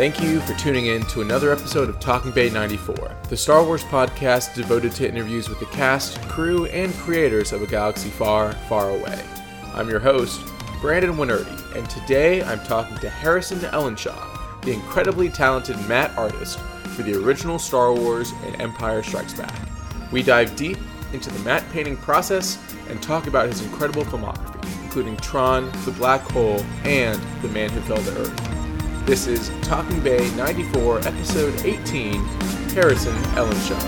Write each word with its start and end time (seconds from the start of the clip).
Thank 0.00 0.22
you 0.22 0.40
for 0.40 0.54
tuning 0.54 0.86
in 0.86 1.02
to 1.08 1.20
another 1.20 1.52
episode 1.52 1.90
of 1.90 2.00
Talking 2.00 2.30
Bay 2.30 2.48
94, 2.48 3.18
the 3.28 3.36
Star 3.36 3.62
Wars 3.62 3.84
podcast 3.84 4.54
devoted 4.54 4.92
to 4.92 5.06
interviews 5.06 5.50
with 5.50 5.60
the 5.60 5.66
cast, 5.66 6.18
crew, 6.22 6.64
and 6.64 6.90
creators 6.94 7.52
of 7.52 7.60
a 7.60 7.66
galaxy 7.66 8.08
far, 8.08 8.52
far 8.66 8.88
away. 8.88 9.22
I'm 9.74 9.90
your 9.90 9.98
host, 10.00 10.40
Brandon 10.80 11.16
Wainerdi, 11.16 11.76
and 11.76 11.90
today 11.90 12.42
I'm 12.42 12.60
talking 12.60 12.96
to 12.96 13.10
Harrison 13.10 13.58
Ellenshaw, 13.58 14.62
the 14.62 14.72
incredibly 14.72 15.28
talented 15.28 15.76
matte 15.86 16.16
artist 16.16 16.58
for 16.96 17.02
the 17.02 17.22
original 17.22 17.58
Star 17.58 17.92
Wars 17.92 18.32
and 18.46 18.58
Empire 18.58 19.02
Strikes 19.02 19.34
Back. 19.34 19.54
We 20.10 20.22
dive 20.22 20.56
deep 20.56 20.78
into 21.12 21.28
the 21.28 21.40
matte 21.40 21.70
painting 21.72 21.98
process 21.98 22.58
and 22.88 23.02
talk 23.02 23.26
about 23.26 23.50
his 23.50 23.62
incredible 23.62 24.04
filmography, 24.04 24.82
including 24.82 25.18
Tron, 25.18 25.70
The 25.84 25.92
Black 25.92 26.22
Hole, 26.22 26.64
and 26.84 27.20
The 27.42 27.48
Man 27.48 27.68
Who 27.68 27.82
Fell 27.82 27.98
to 27.98 28.18
Earth. 28.22 28.49
This 29.04 29.26
is 29.26 29.50
Talking 29.62 30.00
Bay 30.00 30.30
94, 30.36 30.98
Episode 30.98 31.64
18 31.64 32.22
Harrison 32.72 33.14
Ellenshaw. 33.34 33.78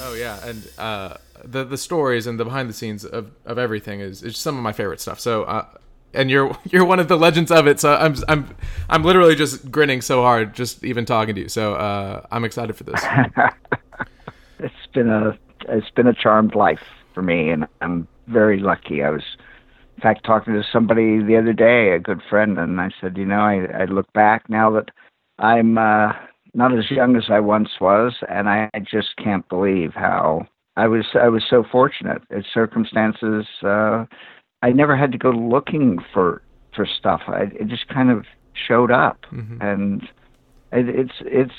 Oh, 0.00 0.14
yeah, 0.16 0.38
and 0.44 0.70
uh, 0.78 1.14
the 1.44 1.64
the 1.64 1.76
stories 1.76 2.26
and 2.26 2.38
the 2.38 2.44
behind 2.44 2.68
the 2.68 2.72
scenes 2.72 3.04
of, 3.04 3.32
of 3.44 3.58
everything 3.58 4.00
is, 4.00 4.22
is 4.22 4.36
some 4.36 4.56
of 4.56 4.62
my 4.62 4.72
favorite 4.72 5.00
stuff. 5.00 5.18
So, 5.18 5.44
uh, 5.44 5.66
and 6.14 6.30
you're 6.30 6.56
you're 6.64 6.84
one 6.84 7.00
of 7.00 7.08
the 7.08 7.16
legends 7.16 7.50
of 7.50 7.66
it. 7.66 7.80
So 7.80 7.94
I'm 7.94 8.14
I'm 8.28 8.56
I'm 8.88 9.02
literally 9.02 9.34
just 9.34 9.70
grinning 9.70 10.00
so 10.00 10.22
hard 10.22 10.54
just 10.54 10.84
even 10.84 11.04
talking 11.04 11.34
to 11.34 11.40
you. 11.42 11.48
So 11.48 11.74
uh, 11.74 12.26
I'm 12.30 12.44
excited 12.44 12.76
for 12.76 12.84
this. 12.84 13.02
it's 14.58 14.86
been 14.92 15.08
a 15.08 15.38
it's 15.68 15.90
been 15.90 16.06
a 16.06 16.14
charmed 16.14 16.54
life 16.54 16.82
for 17.14 17.22
me, 17.22 17.50
and 17.50 17.66
I'm 17.80 18.06
very 18.28 18.60
lucky. 18.60 19.02
I 19.02 19.10
was, 19.10 19.24
in 19.98 20.02
fact, 20.02 20.24
talking 20.24 20.54
to 20.54 20.62
somebody 20.72 21.20
the 21.20 21.36
other 21.36 21.52
day, 21.52 21.90
a 21.90 21.98
good 21.98 22.20
friend, 22.30 22.56
and 22.56 22.80
I 22.80 22.90
said, 23.00 23.16
you 23.16 23.26
know, 23.26 23.40
I, 23.40 23.66
I 23.80 23.84
look 23.86 24.06
back 24.12 24.48
now 24.48 24.70
that 24.70 24.90
I'm 25.40 25.76
uh, 25.76 26.12
not 26.54 26.72
as 26.78 26.88
young 26.88 27.16
as 27.16 27.24
I 27.28 27.40
once 27.40 27.70
was, 27.80 28.12
and 28.28 28.48
I, 28.48 28.70
just 28.88 29.16
can't 29.16 29.48
believe 29.48 29.94
how 29.94 30.46
I 30.76 30.86
was 30.86 31.04
I 31.20 31.28
was 31.28 31.42
so 31.50 31.64
fortunate. 31.72 32.22
It's 32.30 32.46
circumstances. 32.54 33.44
Uh, 33.60 34.04
I 34.62 34.70
never 34.70 34.96
had 34.96 35.10
to 35.10 35.18
go 35.18 35.30
looking 35.30 35.98
for 36.14 36.42
for 36.76 36.86
stuff. 36.86 37.22
I, 37.26 37.46
it 37.58 37.66
just 37.66 37.88
kind 37.88 38.08
of 38.08 38.24
showed 38.68 38.92
up, 38.92 39.18
mm-hmm. 39.32 39.60
and 39.60 40.02
it, 40.70 40.88
it's 40.88 41.14
it's. 41.22 41.52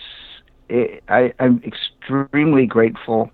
It, 0.69 1.03
I, 1.09 1.33
I'm 1.39 1.61
extremely 1.65 2.67
grateful, 2.67 3.31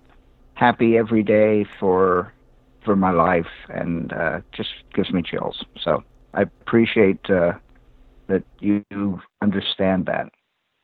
happy 0.56 0.98
every 0.98 1.22
day 1.22 1.67
for 1.80 2.33
for 2.86 2.95
my 2.95 3.11
life, 3.11 3.47
and 3.69 4.14
uh, 4.14 4.41
just 4.52 4.69
gives 4.94 5.11
me 5.11 5.22
chills. 5.22 5.64
So 5.81 6.03
I 6.33 6.44
appreciate 6.44 7.30
uh, 7.30 7.53
that 8.27 8.44
you 8.59 8.83
understand 9.42 10.05
that. 10.05 10.30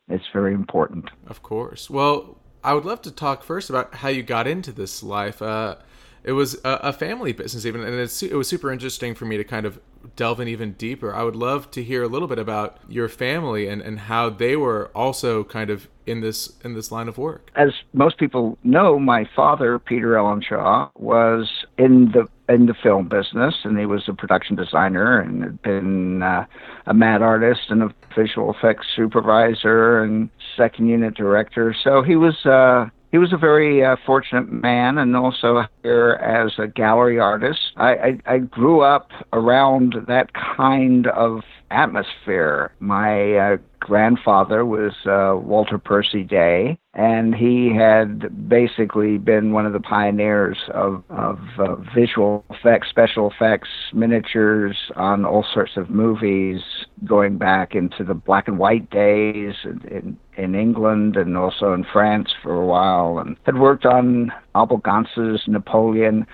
It's 0.09 0.25
very 0.33 0.53
important. 0.53 1.09
Of 1.27 1.41
course. 1.41 1.89
Well, 1.89 2.37
I 2.63 2.73
would 2.73 2.85
love 2.85 3.01
to 3.03 3.11
talk 3.11 3.43
first 3.43 3.69
about 3.69 3.95
how 3.95 4.09
you 4.09 4.23
got 4.23 4.47
into 4.47 4.71
this 4.71 5.01
life. 5.01 5.41
Uh, 5.41 5.77
it 6.23 6.33
was 6.33 6.55
a, 6.63 6.79
a, 6.83 6.93
family 6.93 7.33
business, 7.33 7.65
even, 7.65 7.81
and 7.81 7.95
it 7.95 8.35
was 8.35 8.47
super 8.47 8.71
interesting 8.71 9.15
for 9.15 9.25
me 9.25 9.37
to 9.37 9.43
kind 9.43 9.65
of 9.65 9.79
delve 10.15 10.39
in 10.39 10.47
even 10.47 10.73
deeper. 10.73 11.13
I 11.13 11.23
would 11.23 11.35
love 11.35 11.71
to 11.71 11.83
hear 11.83 12.03
a 12.03 12.07
little 12.07 12.27
bit 12.27 12.39
about 12.39 12.77
your 12.87 13.09
family 13.09 13.67
and, 13.67 13.81
and 13.81 13.99
how 13.99 14.29
they 14.29 14.55
were 14.55 14.91
also 14.95 15.43
kind 15.43 15.69
of 15.69 15.87
in 16.05 16.21
this 16.21 16.53
in 16.63 16.73
this 16.73 16.91
line 16.91 17.07
of 17.07 17.17
work. 17.17 17.49
As 17.55 17.69
most 17.93 18.17
people 18.17 18.57
know, 18.63 18.99
my 18.99 19.27
father, 19.35 19.79
Peter 19.79 20.15
Ellenshaw, 20.15 20.89
was 20.95 21.49
in 21.77 22.11
the 22.13 22.27
in 22.53 22.65
the 22.65 22.73
film 22.73 23.07
business, 23.07 23.55
and 23.63 23.77
he 23.79 23.85
was 23.85 24.03
a 24.07 24.13
production 24.13 24.55
designer 24.55 25.19
and 25.19 25.43
had 25.43 25.61
been 25.61 26.21
uh, 26.21 26.45
a 26.85 26.93
matte 26.93 27.21
artist 27.21 27.61
and 27.69 27.83
a 27.83 27.93
visual 28.15 28.53
effects 28.53 28.87
supervisor 28.95 30.03
and 30.03 30.29
second 30.57 30.87
unit 30.87 31.15
director. 31.15 31.75
So 31.83 32.01
he 32.01 32.15
was. 32.15 32.45
Uh, 32.45 32.89
he 33.11 33.17
was 33.17 33.33
a 33.33 33.37
very 33.37 33.83
uh, 33.83 33.97
fortunate 34.05 34.51
man 34.51 34.97
and 34.97 35.15
also 35.15 35.63
here 35.83 36.11
as 36.23 36.53
a 36.57 36.67
gallery 36.67 37.19
artist. 37.19 37.59
I, 37.75 37.91
I, 37.91 38.19
I 38.25 38.37
grew 38.39 38.81
up 38.81 39.09
around 39.33 39.95
that 40.07 40.31
kind 40.33 41.07
of 41.07 41.41
atmosphere. 41.71 42.71
My 42.79 43.33
uh, 43.35 43.57
grandfather 43.79 44.65
was 44.65 44.93
uh, 45.05 45.35
Walter 45.37 45.77
Percy 45.77 46.23
Day, 46.23 46.77
and 46.93 47.33
he 47.35 47.75
had 47.75 48.47
basically 48.47 49.17
been 49.17 49.51
one 49.51 49.65
of 49.65 49.73
the 49.73 49.79
pioneers 49.79 50.57
of, 50.73 51.03
of 51.09 51.39
uh, 51.57 51.75
visual 51.95 52.45
effects, 52.49 52.89
special 52.89 53.31
effects, 53.31 53.69
miniatures 53.93 54.77
on 54.95 55.25
all 55.25 55.45
sorts 55.53 55.77
of 55.77 55.89
movies, 55.89 56.61
going 57.05 57.37
back 57.37 57.75
into 57.75 58.03
the 58.03 58.13
black 58.13 58.47
and 58.47 58.59
white 58.59 58.89
days 58.89 59.55
in, 59.63 60.17
in, 60.37 60.55
England 60.55 61.15
and 61.15 61.37
also 61.37 61.73
in 61.73 61.85
France 61.91 62.29
for 62.43 62.53
a 62.53 62.65
while, 62.65 63.19
and 63.19 63.37
had 63.45 63.57
worked 63.57 63.85
on 63.85 64.31
Abel 64.55 64.77
Gance's 64.77 65.41
Napoleon. 65.47 66.25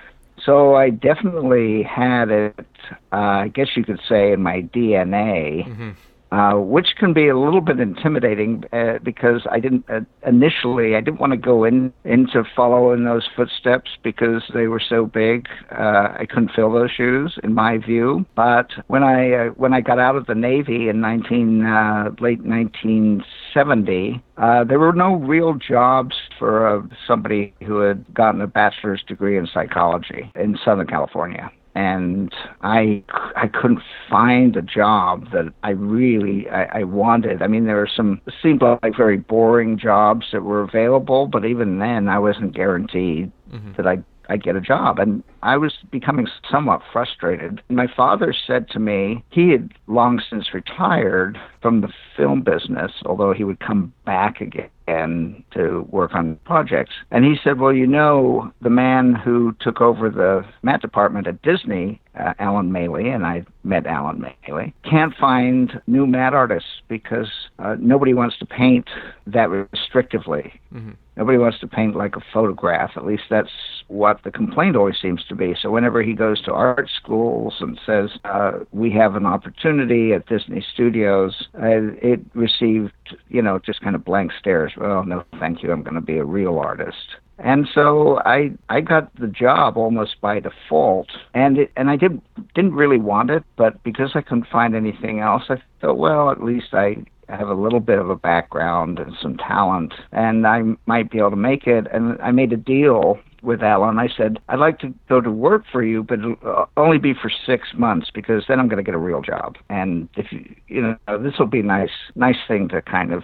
So 0.44 0.75
I 0.75 0.92
definitely 0.92 1.84
had 1.84 2.30
it, 2.30 2.66
uh, 3.12 3.16
I 3.16 3.48
guess 3.48 3.70
you 3.75 3.84
could 3.84 4.00
say, 4.08 4.31
in 4.31 4.42
my 4.42 4.62
DNA. 4.62 5.68
Mm-hmm 5.68 5.90
uh, 6.32 6.54
which 6.54 6.96
can 6.98 7.14
be 7.14 7.28
a 7.28 7.38
little 7.38 7.62
bit 7.62 7.80
intimidating 7.80 8.64
uh, 8.74 9.00
because 9.04 9.48
I 9.50 9.60
didn't 9.60 9.86
uh, 9.90 10.02
initially 10.26 10.96
I 10.96 11.02
didn't 11.02 11.20
want 11.20 11.32
to 11.32 11.38
go 11.38 11.64
in 11.64 11.94
into 12.04 12.44
following 12.56 13.06
those 13.06 13.28
footsteps 13.36 13.92
because 14.04 14.44
they 14.54 14.68
were 14.68 14.82
so 14.82 15.06
big. 15.06 15.48
Uh, 15.72 16.16
I 16.20 16.26
couldn't 16.30 16.52
fill 16.56 16.72
those 16.74 16.92
shoes, 16.92 17.38
in 17.44 17.54
my 17.54 17.78
view. 17.78 18.26
But 18.36 18.72
when 18.88 19.04
I 19.04 19.32
uh, 19.32 19.50
when 19.52 19.74
I 19.74 19.82
got 19.82 20.00
out 20.00 20.16
of 20.16 20.26
the 20.26 20.36
Navy 20.36 20.90
in 20.90 21.00
19 21.02 21.66
uh, 21.66 22.10
late 22.20 22.44
1970, 22.44 24.22
there 24.68 24.80
were 24.80 24.94
no 24.94 25.16
real 25.16 25.54
jobs 25.54 26.16
for 26.38 26.88
somebody 27.08 27.54
who 27.66 27.80
had 27.80 28.14
gotten 28.14 28.42
a 28.42 28.48
bachelor's 28.48 29.04
degree 29.08 29.38
in 29.38 29.48
psychology 29.54 30.32
in 30.36 30.58
Southern 30.64 30.88
California 30.88 31.52
and 31.78 32.34
I 32.62 33.04
I 33.36 33.48
couldn't 33.48 33.82
find 34.10 34.58
a 34.58 34.64
job 34.64 35.32
that 35.32 35.54
I 35.62 35.70
really 35.70 36.50
I, 36.50 36.80
I 36.80 36.84
wanted. 36.84 37.44
I 37.44 37.48
mean, 37.48 37.66
there 37.66 37.76
were 37.76 37.90
some 37.96 38.20
seemed 38.42 38.64
like 38.64 38.98
very 38.98 39.18
boring 39.18 39.78
jobs 39.78 40.26
that 40.32 40.42
were 40.42 40.62
available, 40.62 41.28
but 41.28 41.46
even 41.46 41.78
then, 41.78 42.10
I 42.10 42.18
wasn't 42.18 42.56
guaranteed 42.56 43.32
mm-hmm. 43.54 43.74
that 43.78 43.86
I 43.86 44.00
I 44.28 44.38
get 44.38 44.56
a 44.56 44.62
job. 44.62 44.98
And 44.98 45.24
I 45.44 45.58
was 45.58 45.76
becoming 45.92 46.28
somewhat 46.52 46.82
frustrated. 46.92 47.62
My 47.70 47.88
father 47.96 48.34
said 48.34 48.68
to 48.70 48.80
me, 48.80 49.24
he 49.30 49.52
had 49.52 49.72
long 49.86 50.20
since 50.28 50.56
retired 50.56 51.38
from 51.62 51.82
the 51.82 51.90
film 52.18 52.42
business, 52.42 52.92
although 53.06 53.34
he 53.34 53.44
would 53.44 53.60
come 53.60 53.94
back 54.04 54.42
again 54.42 54.70
to 54.88 55.88
work 55.90 56.16
on 56.16 56.38
projects. 56.46 56.94
And 57.12 57.25
he 57.25 57.36
said, 57.44 57.59
Well, 57.59 57.74
you 57.74 57.88
know, 57.88 58.52
the 58.62 58.70
man 58.70 59.14
who 59.14 59.56
took 59.59 59.81
over 59.81 60.09
the 60.09 60.46
matte 60.64 60.81
department 60.81 61.28
at 61.28 61.42
Disney, 61.42 62.02
uh, 62.20 62.34
Alan 62.40 62.72
Maley, 62.72 63.14
and 63.14 63.25
I 63.25 63.46
met 63.64 63.86
Alan 63.86 64.24
Maley, 64.48 64.74
can't 64.90 65.14
find 65.16 65.81
new 65.88 66.08
matte 66.08 66.34
artists 66.34 66.70
because 66.88 67.30
uh, 67.59 67.75
nobody 67.80 68.14
wants 68.14 68.38
to 68.40 68.46
paint 68.46 68.88
that 69.25 69.50
restrictively. 69.50 70.53
Mm-hmm. 70.74 70.92
Nobody 71.18 71.40
wants 71.40 71.59
to 71.59 71.68
paint 71.68 71.96
like 71.96 72.16
a 72.16 72.22
photograph. 72.31 72.92
At 72.96 73.04
least 73.04 73.24
that's 73.30 73.50
what 73.88 74.22
the 74.24 74.30
complaint 74.30 74.75
always 74.75 74.98
seems 75.02 75.24
to 75.30 75.36
be. 75.36 75.56
So 75.59 75.72
whenever 75.72 76.04
he 76.04 76.13
goes 76.13 76.42
to 76.44 76.54
art 76.54 76.89
schools 76.95 77.56
and 77.60 77.80
says, 77.86 78.12
uh, 78.24 78.60
"We 78.72 78.92
have 78.92 79.16
an 79.16 79.25
opportunity 79.25 80.13
at 80.13 80.28
Disney 80.28 80.63
Studios," 80.74 81.48
uh, 81.56 81.98
it 82.01 82.19
received, 82.36 82.94
you 83.30 83.42
know, 83.42 83.57
just 83.57 83.81
kind 83.81 83.95
of 83.95 84.06
blank 84.06 84.31
stares. 84.39 84.74
Well, 84.77 85.03
no, 85.03 85.24
thank 85.39 85.63
you. 85.63 85.71
I'm 85.71 85.83
going 85.83 85.95
to 85.95 86.01
be 86.01 86.18
a 86.18 86.25
real 86.25 86.59
artist. 86.59 87.18
And 87.39 87.68
so 87.74 88.19
I 88.25 88.51
I 88.69 88.81
got 88.81 89.15
the 89.15 89.27
job 89.27 89.77
almost 89.77 90.19
by 90.21 90.39
default, 90.39 91.09
and 91.35 91.59
it, 91.59 91.71
and 91.75 91.89
I 91.89 91.95
didn't 91.95 92.24
didn't 92.56 92.74
really 92.74 92.97
want 92.97 93.29
it, 93.29 93.44
but 93.57 93.81
because 93.83 94.12
I 94.15 94.21
couldn't 94.21 94.47
find 94.51 94.75
anything 94.75 95.19
else, 95.19 95.44
I 95.50 95.62
thought, 95.79 95.97
well, 96.00 96.31
at 96.31 96.44
least 96.44 96.74
I 96.74 96.95
have 97.29 97.50
a 97.50 97.53
little 97.53 97.79
bit 97.79 98.00
of 98.00 98.09
a 98.09 98.15
background 98.15 98.97
and 98.97 99.13
some 99.21 99.38
talent, 99.38 99.94
and 100.12 100.47
I 100.47 100.63
might 100.88 101.12
be 101.12 101.19
able 101.19 101.31
to 101.31 101.35
make 101.35 101.68
it. 101.68 101.85
And 101.94 102.19
I 102.21 102.31
made 102.31 102.53
a 102.53 102.57
deal 102.57 103.19
with 103.44 103.62
Alan. 103.62 104.00
I 104.00 104.07
said, 104.15 104.39
I'd 104.50 104.59
like 104.59 104.79
to 104.79 104.94
go 105.07 105.21
to 105.21 105.31
work 105.31 105.63
for 105.71 105.83
you, 105.83 106.03
but 106.03 106.19
it'll 106.19 106.38
uh, 106.44 106.65
only 106.75 106.97
be 106.97 107.13
for 107.13 107.29
six 107.45 107.69
months 107.75 108.09
because 108.13 108.45
then 108.47 108.59
I'm 108.59 108.68
going 108.68 108.83
to 108.83 108.83
get 108.83 108.95
a 108.95 109.00
real 109.00 109.21
job. 109.21 109.57
And 109.69 110.09
if 110.15 110.31
you, 110.31 110.56
you 110.68 110.81
know, 110.81 111.18
this 111.19 111.33
will 111.38 111.47
be 111.47 111.62
nice, 111.62 111.91
nice 112.15 112.38
thing 112.47 112.68
to 112.69 112.81
kind 112.81 113.13
of 113.13 113.24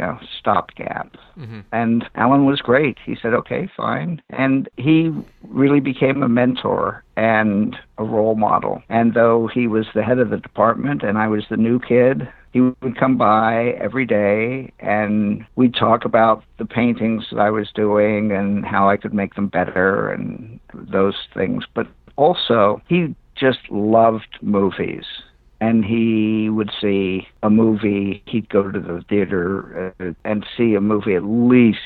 you 0.00 0.06
know, 0.06 0.18
stopgap. 0.38 1.14
Mm-hmm. 1.38 1.60
And 1.72 2.08
Alan 2.14 2.46
was 2.46 2.60
great. 2.60 2.96
He 3.04 3.16
said, 3.20 3.34
okay, 3.34 3.68
fine. 3.76 4.22
And 4.30 4.68
he 4.76 5.12
really 5.46 5.80
became 5.80 6.22
a 6.22 6.28
mentor 6.28 7.04
and 7.16 7.76
a 7.98 8.04
role 8.04 8.34
model. 8.34 8.82
And 8.88 9.12
though 9.12 9.48
he 9.52 9.66
was 9.66 9.86
the 9.94 10.02
head 10.02 10.18
of 10.18 10.30
the 10.30 10.38
department 10.38 11.02
and 11.02 11.18
I 11.18 11.28
was 11.28 11.44
the 11.50 11.56
new 11.58 11.78
kid, 11.78 12.28
he 12.52 12.60
would 12.60 12.98
come 12.98 13.18
by 13.18 13.76
every 13.80 14.06
day 14.06 14.72
and 14.80 15.44
we'd 15.56 15.74
talk 15.74 16.04
about 16.04 16.42
the 16.58 16.64
paintings 16.64 17.26
that 17.30 17.38
I 17.38 17.50
was 17.50 17.70
doing 17.74 18.32
and 18.32 18.64
how 18.64 18.88
I 18.88 18.96
could 18.96 19.12
make 19.12 19.34
them 19.34 19.48
better 19.48 20.10
and 20.10 20.58
those 20.72 21.16
things. 21.34 21.64
But 21.74 21.86
also, 22.16 22.80
he 22.88 23.14
just 23.36 23.60
loved 23.70 24.38
movies 24.40 25.04
and 25.60 25.84
he 25.84 26.48
would 26.48 26.70
see 26.80 27.28
a 27.42 27.50
movie. 27.50 28.22
He'd 28.26 28.48
go 28.48 28.70
to 28.70 28.80
the 28.80 29.04
theater 29.08 29.94
uh, 30.00 30.12
and 30.24 30.46
see 30.56 30.74
a 30.74 30.80
movie 30.80 31.14
at 31.14 31.24
least 31.24 31.78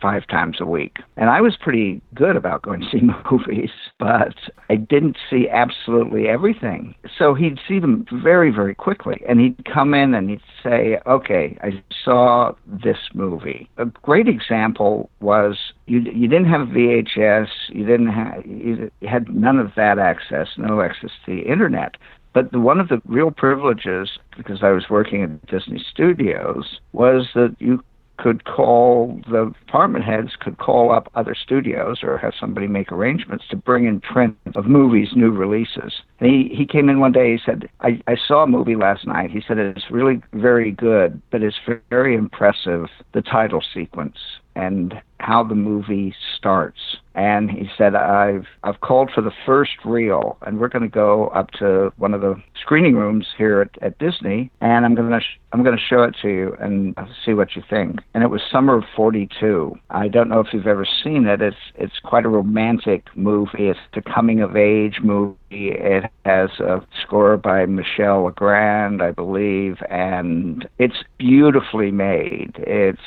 five 0.00 0.26
times 0.28 0.58
a 0.60 0.66
week. 0.66 0.98
And 1.16 1.30
I 1.30 1.40
was 1.40 1.56
pretty 1.56 2.00
good 2.14 2.36
about 2.36 2.62
going 2.62 2.80
to 2.82 2.90
see 2.90 3.00
movies, 3.30 3.70
but 3.98 4.34
I 4.70 4.76
didn't 4.76 5.16
see 5.28 5.48
absolutely 5.48 6.28
everything. 6.28 6.94
So 7.16 7.34
he'd 7.34 7.58
see 7.66 7.78
them 7.78 8.06
very, 8.22 8.50
very 8.50 8.74
quickly. 8.74 9.22
And 9.28 9.40
he'd 9.40 9.64
come 9.64 9.94
in 9.94 10.14
and 10.14 10.30
he'd 10.30 10.40
say, 10.62 10.98
Okay, 11.06 11.58
I 11.62 11.82
saw 12.04 12.52
this 12.66 12.98
movie. 13.14 13.68
A 13.78 13.86
great 13.86 14.28
example 14.28 15.10
was 15.20 15.56
you 15.86 16.00
you 16.00 16.28
didn't 16.28 16.48
have 16.48 16.68
VHS, 16.68 17.48
you 17.68 17.84
didn't 17.84 18.08
have 18.08 18.44
you 18.46 18.90
had 19.02 19.34
none 19.34 19.58
of 19.58 19.72
that 19.76 19.98
access, 19.98 20.48
no 20.56 20.80
access 20.80 21.10
to 21.26 21.34
the 21.34 21.42
internet. 21.42 21.96
But 22.32 22.54
one 22.54 22.80
of 22.80 22.88
the 22.88 23.00
real 23.06 23.30
privileges, 23.30 24.18
because 24.36 24.62
I 24.62 24.70
was 24.70 24.90
working 24.90 25.22
at 25.22 25.46
Disney 25.46 25.84
Studios, 25.92 26.80
was 26.92 27.28
that 27.34 27.56
you 27.58 27.82
could 28.18 28.44
call 28.44 29.20
the 29.30 29.52
department 29.66 30.04
heads 30.04 30.30
could 30.38 30.58
call 30.58 30.92
up 30.92 31.10
other 31.14 31.34
studios 31.34 32.00
or 32.02 32.18
have 32.18 32.34
somebody 32.38 32.66
make 32.66 32.92
arrangements 32.92 33.44
to 33.48 33.56
bring 33.56 33.86
in 33.86 34.00
print 34.00 34.36
of 34.56 34.66
movies, 34.66 35.10
new 35.14 35.30
releases. 35.30 36.02
And 36.20 36.30
he 36.30 36.52
he 36.52 36.66
came 36.66 36.88
in 36.88 37.00
one 37.00 37.12
day. 37.12 37.32
He 37.32 37.40
said, 37.44 37.68
"I 37.80 38.00
I 38.06 38.16
saw 38.16 38.42
a 38.42 38.46
movie 38.46 38.76
last 38.76 39.06
night." 39.06 39.30
He 39.30 39.40
said 39.46 39.58
it's 39.58 39.90
really 39.90 40.20
very 40.32 40.72
good, 40.72 41.22
but 41.30 41.42
it's 41.42 41.60
very 41.90 42.14
impressive 42.14 42.86
the 43.12 43.22
title 43.22 43.62
sequence 43.72 44.18
and 44.54 45.00
how 45.20 45.42
the 45.42 45.54
movie 45.54 46.14
starts. 46.36 46.78
And 47.14 47.50
he 47.50 47.68
said, 47.76 47.96
I've 47.96 48.46
I've 48.62 48.80
called 48.80 49.10
for 49.12 49.22
the 49.22 49.32
first 49.44 49.72
reel, 49.84 50.38
and 50.42 50.60
we're 50.60 50.68
going 50.68 50.82
to 50.82 50.88
go 50.88 51.28
up 51.28 51.50
to 51.58 51.92
one 51.96 52.14
of 52.14 52.20
the 52.20 52.40
screening 52.62 52.94
rooms 52.94 53.26
here 53.36 53.60
at, 53.60 53.82
at 53.82 53.98
Disney, 53.98 54.52
and 54.60 54.84
I'm 54.84 54.94
going 54.94 55.10
to 55.10 55.20
sh- 55.20 55.40
I'm 55.52 55.64
going 55.64 55.76
to 55.76 55.82
show 55.82 56.04
it 56.04 56.14
to 56.22 56.28
you 56.28 56.56
and 56.60 56.96
see 57.24 57.32
what 57.34 57.56
you 57.56 57.62
think. 57.68 57.98
And 58.14 58.22
it 58.22 58.28
was 58.28 58.40
summer 58.52 58.76
of 58.76 58.84
'42. 58.94 59.76
I 59.90 60.06
don't 60.06 60.28
know 60.28 60.38
if 60.38 60.48
you've 60.52 60.68
ever 60.68 60.86
seen 61.02 61.26
it. 61.26 61.42
It's 61.42 61.56
it's 61.74 61.98
quite 62.04 62.24
a 62.24 62.28
romantic 62.28 63.06
movie. 63.16 63.68
It's 63.68 63.80
a 63.94 64.02
coming 64.02 64.40
of 64.40 64.56
age 64.56 65.00
movie. 65.02 65.36
It 65.50 66.04
has 66.24 66.50
a 66.60 66.82
score 67.02 67.36
by 67.36 67.66
Michel 67.66 68.24
Legrand, 68.24 69.02
I 69.02 69.10
believe, 69.10 69.78
and 69.90 70.68
it's 70.78 71.02
beautifully 71.18 71.90
made. 71.90 72.52
It's 72.58 73.00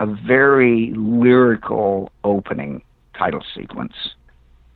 a 0.00 0.06
very 0.06 0.92
lyrical 0.96 2.10
opening 2.24 2.82
title 3.16 3.44
sequence. 3.54 3.94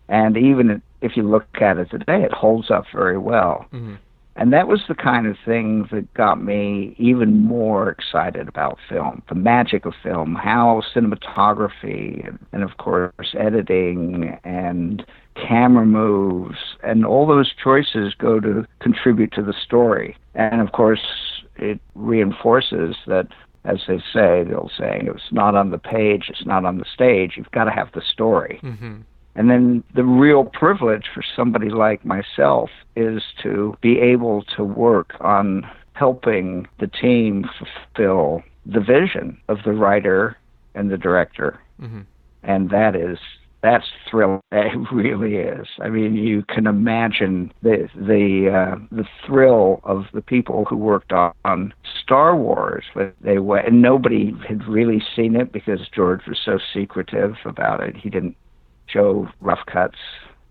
And 0.09 0.37
even 0.37 0.83
if 1.01 1.17
you 1.17 1.23
look 1.23 1.47
at 1.61 1.79
it 1.79 1.91
today, 1.91 2.23
it 2.23 2.33
holds 2.33 2.71
up 2.71 2.85
very 2.95 3.19
well. 3.19 3.67
Mm-hmm. 3.73 3.95
And 4.37 4.53
that 4.53 4.67
was 4.67 4.81
the 4.89 4.97
kind 4.97 5.27
of 5.29 5.37
thing 5.45 5.87
that 5.93 6.13
got 6.15 6.43
me 6.43 6.97
even 6.99 7.45
more 7.45 7.89
excited 7.89 8.49
about 8.49 8.79
film, 8.89 9.23
the 9.29 9.35
magic 9.37 9.87
of 9.87 9.95
film, 10.03 10.35
how 10.35 10.83
cinematography 10.93 12.27
and, 12.27 12.39
and, 12.53 12.65
of 12.65 12.77
course 12.79 13.35
editing 13.39 14.37
and 14.43 15.07
camera 15.37 15.87
moves 15.87 16.59
and 16.83 17.07
all 17.07 17.27
those 17.27 17.53
choices 17.63 18.13
go 18.19 18.41
to 18.41 18.67
contribute 18.81 19.33
to 19.33 19.43
the 19.43 19.55
story. 19.65 20.17
And 20.35 20.61
of 20.61 20.73
course, 20.73 21.07
it 21.57 21.81
reinforces 21.95 22.97
that 23.07 23.29
as 23.65 23.81
they 23.89 23.99
say, 24.13 24.45
they'll 24.45 24.71
say, 24.77 25.01
it's 25.03 25.33
not 25.33 25.55
on 25.55 25.71
the 25.71 25.79
page, 25.79 26.27
it's 26.29 26.45
not 26.45 26.65
on 26.65 26.79
the 26.79 26.85
stage. 26.93 27.33
You've 27.37 27.51
got 27.51 27.65
to 27.65 27.71
have 27.71 27.91
the 27.93 28.03
story. 28.03 28.61
Mm-hmm. 28.63 29.01
And 29.37 29.51
then 29.51 29.83
the 29.95 30.05
real 30.05 30.45
privilege 30.45 31.07
for 31.13 31.23
somebody 31.35 31.71
like 31.71 32.05
myself 32.05 32.71
is 32.95 33.23
to 33.43 33.77
be 33.81 33.99
able 33.99 34.43
to 34.57 34.63
work 34.63 35.15
on 35.21 35.69
helping 35.95 36.69
the 36.79 36.87
team 36.87 37.45
fulfill 37.59 38.43
the 38.67 38.81
vision 38.81 39.39
of 39.49 39.59
the 39.65 39.73
writer 39.73 40.37
and 40.75 40.91
the 40.91 40.99
director. 40.99 41.61
Mm-hmm. 41.81 42.03
And 42.43 42.71
that 42.71 42.95
is 42.95 43.19
that's 43.65 43.87
thrilling. 44.11 44.41
It 44.53 44.93
really 44.93 45.37
is. 45.37 45.67
I 45.81 45.89
mean, 45.89 46.15
you 46.15 46.45
can 46.49 46.67
imagine 46.67 47.53
the 47.63 47.89
the 47.97 48.51
uh, 48.53 48.79
the 48.93 49.07
thrill 49.27 49.81
of 49.85 50.05
the 50.13 50.21
people 50.21 50.67
who 50.67 50.77
worked 50.77 51.13
on, 51.13 51.73
Star 52.03 52.37
Wars. 52.37 52.85
But 52.95 53.15
they 53.23 53.39
went, 53.39 53.67
and 53.67 53.81
nobody 53.81 54.33
had 54.47 54.67
really 54.69 55.03
seen 55.17 55.35
it 55.35 55.53
because 55.53 55.81
George 55.95 56.21
was 56.27 56.39
so 56.45 56.59
secretive 56.73 57.35
about 57.45 57.83
it. 57.83 57.97
He 57.97 58.11
didn't 58.11 58.37
show 58.87 59.29
rough 59.41 59.65
cuts. 59.67 59.99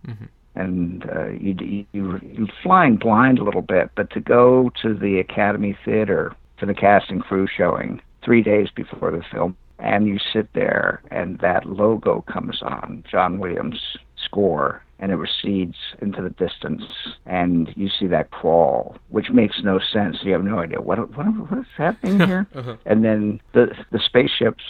Mm-hmm 0.08 0.26
and 0.56 1.10
uh, 1.10 1.30
you, 1.30 1.86
you 1.94 2.20
you 2.22 2.48
flying 2.62 2.96
blind 2.96 3.40
a 3.40 3.44
little 3.44 3.64
bit. 3.64 3.90
But 3.96 4.12
to 4.12 4.20
go 4.20 4.70
to 4.84 4.94
the 4.94 5.18
Academy 5.18 5.76
Theater 5.84 6.36
for 6.60 6.68
the 6.68 6.76
cast 6.76 7.10
and 7.10 7.24
crew 7.24 7.48
showing 7.48 8.00
three 8.24 8.44
days 8.44 8.68
before 8.76 9.10
the 9.10 9.24
film 9.32 9.58
and 9.80 10.08
you 10.08 10.18
sit 10.32 10.50
there 10.54 11.02
and 11.12 11.40
that 11.40 11.66
logo 11.66 12.24
comes 12.32 12.62
on, 12.62 13.04
John 13.10 13.40
Williams' 13.40 13.98
score, 14.24 14.84
and 15.00 15.12
it 15.12 15.16
recedes 15.16 15.76
into 16.02 16.22
the 16.22 16.30
distance, 16.30 16.84
and 17.26 17.74
you 17.76 17.90
see 17.90 18.08
that 18.08 18.32
crawl, 18.32 18.96
which 19.10 19.30
makes 19.32 19.62
no 19.64 19.80
sense. 19.80 20.18
You 20.24 20.32
have 20.34 20.44
no 20.44 20.60
idea 20.60 20.80
what 20.82 20.98
what, 21.18 21.26
what 21.26 21.60
is 21.60 21.66
happening 21.78 22.20
here. 22.28 22.48
uh-huh. 22.56 22.78
And 22.86 23.04
then 23.04 23.42
the 23.54 23.74
the 23.92 24.00
spaceships 24.00 24.64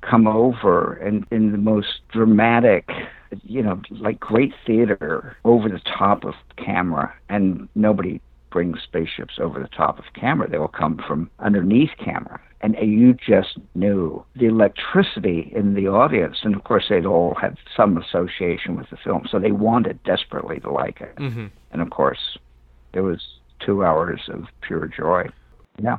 come 0.00 0.26
over, 0.26 0.94
and 0.94 1.24
in 1.30 1.52
the 1.52 1.58
most 1.58 2.00
dramatic 2.10 2.90
you 3.44 3.62
know, 3.62 3.80
like 3.90 4.20
great 4.20 4.52
theater 4.66 5.36
over 5.44 5.68
the 5.68 5.80
top 5.80 6.24
of 6.24 6.34
camera, 6.56 7.14
and 7.28 7.68
nobody 7.74 8.20
brings 8.56 8.78
spaceships 8.82 9.34
over 9.38 9.60
the 9.60 9.68
top 9.68 9.98
of 9.98 10.06
camera. 10.18 10.48
They 10.48 10.56
will 10.56 10.66
come 10.66 10.98
from 11.06 11.28
underneath 11.40 11.90
camera 12.02 12.40
and 12.62 12.74
you 12.80 13.12
just 13.12 13.58
knew 13.74 14.24
the 14.34 14.46
electricity 14.46 15.52
in 15.54 15.74
the 15.74 15.88
audience. 15.88 16.38
And 16.42 16.56
of 16.56 16.64
course, 16.64 16.86
they'd 16.88 17.04
all 17.04 17.34
had 17.38 17.58
some 17.76 17.98
association 17.98 18.78
with 18.78 18.88
the 18.88 18.96
film, 18.96 19.26
so 19.30 19.38
they 19.38 19.52
wanted 19.52 20.02
desperately 20.04 20.58
to 20.60 20.70
like 20.70 21.02
it. 21.02 21.14
Mm-hmm. 21.16 21.48
And 21.72 21.82
of 21.82 21.90
course, 21.90 22.38
it 22.94 23.00
was 23.00 23.20
two 23.60 23.84
hours 23.84 24.22
of 24.32 24.44
pure 24.62 24.86
joy. 24.86 25.26
Yeah, 25.78 25.98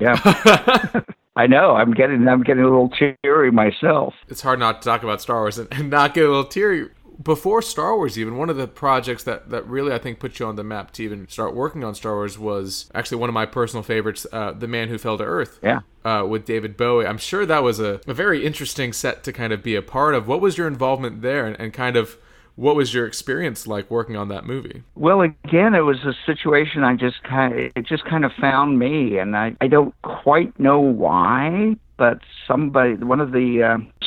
yeah. 0.00 0.16
I 1.36 1.46
know. 1.46 1.76
I'm 1.76 1.92
getting. 1.92 2.26
I'm 2.26 2.42
getting 2.42 2.64
a 2.64 2.68
little 2.68 2.90
teary 3.22 3.52
myself. 3.52 4.14
It's 4.28 4.40
hard 4.40 4.58
not 4.58 4.80
to 4.80 4.88
talk 4.88 5.02
about 5.02 5.20
Star 5.20 5.40
Wars 5.40 5.58
and, 5.58 5.68
and 5.70 5.90
not 5.90 6.14
get 6.14 6.24
a 6.24 6.28
little 6.28 6.44
teary 6.44 6.88
before 7.22 7.62
Star 7.62 7.96
Wars, 7.96 8.18
even 8.18 8.36
one 8.36 8.50
of 8.50 8.56
the 8.56 8.66
projects 8.66 9.24
that, 9.24 9.50
that 9.50 9.66
really 9.66 9.92
I 9.92 9.98
think 9.98 10.18
put 10.18 10.38
you 10.38 10.46
on 10.46 10.56
the 10.56 10.64
map 10.64 10.92
to 10.92 11.02
even 11.02 11.28
start 11.28 11.54
working 11.54 11.84
on 11.84 11.94
Star 11.94 12.14
Wars 12.14 12.38
was 12.38 12.90
actually 12.94 13.18
one 13.18 13.28
of 13.28 13.34
my 13.34 13.46
personal 13.46 13.82
favorites, 13.82 14.26
uh, 14.32 14.52
The 14.52 14.68
Man 14.68 14.88
Who 14.88 14.98
Fell 14.98 15.18
to 15.18 15.24
Earth. 15.24 15.58
Yeah. 15.62 15.80
Uh, 16.02 16.24
with 16.26 16.46
David 16.46 16.78
Bowie. 16.78 17.06
I'm 17.06 17.18
sure 17.18 17.44
that 17.44 17.62
was 17.62 17.78
a, 17.78 18.00
a 18.06 18.14
very 18.14 18.46
interesting 18.46 18.94
set 18.94 19.22
to 19.24 19.34
kind 19.34 19.52
of 19.52 19.62
be 19.62 19.74
a 19.74 19.82
part 19.82 20.14
of. 20.14 20.26
What 20.26 20.40
was 20.40 20.56
your 20.56 20.66
involvement 20.66 21.20
there 21.20 21.46
and, 21.46 21.60
and 21.60 21.74
kind 21.74 21.94
of 21.94 22.16
what 22.56 22.74
was 22.74 22.94
your 22.94 23.06
experience 23.06 23.66
like 23.66 23.90
working 23.90 24.16
on 24.16 24.28
that 24.28 24.46
movie? 24.46 24.82
Well, 24.94 25.20
again, 25.20 25.74
it 25.74 25.80
was 25.80 25.98
a 26.04 26.14
situation 26.26 26.84
I 26.84 26.94
just 26.94 27.22
kind 27.22 27.52
of, 27.52 27.72
it 27.76 27.86
just 27.86 28.04
kind 28.04 28.24
of 28.24 28.32
found 28.40 28.78
me, 28.78 29.18
and 29.18 29.36
I, 29.36 29.56
I 29.60 29.68
don't 29.68 29.94
quite 30.02 30.58
know 30.58 30.80
why, 30.80 31.76
but 31.96 32.20
somebody, 32.46 32.94
one 32.94 33.20
of 33.20 33.32
the 33.32 33.62
uh, 33.62 33.99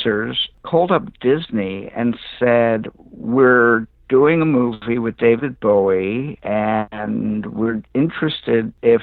called 0.63 0.91
up 0.91 1.07
Disney 1.19 1.91
and 1.95 2.17
said, 2.39 2.88
We're 3.12 3.88
doing 4.10 4.43
a 4.43 4.45
movie 4.45 5.00
with 5.00 5.17
David 5.17 5.60
Bowie, 5.60 6.38
and 6.43 7.48
we're 7.48 7.81
interested 7.95 8.72
if 8.83 9.01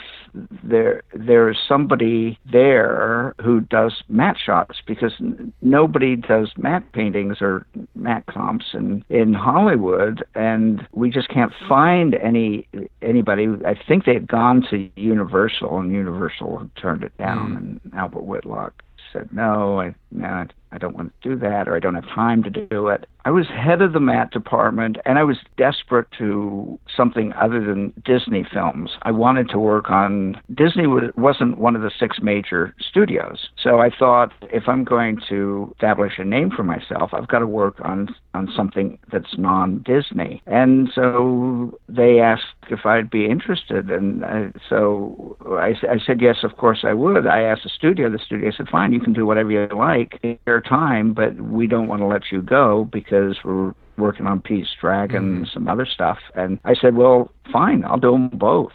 there 0.62 1.02
there's 1.12 1.58
somebody 1.66 2.38
there 2.52 3.34
who 3.42 3.60
does 3.62 4.04
matte 4.08 4.36
shots 4.38 4.78
because 4.86 5.12
nobody 5.62 6.14
does 6.14 6.52
matte 6.56 6.92
paintings 6.92 7.38
or 7.40 7.66
matte 7.96 8.24
comps 8.26 8.66
in 8.72 9.04
in 9.08 9.32
Hollywood, 9.32 10.24
and 10.34 10.86
we 10.92 11.10
just 11.10 11.28
can't 11.28 11.52
find 11.68 12.14
any 12.14 12.68
anybody. 13.02 13.48
I 13.66 13.74
think 13.88 14.04
they 14.04 14.14
had 14.14 14.28
gone 14.28 14.64
to 14.70 14.88
Universal, 14.94 15.78
and 15.80 15.92
Universal 15.92 16.58
had 16.58 16.76
turned 16.76 17.02
it 17.02 17.16
down, 17.18 17.50
mm. 17.50 17.56
and 17.56 17.94
Albert 17.96 18.24
Whitlock 18.24 18.82
said 19.12 19.28
no, 19.32 19.80
I 19.80 19.94
no, 20.12 20.46
I 20.72 20.78
don't 20.78 20.96
want 20.96 21.12
to 21.22 21.28
do 21.28 21.36
that, 21.40 21.68
or 21.68 21.76
I 21.76 21.80
don't 21.80 21.94
have 21.94 22.08
time 22.08 22.42
to 22.44 22.50
do 22.50 22.88
it. 22.88 23.06
I 23.24 23.30
was 23.30 23.46
head 23.48 23.82
of 23.82 23.92
the 23.92 24.00
matte 24.00 24.30
department, 24.30 24.96
and 25.04 25.18
I 25.18 25.24
was 25.24 25.36
desperate 25.56 26.06
to 26.18 26.78
something 26.96 27.32
other 27.34 27.60
than 27.62 27.92
Disney 28.04 28.46
films. 28.50 28.92
I 29.02 29.10
wanted 29.10 29.50
to 29.50 29.58
work 29.58 29.90
on 29.90 30.40
Disney 30.54 30.86
wasn't 30.86 31.58
one 31.58 31.76
of 31.76 31.82
the 31.82 31.90
six 31.98 32.18
major 32.22 32.74
studios, 32.80 33.50
so 33.62 33.80
I 33.80 33.90
thought 33.90 34.32
if 34.42 34.68
I'm 34.68 34.84
going 34.84 35.20
to 35.28 35.70
establish 35.74 36.14
a 36.18 36.24
name 36.24 36.50
for 36.50 36.62
myself, 36.62 37.10
I've 37.12 37.28
got 37.28 37.40
to 37.40 37.46
work 37.46 37.76
on 37.82 38.14
on 38.32 38.48
something 38.56 38.98
that's 39.12 39.36
non-Disney. 39.36 40.40
And 40.46 40.88
so 40.94 41.78
they 41.88 42.20
asked 42.20 42.44
if 42.70 42.86
I'd 42.86 43.10
be 43.10 43.26
interested, 43.26 43.90
and 43.90 44.24
I, 44.24 44.52
so 44.68 45.36
I, 45.46 45.74
I 45.88 45.98
said 46.06 46.20
yes, 46.20 46.38
of 46.42 46.56
course 46.56 46.84
I 46.84 46.94
would. 46.94 47.26
I 47.26 47.42
asked 47.42 47.64
the 47.64 47.70
studio. 47.70 48.08
The 48.08 48.18
studio 48.24 48.50
said, 48.56 48.68
"Fine, 48.68 48.92
you 48.92 49.00
can 49.00 49.12
do 49.12 49.26
whatever 49.26 49.50
you 49.50 49.68
like." 49.76 50.20
Time, 50.60 51.12
but 51.12 51.40
we 51.40 51.66
don't 51.66 51.88
want 51.88 52.00
to 52.00 52.06
let 52.06 52.30
you 52.30 52.42
go 52.42 52.88
because 52.92 53.38
we're 53.44 53.74
working 53.96 54.26
on 54.26 54.40
Pete's 54.40 54.68
Dragon 54.80 55.22
mm-hmm. 55.22 55.36
and 55.38 55.48
some 55.52 55.68
other 55.68 55.86
stuff. 55.86 56.18
And 56.34 56.58
I 56.64 56.74
said, 56.74 56.96
well, 56.96 57.30
fine, 57.52 57.84
I'll 57.84 57.98
do 57.98 58.12
them 58.12 58.28
both. 58.28 58.72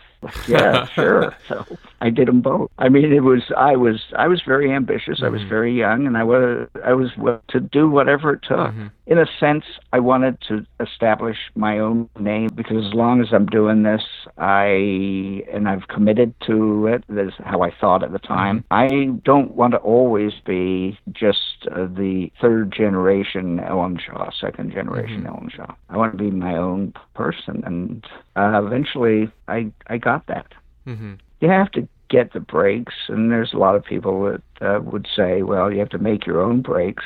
Yeah, 0.47 0.85
sure. 0.93 1.35
So 1.47 1.65
I 2.01 2.09
did 2.09 2.27
them 2.27 2.41
both. 2.41 2.71
I 2.77 2.89
mean, 2.89 3.11
it 3.11 3.23
was 3.23 3.43
I 3.57 3.75
was 3.75 4.01
I 4.17 4.27
was 4.27 4.41
very 4.45 4.71
ambitious. 4.71 5.17
Mm-hmm. 5.17 5.25
I 5.25 5.29
was 5.29 5.41
mm-hmm. 5.41 5.49
very 5.49 5.77
young, 5.77 6.07
and 6.07 6.17
I 6.17 6.23
was 6.23 6.67
I 6.83 6.93
was 6.93 7.11
to 7.49 7.59
do 7.59 7.89
whatever 7.89 8.33
it 8.33 8.41
took. 8.43 8.57
Mm-hmm. 8.57 8.87
In 9.07 9.19
a 9.19 9.25
sense, 9.39 9.65
I 9.93 9.99
wanted 9.99 10.37
to 10.47 10.65
establish 10.79 11.37
my 11.55 11.77
own 11.79 12.09
name 12.19 12.49
because 12.55 12.85
as 12.85 12.93
long 12.93 13.21
as 13.21 13.27
I'm 13.31 13.45
doing 13.45 13.83
this, 13.83 14.01
I 14.37 15.43
and 15.51 15.69
I've 15.69 15.87
committed 15.87 16.33
to 16.47 16.87
it. 16.87 17.03
That's 17.07 17.35
how 17.43 17.61
I 17.61 17.71
thought 17.79 18.03
at 18.03 18.11
the 18.11 18.19
time. 18.19 18.65
Mm-hmm. 18.71 18.73
I 18.73 19.19
don't 19.23 19.51
want 19.55 19.71
to 19.71 19.77
always 19.77 20.33
be 20.45 20.97
just 21.11 21.67
uh, 21.71 21.85
the 21.85 22.31
third 22.41 22.73
generation 22.75 23.59
Ellenshaw, 23.59 24.31
second 24.39 24.71
generation 24.71 25.23
mm-hmm. 25.23 25.47
Ellenshaw. 25.47 25.75
I 25.89 25.97
want 25.97 26.17
to 26.17 26.17
be 26.17 26.31
my 26.31 26.55
own 26.55 26.93
person, 27.13 27.63
and 27.65 28.05
uh, 28.35 28.61
eventually, 28.65 29.31
I 29.47 29.71
I 29.87 29.97
got 29.97 30.27
that. 30.27 30.53
Mm-hmm. 30.87 31.15
You 31.41 31.49
have 31.49 31.71
to 31.71 31.87
get 32.09 32.33
the 32.33 32.39
breaks, 32.39 32.93
and 33.07 33.31
there's 33.31 33.53
a 33.53 33.57
lot 33.57 33.75
of 33.75 33.83
people 33.83 34.23
that 34.23 34.65
uh, 34.65 34.79
would 34.81 35.07
say, 35.15 35.41
well, 35.41 35.71
you 35.71 35.79
have 35.79 35.89
to 35.89 35.97
make 35.97 36.25
your 36.25 36.41
own 36.41 36.61
breaks. 36.61 37.03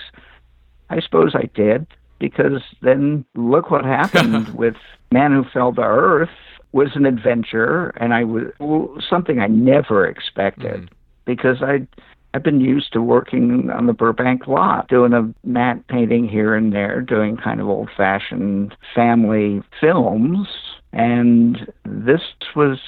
I 0.89 0.99
suppose 0.99 1.35
I 1.35 1.49
did 1.53 1.87
because 2.19 2.61
then 2.81 3.25
look 3.35 3.71
what 3.71 3.85
happened 3.85 4.49
with 4.55 4.75
Man 5.11 5.31
Who 5.31 5.43
Fell 5.45 5.73
to 5.73 5.81
Earth 5.81 6.29
was 6.71 6.89
an 6.95 7.05
adventure, 7.05 7.89
and 7.97 8.13
I 8.13 8.23
was 8.23 8.45
well, 8.59 8.95
something 9.09 9.39
I 9.39 9.47
never 9.47 10.05
expected 10.05 10.81
mm. 10.81 10.89
because 11.25 11.61
I. 11.61 11.87
I've 12.31 12.43
been 12.43 12.61
used 12.61 12.93
to 12.93 13.01
working 13.01 13.71
on 13.71 13.87
the 13.87 13.93
Burbank 13.93 14.45
lot, 14.45 14.87
doing 14.87 15.13
a 15.13 15.33
matte 15.43 15.87
painting 15.87 16.27
here 16.27 16.53
and 16.53 16.71
there, 16.71 17.01
doing 17.01 17.37
kind 17.37 17.59
of 17.59 17.67
old 17.67 17.89
fashioned 17.97 18.77
family 18.93 19.63
films. 19.81 20.47
And 20.91 21.71
this 21.85 22.21
was 22.55 22.79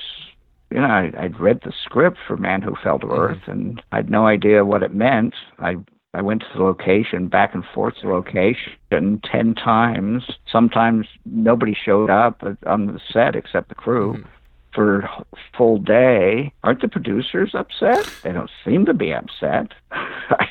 you 0.71 0.79
know, 0.79 0.87
I, 0.87 1.11
I'd 1.17 1.39
read 1.39 1.59
the 1.63 1.73
script 1.83 2.17
for 2.25 2.37
Man 2.37 2.61
Who 2.61 2.75
Fell 2.81 2.97
to 2.99 3.05
mm-hmm. 3.05 3.19
Earth, 3.19 3.41
and 3.47 3.81
I 3.91 3.97
had 3.97 4.09
no 4.09 4.25
idea 4.25 4.65
what 4.65 4.83
it 4.83 4.93
meant. 4.93 5.35
I 5.59 5.75
I 6.13 6.21
went 6.21 6.41
to 6.41 6.47
the 6.57 6.63
location, 6.63 7.27
back 7.27 7.53
and 7.53 7.63
forth 7.73 7.95
to 7.95 8.07
the 8.07 8.13
location 8.13 9.21
ten 9.23 9.53
times. 9.53 10.23
Sometimes 10.49 11.07
nobody 11.25 11.73
showed 11.73 12.09
up 12.09 12.41
on 12.65 12.87
the 12.87 12.99
set 13.11 13.35
except 13.35 13.69
the 13.69 13.75
crew. 13.75 14.13
Mm-hmm. 14.13 14.27
For 14.73 14.99
a 14.99 15.25
full 15.57 15.79
day, 15.79 16.53
aren't 16.63 16.79
the 16.79 16.87
producers 16.87 17.51
upset? 17.53 18.09
They 18.23 18.31
don't 18.31 18.49
seem 18.63 18.85
to 18.85 18.93
be 18.93 19.11
upset. 19.11 19.73
I, 19.91 20.45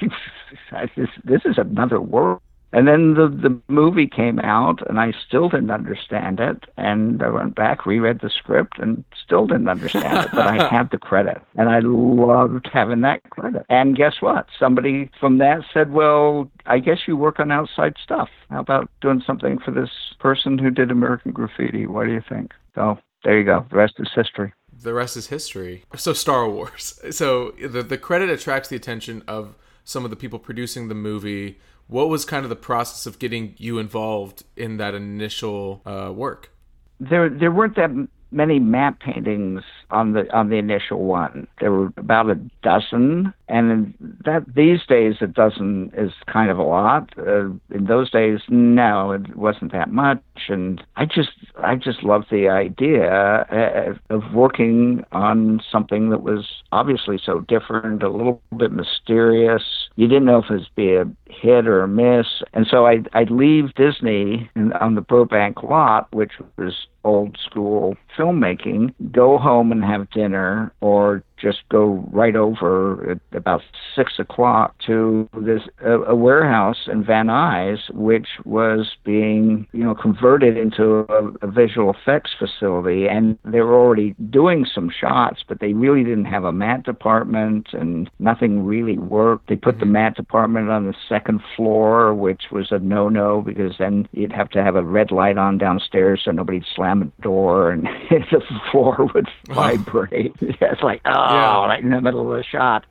I, 0.72 0.90
this, 0.94 1.08
this 1.24 1.40
is 1.46 1.56
another 1.56 2.02
world. 2.02 2.42
And 2.72 2.86
then 2.86 3.14
the 3.14 3.28
the 3.28 3.60
movie 3.68 4.06
came 4.06 4.38
out, 4.38 4.88
and 4.88 5.00
I 5.00 5.12
still 5.26 5.48
didn't 5.48 5.70
understand 5.70 6.38
it. 6.38 6.64
And 6.76 7.22
I 7.22 7.28
went 7.28 7.56
back, 7.56 7.84
reread 7.84 8.20
the 8.20 8.30
script, 8.30 8.78
and 8.78 9.04
still 9.24 9.46
didn't 9.46 9.68
understand 9.68 10.26
it. 10.26 10.30
But 10.32 10.46
I 10.46 10.68
had 10.70 10.90
the 10.90 10.98
credit, 10.98 11.42
and 11.56 11.68
I 11.68 11.80
loved 11.82 12.68
having 12.72 13.00
that 13.00 13.28
credit. 13.30 13.66
And 13.68 13.96
guess 13.96 14.14
what? 14.20 14.46
Somebody 14.58 15.10
from 15.18 15.38
that 15.38 15.62
said, 15.74 15.92
"Well, 15.92 16.50
I 16.66 16.78
guess 16.78 16.98
you 17.06 17.16
work 17.16 17.40
on 17.40 17.50
outside 17.50 17.96
stuff. 18.02 18.28
How 18.50 18.60
about 18.60 18.88
doing 19.00 19.22
something 19.26 19.58
for 19.58 19.72
this 19.72 19.90
person 20.20 20.58
who 20.58 20.70
did 20.70 20.90
American 20.90 21.32
Graffiti? 21.32 21.86
What 21.86 22.06
do 22.06 22.12
you 22.12 22.22
think?" 22.28 22.52
So 22.76 22.98
there 23.24 23.36
you 23.36 23.44
go. 23.44 23.66
The 23.70 23.76
rest 23.76 23.94
is 23.98 24.10
history 24.14 24.52
the 24.82 24.94
rest 24.94 25.14
is 25.16 25.26
history. 25.26 25.84
So 25.96 26.14
Star 26.14 26.48
Wars. 26.48 26.98
So 27.10 27.50
the 27.60 27.82
the 27.82 27.98
credit 27.98 28.30
attracts 28.30 28.68
the 28.68 28.76
attention 28.76 29.22
of 29.28 29.56
some 29.90 30.04
of 30.04 30.10
the 30.10 30.16
people 30.16 30.38
producing 30.38 30.88
the 30.88 30.94
movie 30.94 31.58
what 31.90 32.08
was 32.08 32.24
kind 32.24 32.44
of 32.44 32.50
the 32.50 32.56
process 32.56 33.04
of 33.04 33.18
getting 33.18 33.54
you 33.58 33.78
involved 33.78 34.44
in 34.56 34.76
that 34.76 34.94
initial 34.94 35.82
uh, 35.84 36.12
work? 36.14 36.52
There, 37.00 37.28
there 37.28 37.50
weren't 37.50 37.74
that 37.76 37.90
many 38.30 38.58
matte 38.58 39.00
paintings 39.00 39.62
on 39.90 40.12
the 40.12 40.32
on 40.36 40.50
the 40.50 40.56
initial 40.56 41.04
one. 41.04 41.48
There 41.60 41.72
were 41.72 41.92
about 41.96 42.30
a 42.30 42.36
dozen, 42.62 43.34
and 43.48 43.94
that 44.24 44.44
these 44.54 44.80
days 44.86 45.16
a 45.20 45.26
dozen 45.26 45.90
is 45.96 46.12
kind 46.26 46.50
of 46.50 46.58
a 46.58 46.62
lot. 46.62 47.10
Uh, 47.18 47.46
in 47.70 47.86
those 47.88 48.10
days, 48.10 48.40
no, 48.48 49.12
it 49.12 49.36
wasn't 49.36 49.72
that 49.72 49.90
much. 49.90 50.22
And 50.48 50.82
I 50.96 51.06
just 51.06 51.30
I 51.58 51.74
just 51.74 52.02
loved 52.02 52.26
the 52.30 52.48
idea 52.48 53.10
uh, 53.10 54.14
of 54.14 54.22
working 54.32 55.04
on 55.10 55.60
something 55.70 56.10
that 56.10 56.22
was 56.22 56.46
obviously 56.70 57.18
so 57.24 57.40
different, 57.40 58.02
a 58.02 58.08
little 58.08 58.40
bit 58.56 58.70
mysterious. 58.70 59.62
You 59.96 60.06
didn't 60.06 60.26
know 60.26 60.38
if 60.38 60.50
it 60.50 60.54
was 60.54 60.68
be 60.76 60.94
a 60.94 61.04
hit 61.28 61.66
or 61.66 61.82
a 61.82 61.88
miss, 61.88 62.26
and 62.54 62.66
so 62.70 62.86
I 62.86 63.00
I'd, 63.00 63.08
I'd 63.12 63.30
leave 63.30 63.74
Disney 63.74 64.50
on 64.80 64.94
the 64.94 65.00
Burbank 65.00 65.62
lot, 65.62 66.08
which 66.12 66.32
was 66.56 66.86
old 67.04 67.38
school 67.44 67.96
filmmaking, 68.20 68.94
go 69.12 69.38
home 69.38 69.72
and 69.72 69.82
have 69.84 70.10
dinner 70.10 70.72
or 70.80 71.22
just 71.40 71.58
go 71.70 72.04
right 72.12 72.36
over 72.36 73.12
at 73.12 73.20
about 73.32 73.62
six 73.94 74.18
o'clock 74.18 74.74
to 74.86 75.28
this 75.40 75.62
a, 75.84 75.92
a 76.00 76.14
warehouse 76.14 76.88
in 76.90 77.04
Van 77.04 77.26
Nuys, 77.26 77.92
which 77.94 78.28
was 78.44 78.96
being 79.04 79.66
you 79.72 79.84
know 79.84 79.94
converted 79.94 80.56
into 80.56 81.06
a, 81.08 81.46
a 81.46 81.50
visual 81.50 81.92
effects 81.92 82.30
facility, 82.38 83.06
and 83.08 83.38
they 83.44 83.60
were 83.60 83.74
already 83.74 84.14
doing 84.30 84.66
some 84.72 84.90
shots, 84.90 85.44
but 85.46 85.60
they 85.60 85.72
really 85.72 86.04
didn't 86.04 86.26
have 86.26 86.44
a 86.44 86.52
matte 86.52 86.84
department, 86.84 87.68
and 87.72 88.10
nothing 88.18 88.64
really 88.64 88.98
worked. 88.98 89.48
They 89.48 89.56
put 89.56 89.78
the 89.78 89.84
mm-hmm. 89.84 89.92
matte 89.92 90.16
department 90.16 90.70
on 90.70 90.86
the 90.86 90.94
second 91.08 91.40
floor, 91.56 92.14
which 92.14 92.44
was 92.50 92.70
a 92.70 92.78
no-no 92.78 93.42
because 93.42 93.74
then 93.78 94.08
you'd 94.12 94.32
have 94.32 94.50
to 94.50 94.62
have 94.62 94.76
a 94.76 94.82
red 94.82 95.10
light 95.10 95.38
on 95.38 95.58
downstairs 95.58 96.22
so 96.24 96.30
nobody'd 96.30 96.64
slam 96.74 97.00
the 97.00 97.22
door 97.22 97.70
and 97.70 97.84
the 98.10 98.42
floor 98.70 99.08
would 99.14 99.28
vibrate. 99.48 100.34
yeah, 100.40 100.54
it's 100.60 100.82
like 100.82 101.00
oh 101.04 101.10
yeah. 101.34 101.66
right 101.66 101.82
in 101.82 101.90
the 101.90 102.00
middle 102.00 102.30
of 102.30 102.36
the 102.36 102.44
shot. 102.44 102.84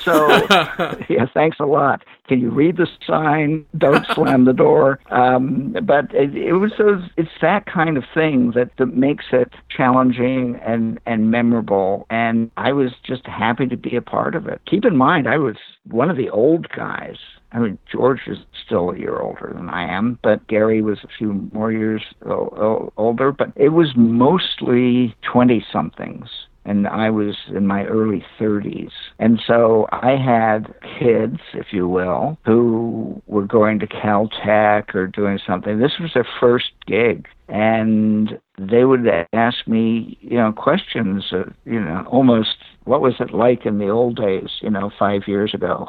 So, 0.00 0.28
yeah, 1.08 1.26
thanks 1.32 1.58
a 1.60 1.66
lot. 1.66 2.04
Can 2.28 2.40
you 2.40 2.50
read 2.50 2.76
the 2.76 2.86
sign? 3.06 3.64
Don't 3.76 4.06
slam 4.14 4.44
the 4.44 4.52
door. 4.52 5.00
Um, 5.10 5.74
but 5.82 6.12
it, 6.14 6.36
it 6.36 6.52
was 6.54 6.72
those, 6.78 7.02
it's 7.16 7.30
that 7.40 7.66
kind 7.66 7.96
of 7.96 8.04
thing 8.12 8.52
that, 8.54 8.70
that 8.78 8.94
makes 8.94 9.26
it 9.32 9.52
challenging 9.74 10.60
and, 10.64 11.00
and 11.06 11.30
memorable. 11.30 12.06
And 12.10 12.50
I 12.56 12.72
was 12.72 12.92
just 13.04 13.26
happy 13.26 13.66
to 13.66 13.76
be 13.76 13.96
a 13.96 14.02
part 14.02 14.34
of 14.34 14.46
it. 14.46 14.60
Keep 14.66 14.84
in 14.84 14.96
mind, 14.96 15.28
I 15.28 15.38
was 15.38 15.56
one 15.84 16.10
of 16.10 16.16
the 16.16 16.30
old 16.30 16.68
guys. 16.68 17.16
I 17.50 17.60
mean, 17.60 17.78
George 17.90 18.20
is 18.26 18.38
still 18.66 18.90
a 18.90 18.98
year 18.98 19.20
older 19.20 19.52
than 19.56 19.70
I 19.70 19.90
am, 19.90 20.18
but 20.22 20.46
Gary 20.48 20.82
was 20.82 20.98
a 21.02 21.08
few 21.08 21.48
more 21.54 21.72
years 21.72 22.02
older. 22.26 23.32
But 23.32 23.52
it 23.56 23.70
was 23.70 23.94
mostly 23.96 25.16
20 25.22 25.64
somethings 25.72 26.28
and 26.64 26.86
I 26.86 27.10
was 27.10 27.36
in 27.54 27.66
my 27.66 27.84
early 27.84 28.24
30s. 28.38 28.90
And 29.18 29.40
so 29.46 29.88
I 29.90 30.16
had 30.16 30.74
kids, 30.98 31.38
if 31.54 31.66
you 31.72 31.88
will, 31.88 32.38
who 32.44 33.22
were 33.26 33.46
going 33.46 33.78
to 33.80 33.86
Caltech 33.86 34.94
or 34.94 35.06
doing 35.06 35.38
something. 35.46 35.78
This 35.78 35.98
was 35.98 36.10
their 36.14 36.28
first 36.40 36.72
gig. 36.86 37.26
And 37.48 38.38
they 38.58 38.84
would 38.84 39.06
ask 39.32 39.66
me, 39.66 40.18
you 40.20 40.36
know, 40.36 40.52
questions, 40.52 41.24
uh, 41.32 41.44
you 41.64 41.80
know, 41.80 42.04
almost 42.10 42.56
what 42.88 43.02
was 43.02 43.14
it 43.20 43.32
like 43.32 43.66
in 43.66 43.78
the 43.78 43.88
old 43.88 44.16
days, 44.16 44.48
you 44.62 44.70
know, 44.70 44.90
five 44.98 45.28
years 45.28 45.52
ago? 45.52 45.86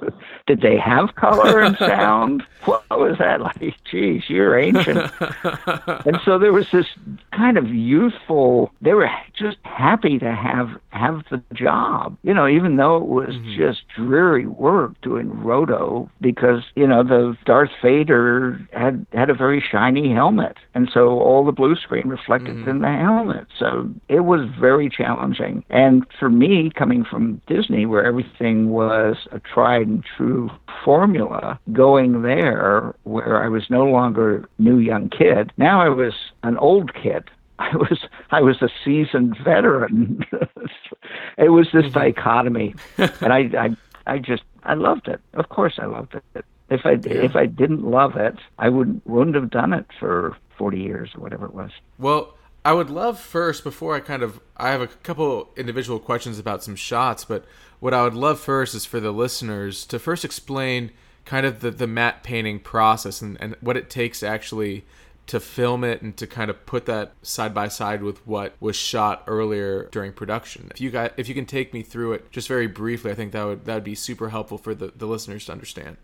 Did 0.46 0.60
they 0.60 0.76
have 0.76 1.14
color 1.14 1.60
and 1.60 1.76
sound? 1.78 2.42
what 2.64 2.84
was 2.90 3.16
that 3.18 3.40
like? 3.40 3.74
Geez, 3.90 4.22
you're 4.28 4.58
ancient. 4.58 5.10
and 6.06 6.18
so 6.24 6.38
there 6.38 6.52
was 6.52 6.66
this 6.72 6.86
kind 7.32 7.56
of 7.56 7.68
youthful. 7.68 8.72
They 8.80 8.94
were 8.94 9.08
just 9.34 9.58
happy 9.62 10.18
to 10.18 10.32
have 10.32 10.70
have 10.90 11.22
the 11.30 11.42
job, 11.54 12.16
you 12.22 12.34
know, 12.34 12.46
even 12.46 12.76
though 12.76 12.96
it 12.96 13.06
was 13.06 13.30
mm-hmm. 13.30 13.56
just 13.56 13.82
dreary 13.96 14.46
work 14.46 14.92
doing 15.00 15.30
roto 15.42 16.10
because 16.20 16.62
you 16.74 16.86
know 16.86 17.02
the 17.02 17.36
Darth 17.44 17.70
Vader 17.82 18.60
had 18.72 19.06
had 19.12 19.30
a 19.30 19.34
very 19.34 19.60
shiny 19.60 20.12
helmet, 20.12 20.56
and 20.74 20.90
so 20.92 21.20
all 21.20 21.44
the 21.44 21.52
blue 21.52 21.76
screen 21.76 22.08
reflected 22.08 22.56
mm-hmm. 22.56 22.68
in 22.68 22.78
the 22.80 22.92
helmet. 22.92 23.46
So 23.58 23.90
it 24.08 24.20
was 24.20 24.48
very 24.60 24.88
challenging. 24.88 25.64
And 25.70 26.06
for 26.18 26.28
me, 26.38 26.70
coming 26.74 27.04
from 27.04 27.40
Disney, 27.46 27.86
where 27.86 28.04
everything 28.04 28.70
was 28.70 29.16
a 29.30 29.40
tried 29.40 29.86
and 29.86 30.04
true 30.16 30.50
formula, 30.84 31.58
going 31.72 32.22
there 32.22 32.94
where 33.04 33.42
I 33.42 33.48
was 33.48 33.68
no 33.70 33.84
longer 33.84 34.48
new 34.58 34.78
young 34.78 35.08
kid, 35.08 35.52
now 35.56 35.80
I 35.80 35.88
was 35.88 36.14
an 36.42 36.56
old 36.58 36.94
kid. 36.94 37.24
I 37.58 37.76
was 37.76 38.06
I 38.30 38.40
was 38.40 38.60
a 38.60 38.68
seasoned 38.84 39.36
veteran. 39.44 40.24
it 41.38 41.50
was 41.50 41.68
this 41.72 41.84
mm-hmm. 41.84 41.92
dichotomy, 41.92 42.74
and 42.98 43.32
I, 43.32 43.38
I 43.56 43.76
I 44.06 44.18
just 44.18 44.42
I 44.64 44.74
loved 44.74 45.06
it. 45.08 45.20
Of 45.34 45.48
course, 45.48 45.74
I 45.78 45.86
loved 45.86 46.14
it. 46.34 46.44
If 46.70 46.84
I 46.84 46.92
yeah. 46.92 47.22
if 47.22 47.36
I 47.36 47.46
didn't 47.46 47.84
love 47.84 48.16
it, 48.16 48.36
I 48.58 48.68
wouldn't 48.68 49.06
wouldn't 49.06 49.36
have 49.36 49.50
done 49.50 49.72
it 49.72 49.86
for 50.00 50.36
forty 50.58 50.80
years 50.80 51.10
or 51.14 51.20
whatever 51.20 51.46
it 51.46 51.54
was. 51.54 51.70
Well, 51.98 52.34
I 52.64 52.72
would 52.72 52.90
love 52.90 53.18
first 53.18 53.64
before 53.64 53.94
I 53.94 54.00
kind 54.00 54.22
of 54.22 54.40
I 54.56 54.70
have 54.70 54.80
a 54.80 54.86
couple 54.86 55.50
individual 55.56 55.98
questions 55.98 56.38
about 56.38 56.62
some 56.62 56.76
shots, 56.76 57.24
but 57.24 57.44
what 57.80 57.92
I 57.92 58.04
would 58.04 58.14
love 58.14 58.38
first 58.38 58.74
is 58.74 58.84
for 58.84 59.00
the 59.00 59.10
listeners 59.10 59.84
to 59.86 59.98
first 59.98 60.24
explain 60.24 60.92
kind 61.24 61.44
of 61.44 61.60
the, 61.60 61.70
the 61.70 61.86
matte 61.86 62.22
painting 62.22 62.60
process 62.60 63.20
and, 63.20 63.36
and 63.40 63.56
what 63.60 63.76
it 63.76 63.90
takes 63.90 64.22
actually 64.22 64.84
to 65.26 65.40
film 65.40 65.84
it 65.84 66.02
and 66.02 66.16
to 66.16 66.26
kind 66.26 66.50
of 66.50 66.66
put 66.66 66.86
that 66.86 67.12
side 67.22 67.54
by 67.54 67.68
side 67.68 68.02
with 68.02 68.24
what 68.26 68.54
was 68.60 68.76
shot 68.76 69.22
earlier 69.26 69.88
during 69.90 70.12
production. 70.12 70.68
If 70.72 70.80
you 70.80 70.90
got 70.90 71.12
if 71.16 71.28
you 71.28 71.34
can 71.34 71.46
take 71.46 71.72
me 71.72 71.82
through 71.82 72.12
it 72.14 72.30
just 72.30 72.48
very 72.48 72.66
briefly, 72.66 73.10
I 73.10 73.14
think 73.14 73.32
that 73.32 73.44
would 73.44 73.64
that 73.64 73.74
would 73.74 73.84
be 73.84 73.94
super 73.94 74.28
helpful 74.28 74.58
for 74.58 74.74
the, 74.74 74.92
the 74.94 75.06
listeners 75.06 75.46
to 75.46 75.52
understand. 75.52 75.96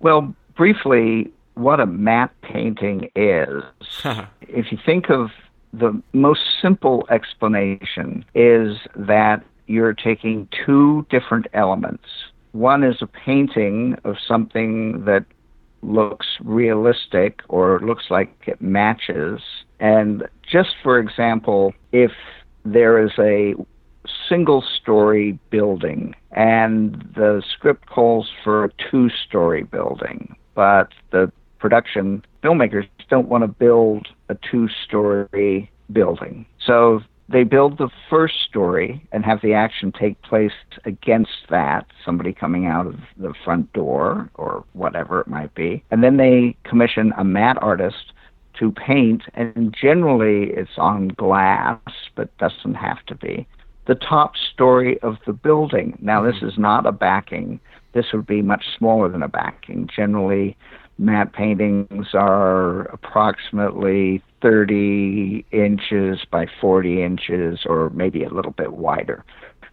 Well, 0.00 0.34
briefly, 0.56 1.30
what 1.54 1.80
a 1.80 1.86
matte 1.86 2.32
painting 2.42 3.10
is. 3.14 3.62
if 4.48 4.72
you 4.72 4.78
think 4.84 5.10
of 5.10 5.30
the 5.72 6.00
most 6.12 6.40
simple 6.60 7.06
explanation 7.10 8.24
is 8.34 8.76
that 8.96 9.44
you're 9.66 9.94
taking 9.94 10.48
two 10.66 11.06
different 11.10 11.46
elements. 11.54 12.04
One 12.52 12.82
is 12.82 12.96
a 13.00 13.06
painting 13.06 13.96
of 14.04 14.16
something 14.26 15.04
that 15.04 15.24
looks 15.82 16.26
realistic 16.44 17.40
or 17.48 17.80
looks 17.80 18.06
like 18.10 18.34
it 18.46 18.60
matches. 18.60 19.40
And 19.78 20.24
just 20.50 20.70
for 20.82 20.98
example, 20.98 21.72
if 21.92 22.10
there 22.64 23.02
is 23.02 23.12
a 23.18 23.54
single 24.28 24.62
story 24.80 25.38
building 25.50 26.14
and 26.32 26.94
the 27.14 27.42
script 27.54 27.86
calls 27.86 28.30
for 28.42 28.64
a 28.64 28.70
two 28.90 29.08
story 29.26 29.62
building, 29.62 30.34
but 30.54 30.88
the 31.12 31.30
production 31.58 32.24
filmmakers 32.42 32.88
don't 33.08 33.28
want 33.28 33.42
to 33.42 33.48
build 33.48 34.08
a 34.30 34.38
two 34.50 34.68
story 34.86 35.70
building. 35.92 36.46
So 36.64 37.00
they 37.28 37.44
build 37.44 37.78
the 37.78 37.90
first 38.08 38.34
story 38.48 39.06
and 39.12 39.24
have 39.24 39.40
the 39.42 39.54
action 39.54 39.92
take 39.92 40.20
place 40.22 40.52
against 40.84 41.48
that, 41.48 41.86
somebody 42.04 42.32
coming 42.32 42.66
out 42.66 42.86
of 42.86 42.96
the 43.16 43.34
front 43.44 43.72
door 43.72 44.30
or 44.34 44.64
whatever 44.72 45.20
it 45.20 45.28
might 45.28 45.54
be. 45.54 45.84
And 45.90 46.02
then 46.02 46.16
they 46.16 46.56
commission 46.64 47.12
a 47.16 47.24
matte 47.24 47.58
artist 47.62 48.12
to 48.58 48.72
paint, 48.72 49.22
and 49.34 49.74
generally 49.80 50.50
it's 50.50 50.76
on 50.76 51.08
glass, 51.08 51.78
but 52.16 52.36
doesn't 52.38 52.74
have 52.74 53.04
to 53.06 53.14
be. 53.14 53.46
The 53.86 53.94
top 53.94 54.32
story 54.52 55.00
of 55.00 55.16
the 55.26 55.32
building. 55.32 55.96
Now, 56.00 56.22
this 56.22 56.36
mm-hmm. 56.36 56.48
is 56.48 56.58
not 56.58 56.84
a 56.84 56.92
backing. 56.92 57.60
This 57.92 58.06
would 58.12 58.26
be 58.26 58.42
much 58.42 58.64
smaller 58.76 59.08
than 59.08 59.22
a 59.22 59.28
backing. 59.28 59.88
Generally, 59.94 60.56
matte 61.00 61.32
paintings 61.32 62.08
are 62.12 62.82
approximately 62.92 64.22
30 64.42 65.44
inches 65.50 66.20
by 66.30 66.46
40 66.60 67.02
inches 67.02 67.60
or 67.66 67.90
maybe 67.90 68.22
a 68.22 68.28
little 68.28 68.52
bit 68.52 68.74
wider. 68.74 69.24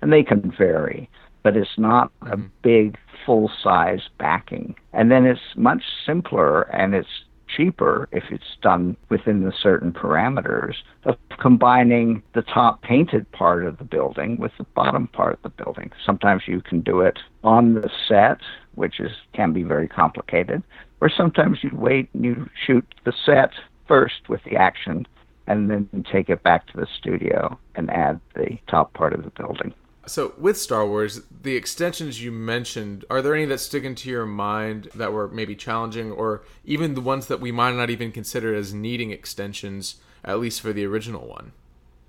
And 0.01 0.11
they 0.11 0.23
can 0.23 0.53
vary, 0.57 1.09
but 1.43 1.57
it's 1.57 1.77
not 1.77 2.11
a 2.21 2.37
mm-hmm. 2.37 2.47
big 2.63 2.97
full 3.25 3.51
size 3.61 4.01
backing. 4.17 4.75
And 4.93 5.11
then 5.11 5.25
it's 5.25 5.41
much 5.55 5.83
simpler 6.05 6.61
and 6.73 6.95
it's 6.95 7.09
cheaper 7.55 8.09
if 8.11 8.23
it's 8.29 8.57
done 8.61 8.97
within 9.09 9.43
the 9.43 9.53
certain 9.61 9.91
parameters 9.91 10.75
of 11.05 11.15
combining 11.39 12.21
the 12.33 12.41
top 12.41 12.81
painted 12.81 13.29
part 13.31 13.65
of 13.65 13.77
the 13.77 13.83
building 13.83 14.37
with 14.37 14.51
the 14.57 14.65
bottom 14.75 15.07
part 15.07 15.33
of 15.33 15.41
the 15.43 15.63
building. 15.63 15.91
Sometimes 16.05 16.43
you 16.45 16.61
can 16.61 16.81
do 16.81 17.01
it 17.01 17.19
on 17.43 17.73
the 17.73 17.89
set, 18.07 18.39
which 18.75 18.99
is 18.99 19.11
can 19.33 19.53
be 19.53 19.63
very 19.63 19.87
complicated, 19.87 20.61
or 21.01 21.09
sometimes 21.09 21.59
you'd 21.63 21.77
wait 21.77 22.09
and 22.13 22.25
you 22.25 22.49
shoot 22.65 22.85
the 23.05 23.13
set 23.25 23.51
first 23.87 24.29
with 24.29 24.43
the 24.43 24.55
action 24.55 25.07
and 25.47 25.69
then 25.69 26.05
take 26.11 26.29
it 26.29 26.43
back 26.43 26.67
to 26.67 26.77
the 26.77 26.87
studio 26.97 27.57
and 27.75 27.89
add 27.89 28.19
the 28.35 28.57
top 28.67 28.93
part 28.93 29.13
of 29.13 29.23
the 29.23 29.29
building. 29.31 29.73
So, 30.05 30.33
with 30.37 30.57
Star 30.57 30.87
Wars, 30.87 31.21
the 31.41 31.57
extensions 31.57 32.23
you 32.23 32.31
mentioned, 32.31 33.03
are 33.09 33.21
there 33.21 33.35
any 33.35 33.43
that 33.45 33.59
stick 33.59 33.83
into 33.83 34.09
your 34.09 34.25
mind 34.25 34.87
that 34.95 35.11
were 35.11 35.27
maybe 35.27 35.53
challenging, 35.53 36.13
or 36.13 36.43
even 36.63 36.93
the 36.93 37.01
ones 37.01 37.27
that 37.27 37.41
we 37.41 37.51
might 37.51 37.75
not 37.75 37.89
even 37.89 38.13
consider 38.13 38.55
as 38.55 38.73
needing 38.73 39.11
extensions, 39.11 39.95
at 40.23 40.39
least 40.39 40.61
for 40.61 40.71
the 40.71 40.85
original 40.85 41.27
one? 41.27 41.51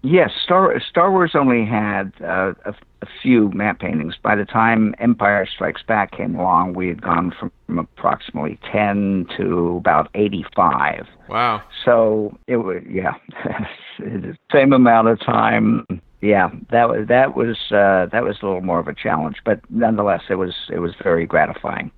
Yes, 0.03 0.31
Star 0.45 0.81
Star 0.89 1.11
Wars 1.11 1.33
only 1.35 1.65
had 1.65 2.13
uh, 2.25 2.53
a, 3.03 3.07
few 3.23 3.51
matte 3.51 3.81
paintings. 3.81 4.15
By 4.23 4.37
the 4.37 4.45
time 4.45 4.95
Empire 4.99 5.47
Strikes 5.47 5.83
Back 5.83 6.13
came 6.13 6.35
along, 6.35 6.75
we 6.75 6.89
had 6.89 7.03
gone 7.03 7.35
from, 7.39 7.51
approximately 7.79 8.59
ten 8.73 9.27
to 9.37 9.77
about 9.77 10.09
eighty-five. 10.15 11.07
Wow! 11.29 11.63
So 11.85 12.37
it 12.47 12.57
was 12.57 12.83
yeah, 12.89 13.15
same 14.53 14.73
amount 14.73 15.09
of 15.09 15.21
time. 15.21 15.87
Yeah, 16.21 16.51
that 16.71 16.89
was 16.89 17.07
that 17.09 17.37
was 17.37 17.57
uh, 17.71 18.07
that 18.13 18.25
was 18.25 18.39
a 18.43 18.47
little 18.47 18.63
more 18.63 18.79
of 18.79 18.89
a 18.89 18.95
challenge, 18.95 19.37
but 19.45 19.61
nonetheless, 19.71 20.23
it 20.31 20.37
was 20.37 20.55
it 20.73 20.79
was 20.79 20.93
very 21.03 21.27
gratifying. 21.27 21.91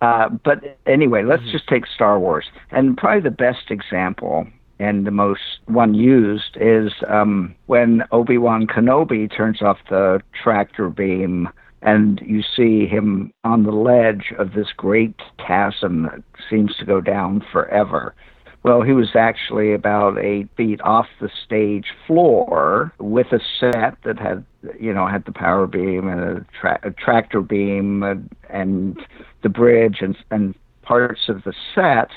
Uh, 0.00 0.28
but 0.28 0.78
anyway, 0.86 1.22
let's 1.22 1.42
mm-hmm. 1.42 1.52
just 1.52 1.68
take 1.68 1.86
Star 1.86 2.18
Wars, 2.18 2.46
and 2.70 2.96
probably 2.96 3.22
the 3.22 3.30
best 3.30 3.70
example 3.70 4.46
and 4.84 5.06
the 5.06 5.10
most 5.10 5.60
one 5.66 5.94
used 5.94 6.56
is 6.56 6.92
um, 7.08 7.54
when 7.66 8.04
Obi 8.12 8.38
Wan 8.38 8.66
Kenobi 8.66 9.34
turns 9.34 9.62
off 9.62 9.78
the 9.88 10.20
tractor 10.42 10.90
beam 10.90 11.48
and 11.82 12.20
you 12.24 12.42
see 12.42 12.86
him 12.86 13.32
on 13.44 13.64
the 13.64 13.72
ledge 13.72 14.32
of 14.38 14.52
this 14.52 14.68
great 14.76 15.20
chasm 15.38 16.02
that 16.04 16.22
seems 16.50 16.74
to 16.76 16.84
go 16.84 17.00
down 17.00 17.44
forever. 17.52 18.14
Well, 18.62 18.80
he 18.80 18.92
was 18.92 19.10
actually 19.14 19.74
about 19.74 20.18
eight 20.18 20.48
feet 20.56 20.80
off 20.80 21.06
the 21.20 21.28
stage 21.44 21.88
floor 22.06 22.92
with 22.98 23.26
a 23.32 23.40
set 23.60 23.98
that 24.04 24.18
had, 24.18 24.44
you 24.80 24.94
know, 24.94 25.06
had 25.06 25.26
the 25.26 25.32
power 25.32 25.66
beam 25.66 26.08
and 26.08 26.20
a, 26.20 26.46
tra- 26.58 26.80
a 26.82 26.90
tractor 26.90 27.42
beam 27.42 28.02
and, 28.02 28.34
and 28.48 28.98
the 29.42 29.50
bridge 29.50 29.98
and, 30.00 30.16
and 30.30 30.54
parts 30.82 31.28
of 31.28 31.44
the 31.44 31.52
set 31.74 32.08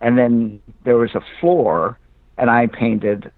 and 0.00 0.18
then 0.18 0.60
there 0.84 0.96
was 0.96 1.14
a 1.14 1.22
floor, 1.40 1.98
and 2.36 2.50
I 2.50 2.66
painted 2.66 3.30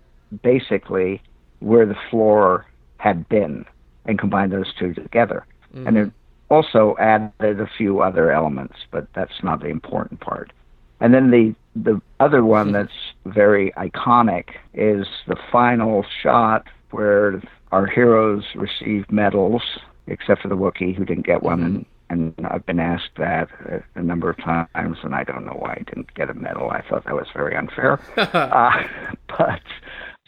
basically 0.43 1.23
where 1.61 1.87
the 1.87 1.97
floor 2.11 2.67
had 2.99 3.29
been 3.29 3.65
and 4.05 4.19
combined 4.19 4.53
those 4.53 4.73
two 4.79 4.95
together. 4.95 5.47
Mm-hmm. 5.75 5.87
And 5.87 5.97
it 5.97 6.13
also 6.51 6.97
added 6.99 7.61
a 7.61 7.71
few 7.79 8.01
other 8.01 8.31
elements, 8.31 8.77
but 8.91 9.07
that's 9.15 9.43
not 9.43 9.61
the 9.61 9.69
important 9.69 10.21
part. 10.21 10.53
And 11.01 11.15
then 11.15 11.31
the 11.31 11.55
the 11.77 12.03
other 12.19 12.45
one 12.45 12.67
mm-hmm. 12.67 12.75
that's 12.75 12.93
very 13.25 13.73
iconic 13.73 14.57
is 14.75 15.07
the 15.29 15.37
final 15.53 16.05
shot 16.23 16.67
where 16.91 17.41
our 17.73 17.87
heroes 17.87 18.45
receive 18.57 19.11
medals, 19.11 19.63
except 20.09 20.43
for 20.43 20.49
the 20.49 20.57
Wookiee 20.57 20.95
who 20.95 21.05
didn't 21.05 21.25
get 21.25 21.43
one, 21.43 21.61
mm-hmm 21.61 21.83
and 22.11 22.35
I've 22.45 22.67
been 22.67 22.81
asked 22.81 23.17
that 23.19 23.49
a, 23.95 24.03
number 24.03 24.29
of 24.29 24.37
times, 24.39 24.99
and 25.03 25.15
I 25.15 25.23
don't 25.23 25.47
know 25.47 25.57
why 25.59 25.75
I 25.75 25.83
didn't 25.87 26.13
get 26.15 26.29
a 26.29 26.35
medal. 26.35 26.71
I 26.71 26.83
thought 26.83 27.05
that 27.05 27.15
was 27.15 27.29
very 27.33 27.57
unfair. 27.57 28.01
uh, 28.17 28.83
but 29.29 29.63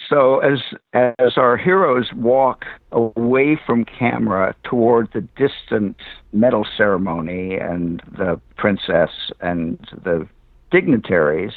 so 0.08 0.38
as 0.38 0.60
as 0.92 1.36
our 1.36 1.56
heroes 1.56 2.12
walk 2.14 2.64
away 2.92 3.58
from 3.66 3.84
camera 3.84 4.54
toward 4.62 5.08
the 5.12 5.22
distant 5.36 5.96
medal 6.32 6.66
ceremony 6.76 7.56
and 7.56 8.00
the 8.16 8.40
princess 8.56 9.10
and 9.40 9.78
the 10.04 10.26
dignitaries, 10.70 11.52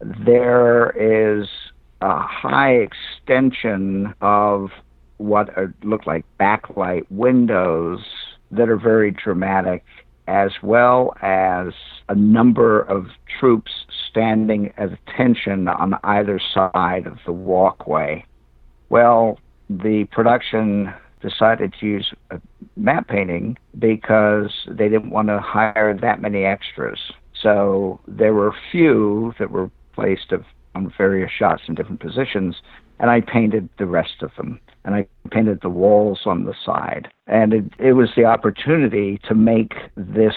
there 0.00 0.90
is 0.90 1.48
a 2.02 2.20
high 2.20 2.72
extension 2.74 4.12
of 4.20 4.70
what 5.16 5.48
look 5.84 6.06
like 6.06 6.24
backlight 6.38 7.06
windows 7.10 8.00
that 8.52 8.68
are 8.68 8.76
very 8.76 9.10
dramatic, 9.10 9.84
as 10.28 10.52
well 10.62 11.14
as 11.22 11.72
a 12.08 12.14
number 12.14 12.80
of 12.82 13.06
troops 13.40 13.72
standing 14.10 14.72
at 14.76 14.90
attention 14.92 15.66
on 15.68 15.94
either 16.04 16.40
side 16.54 17.06
of 17.06 17.18
the 17.26 17.32
walkway. 17.32 18.24
Well, 18.88 19.38
the 19.68 20.04
production 20.12 20.92
decided 21.20 21.74
to 21.80 21.86
use 21.86 22.12
a 22.30 22.40
matte 22.76 23.08
painting 23.08 23.56
because 23.78 24.52
they 24.66 24.88
didn't 24.88 25.10
want 25.10 25.28
to 25.28 25.40
hire 25.40 25.96
that 26.00 26.20
many 26.20 26.44
extras. 26.44 26.98
So 27.40 28.00
there 28.06 28.34
were 28.34 28.48
a 28.48 28.56
few 28.70 29.32
that 29.38 29.50
were 29.50 29.70
placed 29.94 30.32
of, 30.32 30.44
on 30.74 30.92
various 30.96 31.30
shots 31.30 31.62
in 31.68 31.74
different 31.74 32.00
positions, 32.00 32.56
and 32.98 33.10
I 33.10 33.20
painted 33.20 33.68
the 33.78 33.86
rest 33.86 34.22
of 34.22 34.30
them 34.36 34.60
and 34.84 34.94
I 34.94 35.06
painted 35.30 35.60
the 35.60 35.68
walls 35.68 36.20
on 36.26 36.44
the 36.44 36.54
side. 36.64 37.08
And 37.26 37.52
it, 37.52 37.64
it 37.78 37.92
was 37.92 38.10
the 38.16 38.24
opportunity 38.24 39.20
to 39.28 39.34
make 39.34 39.74
this 39.96 40.34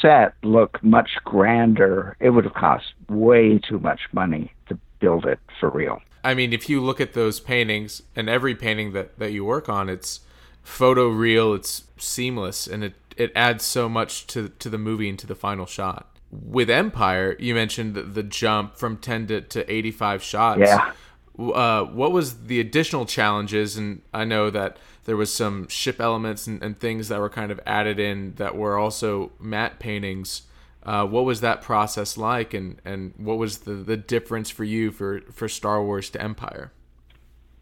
set 0.00 0.34
look 0.42 0.82
much 0.82 1.10
grander. 1.24 2.16
It 2.20 2.30
would 2.30 2.44
have 2.44 2.54
cost 2.54 2.86
way 3.08 3.58
too 3.58 3.78
much 3.78 4.00
money 4.12 4.52
to 4.68 4.78
build 4.98 5.24
it 5.26 5.38
for 5.60 5.70
real. 5.70 6.00
I 6.22 6.34
mean, 6.34 6.52
if 6.52 6.68
you 6.68 6.80
look 6.80 7.00
at 7.00 7.12
those 7.12 7.38
paintings, 7.38 8.02
and 8.16 8.28
every 8.28 8.54
painting 8.54 8.92
that, 8.92 9.18
that 9.18 9.32
you 9.32 9.44
work 9.44 9.68
on, 9.68 9.88
it's 9.88 10.20
photo 10.62 11.08
real, 11.08 11.52
it's 11.52 11.84
seamless, 11.98 12.66
and 12.66 12.82
it, 12.82 12.94
it 13.16 13.30
adds 13.36 13.64
so 13.64 13.88
much 13.88 14.26
to, 14.28 14.48
to 14.48 14.70
the 14.70 14.78
movie 14.78 15.08
and 15.08 15.18
to 15.18 15.26
the 15.26 15.34
final 15.34 15.66
shot. 15.66 16.10
With 16.30 16.70
Empire, 16.70 17.36
you 17.38 17.54
mentioned 17.54 17.94
the, 17.94 18.02
the 18.02 18.22
jump 18.22 18.76
from 18.76 18.96
10 18.96 19.26
to, 19.28 19.40
to 19.42 19.72
85 19.72 20.22
shots. 20.22 20.60
Yeah 20.60 20.92
uh, 21.38 21.84
what 21.84 22.12
was 22.12 22.46
the 22.46 22.60
additional 22.60 23.06
challenges? 23.06 23.76
And 23.76 24.02
I 24.12 24.24
know 24.24 24.50
that 24.50 24.76
there 25.04 25.16
was 25.16 25.32
some 25.32 25.68
ship 25.68 26.00
elements 26.00 26.46
and, 26.46 26.62
and 26.62 26.78
things 26.78 27.08
that 27.08 27.20
were 27.20 27.30
kind 27.30 27.50
of 27.50 27.60
added 27.66 27.98
in 27.98 28.34
that 28.36 28.56
were 28.56 28.78
also 28.78 29.32
matte 29.38 29.78
paintings. 29.78 30.42
Uh, 30.82 31.06
what 31.06 31.24
was 31.24 31.40
that 31.40 31.62
process 31.62 32.18
like, 32.18 32.52
and, 32.52 32.78
and 32.84 33.14
what 33.16 33.38
was 33.38 33.58
the, 33.58 33.72
the 33.72 33.96
difference 33.96 34.50
for 34.50 34.64
you 34.64 34.90
for, 34.90 35.22
for 35.32 35.48
Star 35.48 35.82
Wars 35.82 36.10
to 36.10 36.20
Empire? 36.20 36.72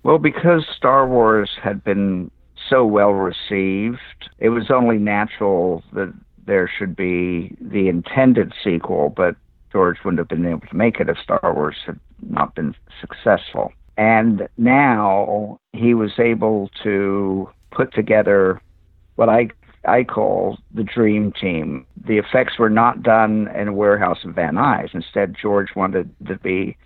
Well, 0.02 0.18
because 0.18 0.66
Star 0.76 1.06
Wars 1.06 1.50
had 1.62 1.84
been 1.84 2.32
so 2.68 2.84
well 2.84 3.12
received, 3.12 4.00
it 4.38 4.48
was 4.48 4.70
only 4.70 4.98
natural 4.98 5.84
that 5.92 6.12
there 6.44 6.68
should 6.78 6.96
be 6.96 7.56
the 7.60 7.88
intended 7.88 8.52
sequel, 8.64 9.10
but 9.16 9.36
George 9.70 9.98
wouldn't 10.04 10.18
have 10.18 10.28
been 10.28 10.46
able 10.46 10.66
to 10.66 10.76
make 10.76 10.98
it 10.98 11.08
if 11.08 11.16
Star 11.18 11.54
Wars 11.54 11.76
had 11.86 12.00
not 12.28 12.54
been 12.54 12.74
successful. 13.00 13.72
And 13.96 14.48
now 14.56 15.60
he 15.72 15.94
was 15.94 16.12
able 16.18 16.70
to 16.82 17.48
put 17.70 17.92
together 17.94 18.60
what 19.16 19.28
I 19.28 19.48
I 19.84 20.04
call 20.04 20.58
the 20.72 20.84
dream 20.84 21.32
team. 21.32 21.86
The 22.06 22.18
effects 22.18 22.58
were 22.58 22.70
not 22.70 23.02
done 23.02 23.48
in 23.54 23.68
a 23.68 23.72
warehouse 23.72 24.18
in 24.22 24.32
Van 24.32 24.54
Nuys. 24.54 24.94
Instead, 24.94 25.34
George 25.40 25.74
wanted 25.74 26.08
to 26.26 26.38
be 26.38 26.76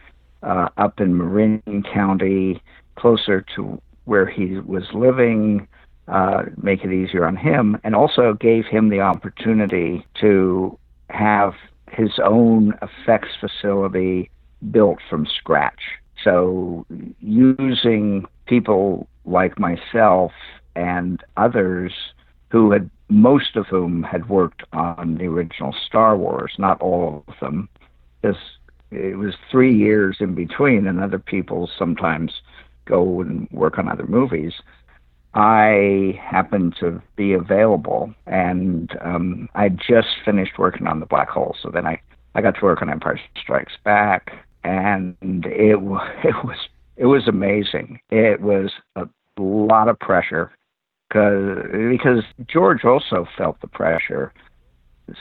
uh, 0.42 0.68
up 0.78 1.00
in 1.00 1.16
Marin 1.16 1.62
County, 1.92 2.62
closer 2.96 3.44
to 3.54 3.80
where 4.04 4.26
he 4.26 4.58
was 4.60 4.84
living, 4.94 5.68
uh, 6.08 6.44
make 6.56 6.84
it 6.84 6.92
easier 6.92 7.26
on 7.26 7.36
him, 7.36 7.76
and 7.84 7.94
also 7.94 8.32
gave 8.32 8.64
him 8.64 8.88
the 8.88 9.00
opportunity 9.00 10.06
to 10.20 10.78
have 11.10 11.52
his 11.90 12.18
own 12.24 12.72
effects 12.80 13.30
facility 13.38 14.30
built 14.70 14.98
from 15.08 15.26
scratch. 15.26 15.80
So, 16.22 16.86
using 17.20 18.26
people 18.46 19.06
like 19.24 19.58
myself 19.58 20.32
and 20.74 21.22
others 21.36 21.92
who 22.50 22.72
had, 22.72 22.90
most 23.08 23.56
of 23.56 23.66
whom 23.66 24.02
had 24.02 24.28
worked 24.28 24.62
on 24.72 25.16
the 25.18 25.26
original 25.26 25.74
Star 25.86 26.16
Wars, 26.16 26.52
not 26.58 26.80
all 26.80 27.24
of 27.28 27.34
them, 27.40 27.68
because 28.20 28.36
it 28.90 29.18
was 29.18 29.34
three 29.50 29.76
years 29.76 30.16
in 30.20 30.34
between, 30.34 30.86
and 30.86 31.00
other 31.00 31.18
people 31.18 31.68
sometimes 31.78 32.32
go 32.86 33.20
and 33.20 33.48
work 33.50 33.78
on 33.78 33.88
other 33.88 34.06
movies. 34.06 34.54
I 35.34 36.18
happened 36.22 36.76
to 36.80 37.02
be 37.14 37.34
available, 37.34 38.14
and 38.26 38.90
um, 39.02 39.48
I 39.54 39.68
just 39.68 40.08
finished 40.24 40.58
working 40.58 40.86
on 40.86 41.00
the 41.00 41.06
black 41.06 41.28
hole. 41.28 41.54
So 41.62 41.70
then 41.70 41.86
I, 41.86 42.00
I 42.34 42.40
got 42.40 42.54
to 42.54 42.64
work 42.64 42.80
on 42.80 42.88
Empire 42.88 43.20
Strikes 43.38 43.74
Back, 43.84 44.45
and 44.66 45.16
it 45.46 45.76
it 46.24 46.44
was 46.44 46.58
it 46.96 47.06
was 47.06 47.28
amazing. 47.28 48.00
It 48.10 48.40
was 48.40 48.72
a 48.96 49.06
lot 49.38 49.88
of 49.88 49.98
pressure 49.98 50.50
because 51.08 51.64
because 51.90 52.24
George 52.46 52.84
also 52.84 53.26
felt 53.36 53.60
the 53.60 53.68
pressure. 53.68 54.32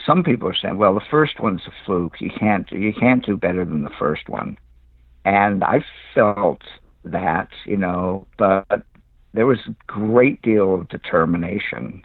Some 0.04 0.24
people 0.24 0.48
are 0.48 0.54
saying, 0.54 0.78
"Well, 0.78 0.94
the 0.94 1.10
first 1.10 1.38
one's 1.38 1.62
a 1.66 1.72
fluke. 1.84 2.20
You 2.20 2.30
can't 2.30 2.70
you 2.72 2.92
can't 2.92 3.24
do 3.24 3.36
better 3.36 3.64
than 3.64 3.84
the 3.84 3.96
first 3.98 4.28
one," 4.28 4.58
and 5.24 5.62
I 5.62 5.84
felt 6.14 6.62
that, 7.04 7.48
you 7.64 7.76
know, 7.76 8.26
but 8.36 8.82
there 9.32 9.46
was 9.46 9.60
a 9.68 9.76
great 9.86 10.42
deal 10.42 10.74
of 10.74 10.88
determination 10.88 12.02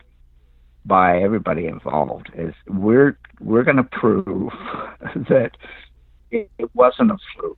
by 0.86 1.20
everybody 1.20 1.66
involved. 1.66 2.30
Is 2.36 2.54
we're 2.68 3.18
we're 3.40 3.64
going 3.64 3.78
to 3.78 3.84
prove 3.84 4.52
that 5.30 5.52
it, 6.32 6.50
it 6.58 6.70
wasn't 6.74 7.12
a 7.12 7.18
fluke. 7.36 7.58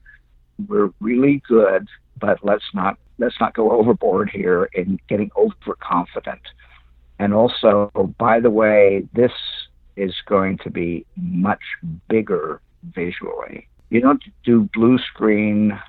We're 0.68 0.90
really 1.00 1.42
good, 1.48 1.88
but 2.20 2.40
let's 2.44 2.66
not 2.74 2.98
let's 3.20 3.40
not 3.40 3.54
go 3.54 3.72
overboard 3.72 4.30
here 4.30 4.70
in 4.74 5.00
getting 5.08 5.32
overconfident. 5.38 6.42
And 7.20 7.34
also, 7.34 7.92
by 8.18 8.40
the 8.40 8.50
way, 8.50 9.08
this 9.14 9.32
is 9.96 10.14
going 10.26 10.58
to 10.60 10.70
be 10.70 11.06
much 11.16 11.62
bigger 12.10 12.60
visually. 12.96 13.68
You 13.90 14.02
don't 14.02 14.24
do 14.44 14.70
blue 14.74 14.98
screen 14.98 15.80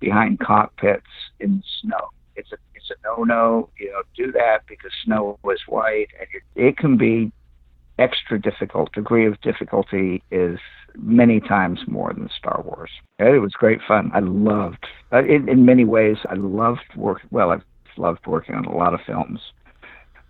behind 0.00 0.40
cockpits 0.40 1.06
in 1.40 1.62
snow. 1.80 2.10
It's 2.36 2.50
a 2.52 2.56
it's 2.74 2.90
a 2.90 2.94
no 3.04 3.24
no. 3.24 3.70
You 3.78 3.90
don't 3.92 4.06
do 4.16 4.32
that 4.32 4.60
because 4.66 4.90
snow 5.04 5.38
is 5.52 5.60
white, 5.68 6.08
and 6.18 6.28
it, 6.32 6.68
it 6.68 6.76
can 6.78 6.96
be 6.96 7.32
extra 7.98 8.40
difficult. 8.40 8.92
Degree 8.92 9.26
of 9.26 9.40
difficulty 9.40 10.22
is 10.30 10.58
many 10.96 11.40
times 11.40 11.80
more 11.86 12.12
than 12.12 12.28
Star 12.38 12.62
Wars. 12.64 12.90
It 13.18 13.40
was 13.40 13.52
great 13.52 13.80
fun. 13.86 14.10
I 14.14 14.20
loved, 14.20 14.86
uh, 15.12 15.24
in, 15.24 15.48
in 15.48 15.64
many 15.64 15.84
ways, 15.84 16.18
I 16.28 16.34
loved 16.34 16.80
work. 16.96 17.22
Well, 17.30 17.50
I've 17.50 17.62
loved 17.96 18.26
working 18.26 18.54
on 18.54 18.64
a 18.64 18.76
lot 18.76 18.94
of 18.94 19.00
films, 19.06 19.40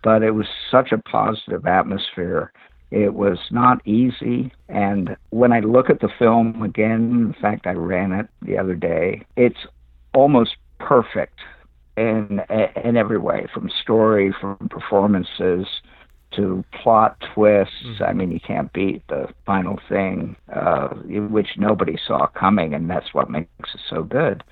but 0.03 0.23
it 0.23 0.33
was 0.33 0.47
such 0.71 0.93
a 0.93 0.99
positive 0.99 1.67
atmosphere. 1.67 2.53
It 2.91 3.15
was 3.15 3.39
not 3.51 3.87
easy. 3.87 4.53
And 4.69 5.17
when 5.31 5.53
I 5.53 5.61
look 5.61 5.91
at 5.91 6.01
the 6.01 6.11
film 6.19 6.63
again, 6.63 7.35
in 7.35 7.37
fact, 7.41 7.67
I 7.67 7.73
ran 7.73 8.13
it 8.13 8.29
the 8.43 8.59
other 8.59 8.75
day, 8.75 9.23
it's 9.37 9.67
almost 10.15 10.57
perfect 10.79 11.41
in 11.97 12.41
in 12.85 12.97
every 12.97 13.19
way, 13.19 13.47
from 13.53 13.71
story, 13.83 14.35
from 14.41 14.57
performances 14.69 15.67
to 16.37 16.65
plot 16.73 17.17
twists. 17.35 17.75
Mm-hmm. 17.85 18.05
I 18.05 18.13
mean, 18.13 18.33
you 18.33 18.41
can't 18.41 18.73
beat 18.73 19.07
the 19.09 19.29
final 19.47 19.79
thing, 19.89 20.37
uh, 20.53 20.89
which 20.89 21.57
nobody 21.57 21.99
saw 22.07 22.27
coming, 22.27 22.75
and 22.75 22.89
that's 22.89 23.13
what 23.13 23.31
makes 23.31 23.49
it 23.75 23.81
so 23.89 24.03
good. 24.03 24.43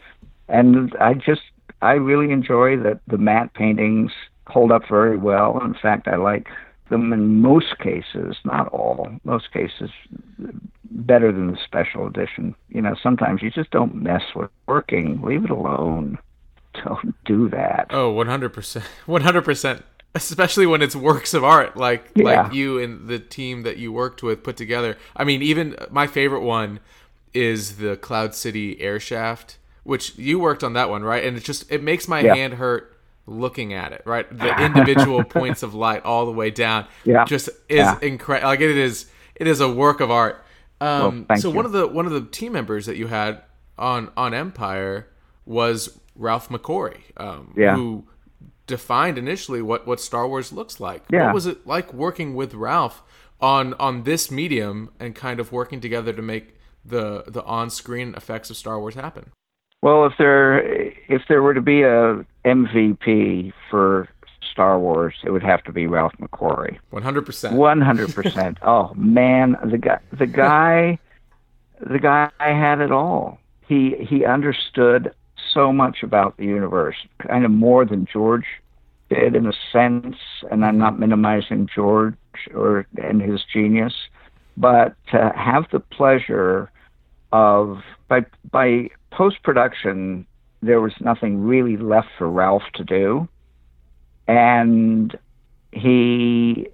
And 0.48 0.94
I 1.00 1.14
just, 1.14 1.42
I 1.80 1.92
really 1.92 2.32
enjoy 2.32 2.76
that 2.78 3.00
the 3.06 3.18
matte 3.18 3.54
paintings 3.54 4.12
hold 4.46 4.72
up 4.72 4.82
very 4.88 5.16
well. 5.16 5.60
In 5.64 5.74
fact, 5.74 6.08
I 6.08 6.16
like 6.16 6.48
them 6.90 7.12
in 7.12 7.40
most 7.40 7.78
cases, 7.78 8.36
not 8.44 8.68
all, 8.68 9.08
most 9.24 9.52
cases 9.52 9.90
better 10.90 11.32
than 11.32 11.52
the 11.52 11.58
special 11.64 12.06
edition. 12.06 12.54
You 12.68 12.82
know, 12.82 12.94
sometimes 13.02 13.42
you 13.42 13.50
just 13.50 13.70
don't 13.70 13.94
mess 13.94 14.22
with 14.34 14.50
working. 14.66 15.20
Leave 15.22 15.44
it 15.44 15.50
alone. 15.50 16.18
Don't 16.84 17.14
do 17.26 17.50
that. 17.50 17.88
Oh, 17.90 18.14
100%. 18.14 18.82
100%. 19.06 19.82
Especially 20.14 20.66
when 20.66 20.82
it's 20.82 20.94
works 20.94 21.32
of 21.32 21.42
art 21.42 21.76
like 21.76 22.10
yeah. 22.14 22.42
like 22.42 22.52
you 22.52 22.78
and 22.78 23.08
the 23.08 23.18
team 23.18 23.62
that 23.62 23.78
you 23.78 23.92
worked 23.92 24.22
with 24.22 24.42
put 24.42 24.56
together. 24.56 24.96
I 25.16 25.24
mean, 25.24 25.42
even 25.42 25.76
my 25.90 26.06
favorite 26.06 26.42
one 26.42 26.80
is 27.34 27.76
the 27.76 27.96
Cloud 27.96 28.34
City 28.34 28.80
air 28.80 29.00
shaft, 29.00 29.58
which 29.84 30.16
you 30.18 30.38
worked 30.38 30.62
on 30.62 30.74
that 30.74 30.90
one, 30.90 31.02
right? 31.02 31.24
And 31.24 31.36
it 31.36 31.44
just 31.44 31.70
it 31.70 31.82
makes 31.82 32.08
my 32.08 32.20
yeah. 32.20 32.34
hand 32.34 32.54
hurt 32.54 32.92
looking 33.26 33.72
at 33.72 33.92
it, 33.92 34.02
right? 34.04 34.28
The 34.36 34.64
individual 34.64 35.24
points 35.24 35.62
of 35.62 35.74
light 35.74 36.04
all 36.04 36.26
the 36.26 36.32
way 36.32 36.50
down, 36.50 36.86
yeah, 37.04 37.24
just 37.24 37.48
is 37.68 37.78
yeah. 37.78 37.98
incredible. 38.02 38.48
Like 38.48 38.60
it 38.60 38.76
is, 38.76 39.06
it 39.34 39.46
is 39.46 39.60
a 39.60 39.68
work 39.70 40.00
of 40.00 40.10
art. 40.10 40.44
Um, 40.80 41.26
well, 41.28 41.38
so 41.38 41.48
you. 41.48 41.54
one 41.54 41.64
of 41.64 41.72
the 41.72 41.86
one 41.86 42.06
of 42.06 42.12
the 42.12 42.22
team 42.22 42.52
members 42.52 42.86
that 42.86 42.96
you 42.96 43.06
had 43.06 43.42
on 43.78 44.10
on 44.16 44.34
Empire 44.34 45.08
was 45.46 45.98
Ralph 46.14 46.48
McQuarrie, 46.48 47.02
um, 47.16 47.54
yeah. 47.56 47.74
who 47.76 48.04
defined 48.72 49.18
initially 49.18 49.60
what 49.60 49.86
what 49.86 50.00
Star 50.00 50.26
Wars 50.26 50.50
looks 50.50 50.80
like. 50.80 51.02
Yeah. 51.10 51.26
What 51.26 51.34
was 51.34 51.46
it 51.46 51.66
like 51.66 51.92
working 51.92 52.34
with 52.34 52.54
Ralph 52.54 53.02
on 53.38 53.74
on 53.74 54.04
this 54.04 54.30
medium 54.30 54.90
and 54.98 55.14
kind 55.14 55.38
of 55.38 55.52
working 55.52 55.78
together 55.78 56.14
to 56.14 56.22
make 56.22 56.56
the 56.82 57.24
the 57.26 57.44
on 57.44 57.68
screen 57.68 58.14
effects 58.16 58.48
of 58.48 58.56
Star 58.56 58.80
Wars 58.80 58.94
happen? 58.94 59.30
Well, 59.82 60.06
if 60.06 60.14
there 60.16 60.58
if 61.16 61.22
there 61.28 61.42
were 61.42 61.52
to 61.52 61.60
be 61.60 61.82
a 61.82 62.24
MVP 62.46 63.52
for 63.70 64.08
Star 64.50 64.78
Wars, 64.78 65.14
it 65.22 65.30
would 65.32 65.42
have 65.42 65.62
to 65.64 65.72
be 65.72 65.86
Ralph 65.86 66.14
McQuarrie. 66.18 66.78
One 66.88 67.02
hundred 67.02 67.26
percent. 67.26 67.54
One 67.56 67.82
hundred 67.82 68.14
percent. 68.14 68.56
Oh 68.62 68.94
man, 68.94 69.56
the 69.70 69.76
guy, 69.76 69.98
the 70.16 70.26
guy, 70.26 70.98
the 71.78 71.98
guy 71.98 72.30
had 72.38 72.80
it 72.80 72.90
all. 72.90 73.38
He 73.68 73.96
he 74.08 74.24
understood 74.24 75.14
so 75.52 75.72
much 75.72 76.02
about 76.02 76.36
the 76.36 76.44
universe, 76.44 76.96
kind 77.26 77.44
of 77.44 77.50
more 77.50 77.84
than 77.84 78.06
George 78.10 78.46
did 79.14 79.34
in 79.34 79.46
a 79.46 79.52
sense. 79.72 80.16
And 80.50 80.64
I'm 80.64 80.78
not 80.78 80.92
mm-hmm. 80.92 81.00
minimizing 81.00 81.68
George 81.74 82.14
or 82.54 82.86
and 82.96 83.20
his 83.20 83.40
genius, 83.52 83.94
but 84.56 84.94
to 85.10 85.32
have 85.36 85.64
the 85.72 85.80
pleasure 85.80 86.70
of 87.32 87.78
by 88.08 88.24
by 88.50 88.88
post 89.10 89.42
production, 89.42 90.26
there 90.62 90.80
was 90.80 90.92
nothing 91.00 91.42
really 91.42 91.76
left 91.76 92.08
for 92.18 92.30
Ralph 92.30 92.62
to 92.74 92.84
do, 92.84 93.28
and 94.28 95.16
he, 95.72 96.68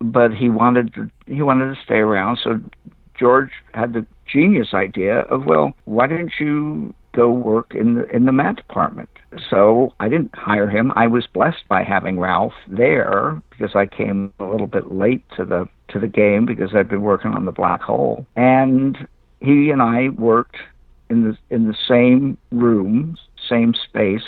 but 0.00 0.32
he 0.32 0.48
wanted 0.48 0.94
to, 0.94 1.10
he 1.26 1.42
wanted 1.42 1.74
to 1.74 1.80
stay 1.82 1.96
around. 1.96 2.38
So 2.42 2.60
George 3.18 3.50
had 3.74 3.92
the 3.92 4.06
genius 4.30 4.68
idea 4.74 5.20
of, 5.20 5.46
well, 5.46 5.72
why 5.84 6.06
didn't 6.06 6.32
you 6.38 6.94
go 7.12 7.30
work 7.30 7.74
in 7.74 7.94
the 7.94 8.08
in 8.14 8.26
the 8.26 8.32
matte 8.32 8.56
department? 8.56 9.10
So 9.50 9.92
I 10.00 10.08
didn't 10.08 10.34
hire 10.34 10.68
him. 10.68 10.92
I 10.96 11.06
was 11.06 11.26
blessed 11.26 11.68
by 11.68 11.82
having 11.82 12.18
Ralph 12.18 12.54
there 12.66 13.40
because 13.50 13.76
I 13.76 13.86
came 13.86 14.32
a 14.38 14.44
little 14.44 14.66
bit 14.66 14.92
late 14.92 15.22
to 15.36 15.44
the 15.44 15.68
to 15.88 15.98
the 15.98 16.08
game 16.08 16.46
because 16.46 16.74
I'd 16.74 16.88
been 16.88 17.02
working 17.02 17.32
on 17.32 17.44
the 17.44 17.52
black 17.52 17.82
hole. 17.82 18.26
And 18.36 18.96
he 19.40 19.70
and 19.70 19.82
I 19.82 20.08
worked 20.10 20.56
in 21.10 21.24
the 21.24 21.38
in 21.50 21.68
the 21.68 21.76
same 21.86 22.38
room, 22.50 23.16
same 23.48 23.74
space 23.74 24.26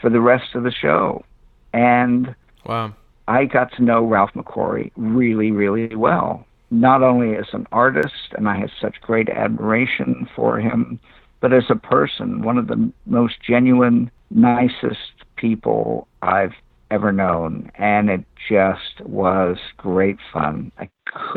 for 0.00 0.10
the 0.10 0.20
rest 0.20 0.54
of 0.54 0.64
the 0.64 0.72
show. 0.72 1.24
And 1.72 2.34
wow. 2.66 2.94
I 3.28 3.44
got 3.44 3.72
to 3.76 3.82
know 3.82 4.04
Ralph 4.04 4.32
McQuarrie 4.34 4.90
really, 4.96 5.50
really 5.50 5.94
well. 5.94 6.46
Not 6.72 7.02
only 7.02 7.36
as 7.36 7.46
an 7.52 7.66
artist, 7.72 8.32
and 8.36 8.48
I 8.48 8.56
had 8.56 8.70
such 8.80 9.00
great 9.00 9.28
admiration 9.28 10.28
for 10.34 10.58
him, 10.58 11.00
but 11.40 11.52
as 11.52 11.64
a 11.68 11.76
person, 11.76 12.42
one 12.42 12.58
of 12.58 12.68
the 12.68 12.92
most 13.06 13.36
genuine, 13.42 14.10
nicest 14.30 15.24
people 15.36 16.06
I've 16.22 16.52
ever 16.90 17.12
known. 17.12 17.70
And 17.76 18.10
it 18.10 18.24
just 18.48 19.00
was 19.06 19.56
great 19.76 20.18
fun. 20.32 20.72
I, 20.78 20.88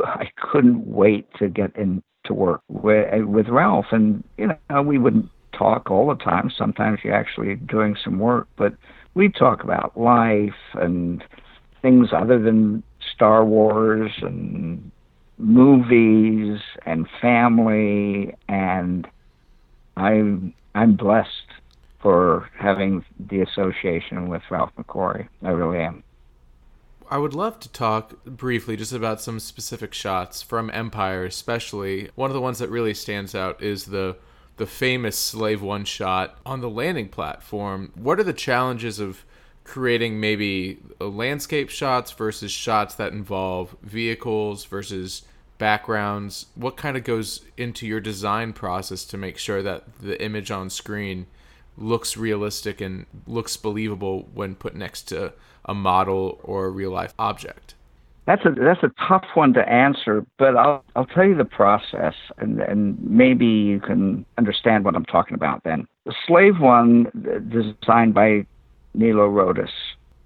I 0.06 0.30
couldn't 0.38 0.86
wait 0.88 1.28
to 1.40 1.48
get 1.48 1.76
into 1.76 2.04
work 2.32 2.62
with, 2.70 3.24
with 3.26 3.48
Ralph. 3.48 3.88
And, 3.92 4.24
you 4.38 4.52
know, 4.70 4.82
we 4.82 4.98
wouldn't 4.98 5.30
talk 5.58 5.90
all 5.90 6.08
the 6.08 6.24
time. 6.24 6.52
Sometimes 6.56 7.00
you're 7.04 7.14
actually 7.14 7.56
doing 7.56 7.96
some 8.04 8.20
work, 8.20 8.48
but 8.58 8.74
we 9.14 9.30
talk 9.30 9.64
about 9.64 9.98
life 9.98 10.52
and 10.74 11.24
things 11.82 12.10
other 12.12 12.42
than 12.42 12.84
Star 13.14 13.46
Wars 13.46 14.12
and 14.22 14.92
movies 15.38 16.60
and 16.86 17.08
family 17.22 18.34
and 18.48 19.08
I'm 19.96 20.54
I'm 20.76 20.96
blessed 20.96 21.30
for 22.02 22.50
having 22.58 23.06
the 23.20 23.42
association 23.42 24.28
with 24.28 24.42
Ralph 24.50 24.72
McQuarrie. 24.78 25.28
I 25.42 25.50
really 25.50 25.80
am. 25.80 26.04
I 27.10 27.18
would 27.18 27.34
love 27.34 27.60
to 27.60 27.70
talk 27.70 28.24
briefly 28.26 28.76
just 28.76 28.92
about 28.92 29.22
some 29.22 29.40
specific 29.40 29.94
shots 29.94 30.42
from 30.42 30.70
Empire, 30.72 31.26
especially. 31.26 32.10
One 32.16 32.30
of 32.30 32.34
the 32.34 32.42
ones 32.42 32.60
that 32.60 32.70
really 32.70 32.94
stands 32.94 33.36
out 33.36 33.62
is 33.62 33.86
the 33.86 34.18
the 34.58 34.66
famous 34.66 35.18
Slave 35.18 35.62
One 35.62 35.86
shot 35.86 36.38
on 36.46 36.62
the 36.62 36.70
landing 36.70 37.10
platform. 37.10 37.92
What 37.96 38.20
are 38.20 38.24
the 38.24 38.34
challenges 38.34 39.00
of 39.00 39.26
creating 39.64 40.20
maybe 40.20 40.80
landscape 41.00 41.70
shots 41.70 42.12
versus 42.12 42.52
shots 42.52 42.96
that 42.96 43.14
involve 43.14 43.76
vehicles 43.82 44.66
versus 44.66 45.24
backgrounds? 45.64 46.48
What 46.56 46.76
kind 46.76 46.98
of 46.98 47.06
goes 47.06 47.40
into 47.56 47.88
your 47.88 48.02
design 48.02 48.52
process 48.52 49.06
to 49.06 49.18
make 49.18 49.38
sure 49.38 49.64
that 49.64 49.86
the 50.02 50.22
image 50.22 50.52
on 50.52 50.70
screen 50.70 51.26
looks 51.78 52.18
realistic 52.18 52.82
and 52.82 53.06
looks 53.26 53.56
believable 53.56 54.28
when 54.34 54.56
put 54.56 54.76
next 54.76 55.04
to 55.04 55.32
a 55.64 55.74
model 55.74 56.42
or 56.44 56.66
a 56.66 56.70
real 56.70 56.92
life 56.92 57.14
object? 57.18 57.76
That's 58.26 58.44
a 58.44 58.52
that's 58.52 58.84
a 58.84 58.92
tough 59.08 59.24
one 59.36 59.54
to 59.54 59.62
answer, 59.70 60.26
but 60.38 60.58
I'll 60.58 60.84
I'll 60.98 61.06
tell 61.06 61.26
you 61.26 61.36
the 61.36 61.46
process, 61.46 62.16
and 62.40 62.60
and 62.60 63.02
maybe 63.02 63.46
you 63.46 63.80
can 63.80 64.26
understand 64.38 64.84
what 64.84 64.98
I'm 64.98 65.06
talking 65.06 65.36
about. 65.36 65.64
Then 65.64 65.88
the 66.06 66.14
slave 66.28 66.60
one, 66.60 67.08
uh, 67.08 67.40
designed 67.40 68.14
by 68.14 68.46
Nilo 68.94 69.28
Rodis 69.28 69.72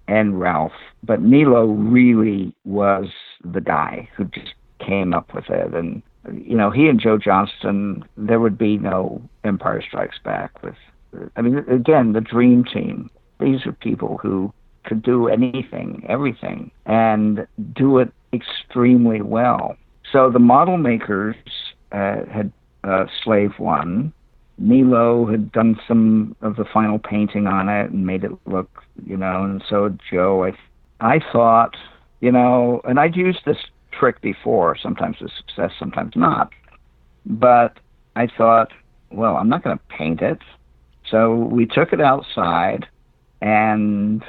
and 0.08 0.40
Ralph, 0.40 0.80
but 1.04 1.22
Nilo 1.22 1.66
really 1.66 2.56
was 2.66 3.08
the 3.44 3.62
guy 3.62 4.10
who 4.16 4.26
just 4.26 4.54
came 4.80 5.14
up 5.14 5.34
with 5.34 5.50
it, 5.50 5.74
and 5.74 6.02
you 6.34 6.56
know 6.56 6.72
he 6.72 6.88
and 6.88 7.00
Joe 7.00 7.18
Johnston, 7.18 8.04
there 8.18 8.40
would 8.40 8.58
be 8.58 8.78
no 8.78 9.22
Empire 9.44 9.82
Strikes 9.82 10.20
Back 10.24 10.62
with. 10.64 10.76
I 11.36 11.42
mean, 11.42 11.58
again, 11.70 12.14
the 12.14 12.22
dream 12.22 12.64
team. 12.64 13.10
These 13.40 13.66
are 13.66 13.72
people 13.72 14.18
who 14.18 14.54
could 14.84 15.04
do 15.04 15.28
anything, 15.28 16.04
everything, 16.08 16.72
and 16.86 17.48
do 17.74 18.00
it 18.00 18.12
extremely 18.34 19.22
well. 19.22 19.78
So 20.12 20.30
the 20.30 20.40
model 20.40 20.78
makers 20.78 21.36
uh, 21.92 22.26
had 22.32 22.52
uh, 22.84 23.06
Slave 23.24 23.52
One. 23.58 24.14
Nilo 24.58 25.26
had 25.30 25.52
done 25.52 25.80
some 25.88 26.36
of 26.42 26.56
the 26.56 26.66
final 26.66 26.98
painting 26.98 27.46
on 27.46 27.70
it 27.70 27.92
and 27.92 28.08
made 28.08 28.24
it 28.24 28.32
look, 28.48 28.84
you 29.06 29.16
know, 29.16 29.44
and 29.44 29.64
so 29.70 29.96
Joe. 30.10 30.46
I, 30.46 30.54
I 31.00 31.20
thought, 31.32 31.76
you 32.22 32.32
know, 32.32 32.82
and 32.84 33.00
I'd 33.00 33.16
used 33.16 33.40
this 33.46 33.58
trick 33.98 34.22
before, 34.22 34.78
sometimes 34.82 35.18
with 35.20 35.32
success, 35.38 35.72
sometimes 35.80 36.14
not. 36.16 36.52
But 37.26 37.80
I 38.16 38.28
thought, 38.28 38.72
well, 39.12 39.36
I'm 39.38 39.50
not 39.50 39.64
going 39.64 39.78
to 39.78 39.84
paint 39.90 40.22
it. 40.22 40.40
So 41.10 41.36
we 41.36 41.66
took 41.66 41.94
it 41.94 42.02
outside 42.02 42.86
and 43.42 44.24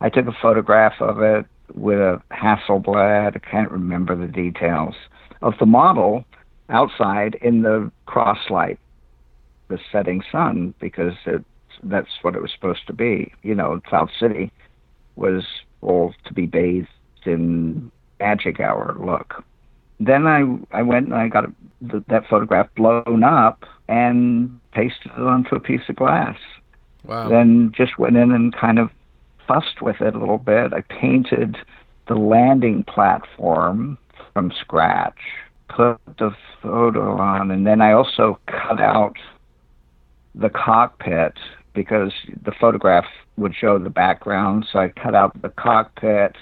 I 0.00 0.08
took 0.08 0.26
a 0.26 0.36
photograph 0.42 1.00
of 1.00 1.22
it 1.22 1.46
with 1.74 1.98
a 1.98 2.20
Hasselblad. 2.30 3.36
I 3.36 3.38
can't 3.38 3.70
remember 3.70 4.14
the 4.16 4.30
details 4.30 4.94
of 5.40 5.54
the 5.58 5.66
model 5.66 6.24
outside 6.68 7.36
in 7.40 7.62
the 7.62 7.90
crosslight, 8.06 8.78
the 9.68 9.78
setting 9.90 10.22
sun, 10.30 10.74
because 10.80 11.14
it, 11.26 11.44
that's 11.82 12.08
what 12.22 12.34
it 12.34 12.42
was 12.42 12.50
supposed 12.52 12.86
to 12.86 12.92
be. 12.92 13.32
You 13.42 13.54
know, 13.54 13.80
Cloud 13.86 14.10
City 14.18 14.52
was 15.16 15.44
all 15.80 16.14
to 16.24 16.32
be 16.32 16.46
bathed 16.46 16.88
in 17.24 17.90
magic 18.22 18.60
hour 18.60 18.96
look. 18.98 19.44
Then 20.00 20.26
I 20.26 20.40
I 20.78 20.82
went 20.82 21.06
and 21.06 21.14
I 21.14 21.28
got 21.28 21.44
a, 21.44 21.52
the, 21.80 22.04
that 22.08 22.26
photograph 22.28 22.68
blown 22.76 23.22
up 23.24 23.64
and 23.88 24.60
pasted 24.72 25.12
it 25.12 25.20
onto 25.20 25.54
a 25.54 25.60
piece 25.60 25.82
of 25.88 25.96
glass. 25.96 26.38
Wow. 27.04 27.28
Then 27.28 27.72
just 27.76 27.98
went 27.98 28.16
in 28.16 28.30
and 28.32 28.54
kind 28.54 28.78
of 28.78 28.90
fussed 29.46 29.82
with 29.82 30.00
it 30.00 30.14
a 30.14 30.18
little 30.18 30.38
bit. 30.38 30.72
I 30.72 30.82
painted 30.82 31.56
the 32.08 32.14
landing 32.14 32.84
platform 32.84 33.98
from 34.32 34.52
scratch, 34.60 35.18
put 35.68 35.98
the 36.18 36.30
photo 36.62 37.18
on, 37.18 37.50
and 37.50 37.66
then 37.66 37.80
I 37.80 37.92
also 37.92 38.38
cut 38.46 38.80
out 38.80 39.16
the 40.34 40.48
cockpit 40.48 41.34
because 41.74 42.12
the 42.44 42.52
photograph 42.60 43.04
would 43.36 43.54
show 43.54 43.78
the 43.78 43.90
background. 43.90 44.66
So 44.72 44.78
I 44.78 44.88
cut 44.88 45.14
out 45.14 45.40
the 45.42 45.48
cockpit 45.50 46.36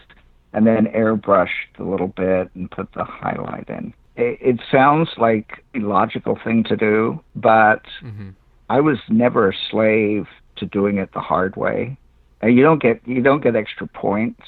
and 0.52 0.66
then 0.66 0.86
airbrushed 0.86 1.78
a 1.78 1.84
little 1.84 2.08
bit 2.08 2.50
and 2.54 2.70
put 2.70 2.92
the 2.92 3.04
highlight 3.04 3.68
in. 3.68 3.94
It, 4.16 4.38
it 4.40 4.60
sounds 4.70 5.08
like 5.16 5.64
a 5.74 5.78
logical 5.78 6.38
thing 6.42 6.64
to 6.64 6.76
do, 6.76 7.20
but 7.36 7.82
mm-hmm. 8.02 8.30
I 8.68 8.80
was 8.80 8.98
never 9.08 9.50
a 9.50 9.54
slave 9.70 10.26
to 10.56 10.66
doing 10.66 10.98
it 10.98 11.10
the 11.12 11.20
hard 11.20 11.56
way 11.56 11.96
And 12.40 12.56
you 12.56 12.62
don't 12.62 12.80
get 12.80 13.00
you 13.06 13.22
don't 13.22 13.42
get 13.42 13.56
extra 13.56 13.86
points. 13.86 14.42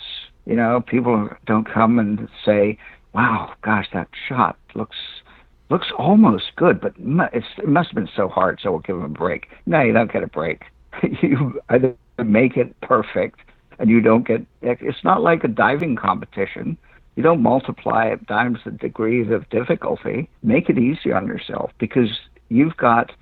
You 0.46 0.56
know, 0.56 0.80
people 0.80 1.28
don't 1.46 1.68
come 1.72 1.98
and 1.98 2.28
say, 2.44 2.78
"Wow, 3.12 3.52
gosh, 3.62 3.86
that 3.92 4.08
shot 4.28 4.56
looks 4.74 4.96
looks 5.70 5.88
almost 5.96 6.56
good, 6.56 6.80
but 6.80 6.94
it 6.98 7.66
must 7.66 7.88
have 7.88 7.94
been 7.94 8.08
so 8.14 8.28
hard, 8.28 8.60
so 8.62 8.70
we'll 8.70 8.80
give 8.80 8.96
them 8.96 9.04
a 9.04 9.08
break." 9.08 9.48
No, 9.66 9.80
you 9.80 9.92
don't 9.92 10.12
get 10.12 10.22
a 10.22 10.28
break. 10.28 10.62
you 11.22 11.60
either 11.68 11.94
make 12.22 12.56
it 12.56 12.78
perfect, 12.80 13.40
and 13.78 13.90
you 13.90 14.00
don't 14.00 14.26
get. 14.26 14.44
It's 14.62 15.04
not 15.04 15.22
like 15.22 15.44
a 15.44 15.48
diving 15.48 15.96
competition. 15.96 16.76
You 17.16 17.22
don't 17.22 17.42
multiply 17.42 18.06
it 18.06 18.26
times 18.26 18.58
the 18.64 18.70
degrees 18.70 19.30
of 19.30 19.48
difficulty. 19.50 20.30
Make 20.42 20.70
it 20.70 20.78
easy 20.78 21.12
on 21.12 21.26
yourself 21.26 21.70
because 21.78 22.08
you've 22.48 22.76
got 22.76 23.12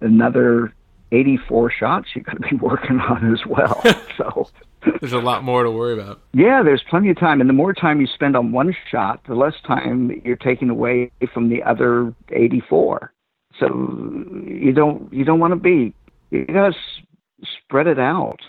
another 0.00 0.72
84 1.12 1.70
shots 1.70 2.08
you 2.14 2.22
got 2.22 2.42
to 2.42 2.48
be 2.48 2.56
working 2.60 2.98
on 3.00 3.32
as 3.32 3.46
well. 3.46 3.82
so 4.16 4.48
there's 5.00 5.12
a 5.12 5.18
lot 5.18 5.44
more 5.44 5.62
to 5.62 5.70
worry 5.70 5.94
about. 5.94 6.20
Yeah, 6.32 6.62
there's 6.62 6.82
plenty 6.88 7.10
of 7.10 7.18
time, 7.18 7.40
and 7.40 7.48
the 7.48 7.54
more 7.54 7.72
time 7.72 8.00
you 8.00 8.06
spend 8.06 8.36
on 8.36 8.52
one 8.52 8.74
shot, 8.90 9.20
the 9.26 9.34
less 9.34 9.54
time 9.66 10.20
you're 10.24 10.36
taking 10.36 10.70
away 10.70 11.10
from 11.32 11.48
the 11.48 11.62
other 11.62 12.14
84. 12.30 13.12
So 13.58 13.66
you 14.46 14.72
don't 14.74 15.10
you 15.12 15.24
don't 15.24 15.40
want 15.40 15.52
to 15.52 15.56
be 15.56 15.94
you 16.30 16.44
got 16.46 16.72
to 16.72 16.78
spread 17.64 17.86
it 17.86 17.98
out 17.98 18.40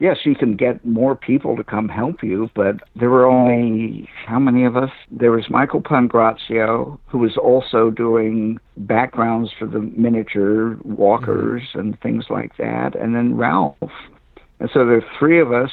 yes, 0.00 0.18
you 0.24 0.34
can 0.34 0.56
get 0.56 0.84
more 0.84 1.14
people 1.14 1.54
to 1.56 1.62
come 1.62 1.88
help 1.88 2.24
you, 2.24 2.50
but 2.56 2.76
there 2.96 3.10
were 3.10 3.26
only 3.26 4.08
how 4.26 4.40
many 4.40 4.64
of 4.64 4.76
us? 4.76 4.90
There 5.10 5.30
was 5.30 5.48
Michael 5.48 5.82
Pangrazio, 5.82 6.98
who 7.06 7.18
was 7.18 7.36
also 7.36 7.90
doing 7.90 8.58
backgrounds 8.76 9.52
for 9.56 9.66
the 9.66 9.80
miniature 9.80 10.76
walkers 10.82 11.62
mm-hmm. 11.68 11.78
and 11.78 12.00
things 12.00 12.24
like 12.28 12.56
that, 12.56 12.96
and 12.96 13.14
then 13.14 13.36
Ralph. 13.36 13.76
And 14.58 14.68
so 14.72 14.84
there 14.84 14.96
are 14.96 15.18
three 15.18 15.40
of 15.40 15.52
us 15.52 15.70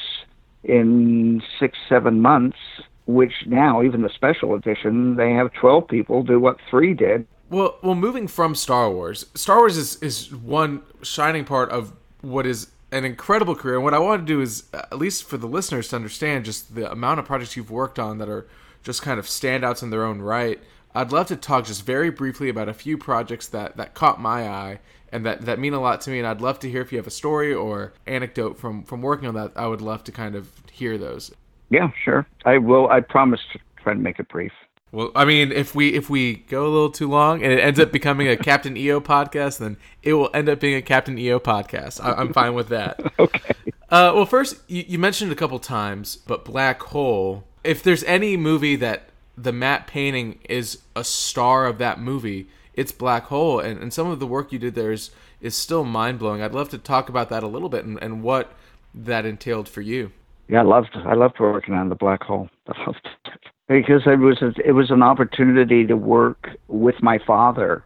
in 0.62 1.42
six, 1.58 1.76
seven 1.88 2.20
months, 2.20 2.58
which 3.06 3.32
now, 3.46 3.82
even 3.82 4.02
the 4.02 4.10
special 4.10 4.54
edition, 4.54 5.16
they 5.16 5.32
have 5.32 5.52
12 5.54 5.88
people 5.88 6.22
do 6.22 6.38
what 6.38 6.58
three 6.70 6.94
did. 6.94 7.26
Well, 7.50 7.78
well, 7.82 7.94
moving 7.94 8.28
from 8.28 8.54
Star 8.54 8.90
Wars, 8.90 9.26
Star 9.34 9.58
Wars 9.58 9.78
is, 9.78 10.02
is 10.02 10.34
one 10.34 10.82
shining 11.02 11.46
part 11.46 11.70
of 11.70 11.94
what 12.20 12.46
is 12.46 12.68
an 12.90 13.04
incredible 13.04 13.54
career. 13.54 13.76
And 13.76 13.84
what 13.84 13.94
I 13.94 13.98
want 13.98 14.22
to 14.22 14.26
do 14.26 14.40
is, 14.40 14.64
uh, 14.72 14.82
at 14.90 14.98
least 14.98 15.24
for 15.24 15.36
the 15.36 15.46
listeners 15.46 15.88
to 15.88 15.96
understand, 15.96 16.44
just 16.44 16.74
the 16.74 16.90
amount 16.90 17.20
of 17.20 17.26
projects 17.26 17.56
you've 17.56 17.70
worked 17.70 17.98
on 17.98 18.18
that 18.18 18.28
are 18.28 18.46
just 18.82 19.02
kind 19.02 19.18
of 19.18 19.26
standouts 19.26 19.82
in 19.82 19.90
their 19.90 20.04
own 20.04 20.20
right. 20.20 20.60
I'd 20.94 21.12
love 21.12 21.26
to 21.28 21.36
talk 21.36 21.66
just 21.66 21.84
very 21.84 22.10
briefly 22.10 22.48
about 22.48 22.68
a 22.68 22.74
few 22.74 22.96
projects 22.96 23.48
that, 23.48 23.76
that 23.76 23.94
caught 23.94 24.20
my 24.20 24.48
eye 24.48 24.80
and 25.12 25.24
that, 25.26 25.42
that 25.42 25.58
mean 25.58 25.74
a 25.74 25.80
lot 25.80 26.00
to 26.02 26.10
me. 26.10 26.18
And 26.18 26.26
I'd 26.26 26.40
love 26.40 26.58
to 26.60 26.70
hear 26.70 26.80
if 26.80 26.92
you 26.92 26.98
have 26.98 27.06
a 27.06 27.10
story 27.10 27.52
or 27.52 27.92
anecdote 28.06 28.58
from, 28.58 28.84
from 28.84 29.02
working 29.02 29.28
on 29.28 29.34
that. 29.34 29.52
I 29.56 29.66
would 29.66 29.80
love 29.80 30.04
to 30.04 30.12
kind 30.12 30.34
of 30.34 30.50
hear 30.72 30.96
those. 30.96 31.32
Yeah, 31.70 31.90
sure. 32.04 32.26
I 32.46 32.58
will. 32.58 32.88
I 32.88 33.00
promise 33.00 33.40
to 33.52 33.58
try 33.82 33.92
to 33.92 33.98
make 33.98 34.18
it 34.18 34.28
brief. 34.28 34.52
Well, 34.90 35.10
I 35.14 35.24
mean, 35.24 35.52
if 35.52 35.74
we 35.74 35.94
if 35.94 36.08
we 36.08 36.36
go 36.36 36.64
a 36.64 36.68
little 36.68 36.90
too 36.90 37.08
long 37.08 37.42
and 37.42 37.52
it 37.52 37.60
ends 37.60 37.78
up 37.78 37.92
becoming 37.92 38.28
a 38.28 38.36
Captain 38.50 38.76
EO 38.76 39.00
podcast, 39.00 39.58
then 39.58 39.76
it 40.02 40.14
will 40.14 40.30
end 40.32 40.48
up 40.48 40.60
being 40.60 40.76
a 40.76 40.82
Captain 40.82 41.18
EO 41.18 41.38
podcast. 41.38 42.02
I, 42.02 42.20
am 42.20 42.32
fine 42.32 42.54
with 42.54 42.68
that. 42.68 43.00
okay. 43.18 43.54
Uh, 43.90 44.12
well, 44.14 44.26
first 44.26 44.62
you, 44.66 44.84
you 44.86 44.98
mentioned 44.98 45.30
it 45.30 45.34
a 45.34 45.36
couple 45.36 45.58
times, 45.58 46.16
but 46.16 46.44
Black 46.44 46.82
Hole. 46.84 47.44
If 47.64 47.82
there's 47.82 48.04
any 48.04 48.36
movie 48.36 48.76
that 48.76 49.10
the 49.36 49.52
matte 49.52 49.86
painting 49.86 50.38
is 50.48 50.78
a 50.96 51.04
star 51.04 51.66
of 51.66 51.78
that 51.78 52.00
movie, 52.00 52.48
it's 52.72 52.92
Black 52.92 53.24
Hole, 53.24 53.60
and, 53.60 53.80
and 53.80 53.92
some 53.92 54.08
of 54.08 54.20
the 54.20 54.26
work 54.26 54.52
you 54.52 54.58
did 54.58 54.74
there 54.74 54.92
is 54.92 55.10
is 55.40 55.54
still 55.54 55.84
mind 55.84 56.18
blowing. 56.18 56.42
I'd 56.42 56.54
love 56.54 56.70
to 56.70 56.78
talk 56.78 57.08
about 57.08 57.28
that 57.28 57.42
a 57.42 57.46
little 57.46 57.68
bit 57.68 57.84
and, 57.84 57.98
and 58.02 58.22
what 58.22 58.52
that 58.94 59.24
entailed 59.26 59.68
for 59.68 59.80
you. 59.80 60.12
Yeah, 60.48 60.60
I 60.60 60.64
loved 60.64 60.90
I 60.94 61.14
loved 61.14 61.38
working 61.40 61.74
on 61.74 61.90
the 61.90 61.94
Black 61.94 62.22
Hole. 62.22 62.48
I 62.68 62.84
loved 62.86 63.00
it 63.04 63.37
because 63.68 64.02
it 64.06 64.18
was 64.18 64.42
a, 64.42 64.52
it 64.64 64.72
was 64.72 64.90
an 64.90 65.02
opportunity 65.02 65.86
to 65.86 65.96
work 65.96 66.48
with 66.68 67.02
my 67.02 67.18
father 67.26 67.84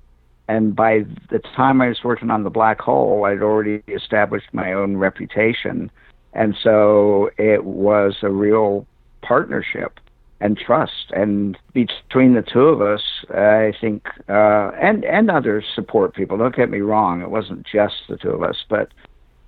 and 0.49 0.75
by 0.75 1.05
the 1.31 1.39
time 1.57 1.81
I 1.81 1.89
was 1.89 2.05
working 2.05 2.31
on 2.31 2.43
the 2.43 2.51
black 2.51 2.81
hole, 2.81 3.25
I'd 3.25 3.43
already 3.43 3.83
established 3.89 4.49
my 4.53 4.73
own 4.73 4.97
reputation, 4.97 5.91
and 6.33 6.57
so 6.63 7.31
it 7.39 7.65
was 7.65 8.17
a 8.23 8.31
real 8.31 8.87
partnership 9.23 10.01
and 10.41 10.59
trust. 10.59 11.13
And 11.13 11.57
between 11.73 12.35
the 12.35 12.43
two 12.43 12.65
of 12.65 12.83
us, 12.83 13.03
I 13.31 13.73
think, 13.81 14.07
uh, 14.29 14.73
and 14.81 15.05
and 15.05 15.31
other 15.31 15.63
support 15.75 16.15
people. 16.15 16.37
Don't 16.37 16.55
get 16.55 16.71
me 16.71 16.81
wrong; 16.81 17.23
it 17.23 17.31
wasn't 17.31 17.65
just 17.65 17.95
the 18.09 18.17
two 18.17 18.31
of 18.31 18.43
us, 18.43 18.65
but 18.69 18.89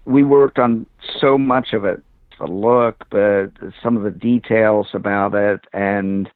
we 0.05 0.23
worked 0.23 0.59
on 0.59 0.87
so 1.21 1.37
much 1.37 1.73
of 1.73 1.85
it 1.85 2.03
the 2.39 2.47
look, 2.47 3.05
but 3.11 3.51
some 3.83 3.97
of 3.97 4.03
the 4.03 4.11
details 4.11 4.89
about 4.93 5.35
it, 5.35 5.61
and 5.73 6.31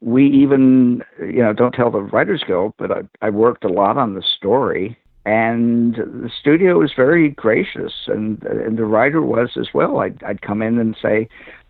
we 0.00 0.26
even, 0.26 1.02
you 1.20 1.42
know, 1.42 1.52
don't 1.52 1.72
tell 1.72 1.90
the 1.90 2.00
Writers 2.00 2.42
Guild, 2.46 2.74
but 2.78 2.90
I, 2.90 3.02
I 3.20 3.30
worked 3.30 3.64
a 3.64 3.68
lot 3.68 3.96
on 3.96 4.14
the 4.14 4.22
story, 4.22 4.96
and 5.26 5.96
the 5.96 6.30
studio 6.40 6.78
was 6.78 6.92
very 6.96 7.28
gracious, 7.28 7.92
and 8.06 8.42
and 8.44 8.78
the 8.78 8.86
writer 8.86 9.20
was 9.20 9.50
as 9.56 9.68
well. 9.74 9.98
I'd 9.98 10.22
I'd 10.24 10.40
come 10.40 10.62
in 10.62 10.78
and 10.78 10.96
say, 11.00 11.28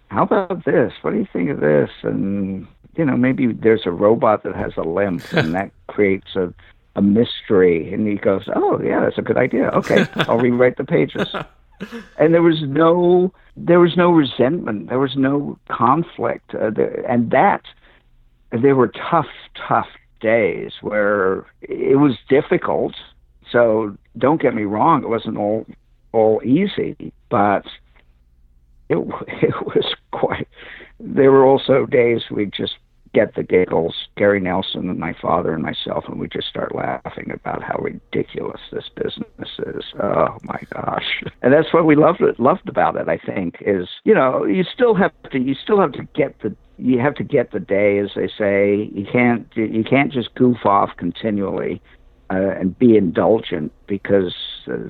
"How 0.09 0.23
about 0.23 0.65
this? 0.65 0.93
What 1.03 1.13
do 1.13 1.19
you 1.19 1.27
think 1.33 1.51
of 1.51 1.61
this?" 1.61 1.91
And 2.03 2.69
you 2.97 3.05
know, 3.05 3.17
maybe 3.17 3.53
there's 3.53 3.87
a 3.87 3.91
robot 3.91 4.45
that 4.45 4.55
has 4.55 4.73
a 4.77 4.83
limp, 4.83 5.33
and 5.33 5.55
that 5.57 5.73
creates 5.89 6.37
a 6.37 6.55
a 6.95 7.03
mystery. 7.03 7.93
And 7.93 8.07
he 8.07 8.15
goes, 8.15 8.45
"Oh 8.55 8.81
yeah, 8.81 9.01
that's 9.01 9.19
a 9.19 9.23
good 9.23 9.37
idea. 9.37 9.71
Okay, 9.71 10.07
I'll 10.29 10.39
rewrite 10.39 10.77
the 10.77 10.85
pages." 10.85 11.35
and 12.19 12.35
there 12.35 12.43
was 12.43 12.63
no 12.63 13.33
there 13.57 13.81
was 13.81 13.97
no 13.97 14.11
resentment. 14.11 14.89
There 14.89 14.99
was 14.99 15.17
no 15.17 15.59
conflict. 15.69 16.55
Uh, 16.55 16.71
there, 16.71 17.05
and 17.09 17.31
that 17.31 17.63
there 18.51 18.75
were 18.75 18.89
tough 18.89 19.27
tough 19.69 19.89
days 20.21 20.73
where 20.81 21.47
it 21.63 21.99
was 21.99 22.17
difficult. 22.29 22.95
So 23.51 23.97
don't 24.19 24.41
get 24.41 24.55
me 24.55 24.65
wrong 24.65 25.03
it 25.03 25.09
wasn't 25.09 25.37
all 25.37 25.67
all 26.13 26.41
easy 26.45 27.13
but 27.29 27.65
it 28.89 28.97
it 29.29 29.67
was 29.67 29.95
quite 30.13 30.49
there 30.99 31.31
were 31.31 31.45
also 31.45 31.87
days 31.87 32.23
we 32.31 32.47
just 32.47 32.75
get 33.13 33.35
the 33.35 33.43
giggles, 33.43 33.95
Gary 34.17 34.41
Nelson 34.41 34.89
and 34.89 34.99
my 34.99 35.15
father 35.21 35.53
and 35.53 35.63
myself, 35.63 36.05
and 36.07 36.21
we 36.21 36.29
just 36.29 36.49
start 36.49 36.75
laughing 36.75 37.31
about 37.33 37.63
how 37.63 37.79
ridiculous 37.79 38.61
this 38.73 38.89
business 38.95 39.49
is. 39.59 39.85
Oh 40.03 40.37
my 40.45 40.61
gosh! 40.73 41.23
And 41.43 41.55
that's 41.55 41.73
what 41.73 41.87
we 41.87 41.97
loved 41.97 42.23
loved 42.39 42.69
about 42.69 42.97
it. 42.97 43.09
I 43.09 43.17
think 43.17 43.57
is 43.61 43.89
you 44.05 44.15
know 44.15 44.45
you 44.45 44.63
still 44.63 44.95
have 44.95 45.13
to 45.31 45.39
you 45.39 45.55
still 45.55 45.81
have 45.81 45.93
to 45.93 46.03
get 46.15 46.39
the 46.43 46.55
you 46.77 46.99
have 46.99 47.15
to 47.17 47.25
get 47.25 47.53
the 47.53 47.61
day, 47.61 47.99
as 47.99 48.11
they 48.15 48.29
say. 48.29 48.91
You 48.95 49.07
can't 49.11 49.47
you 49.55 49.85
can't 49.85 50.13
just 50.13 50.35
goof 50.35 50.65
off 50.65 50.91
continually 50.97 51.81
uh, 52.31 52.51
and 52.59 52.79
be 52.79 52.97
indulgent 52.97 53.73
because. 53.87 54.35
Uh, 54.71 54.89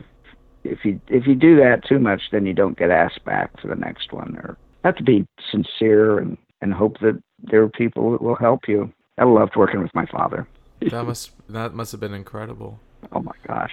if 0.63 0.85
you 0.85 1.01
if 1.09 1.27
you 1.27 1.35
do 1.35 1.57
that 1.57 1.87
too 1.89 1.99
much, 1.99 2.21
then 2.33 2.45
you 2.45 2.53
don't 2.53 2.77
get 2.77 2.91
asked 2.91 3.25
back 3.25 3.59
for 3.59 3.69
the 3.69 3.75
next 3.75 4.13
one. 4.13 4.37
Or 4.37 4.59
have 4.85 4.97
to 4.97 5.03
be 5.03 5.27
sincere 5.51 6.19
and 6.19 6.37
and 6.61 6.73
hope 6.73 6.99
that 7.01 7.21
there 7.43 7.63
are 7.63 7.69
people 7.69 8.13
that 8.13 8.23
will 8.23 8.37
help 8.37 8.69
you. 8.69 8.93
I 9.19 9.25
loved 9.25 9.57
working 9.57 9.83
with 9.83 9.95
my 9.95 10.07
father. 10.07 10.47
that 10.81 11.05
must 11.05 11.33
that 11.49 11.75
must 11.75 11.93
have 11.93 12.01
been 12.01 12.15
incredible. 12.15 12.81
Oh 13.13 13.21
my 13.21 13.33
gosh. 13.47 13.73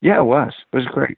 Yeah, 0.00 0.20
it 0.20 0.24
was. 0.24 0.52
It 0.72 0.76
was 0.76 0.86
great. 0.86 1.16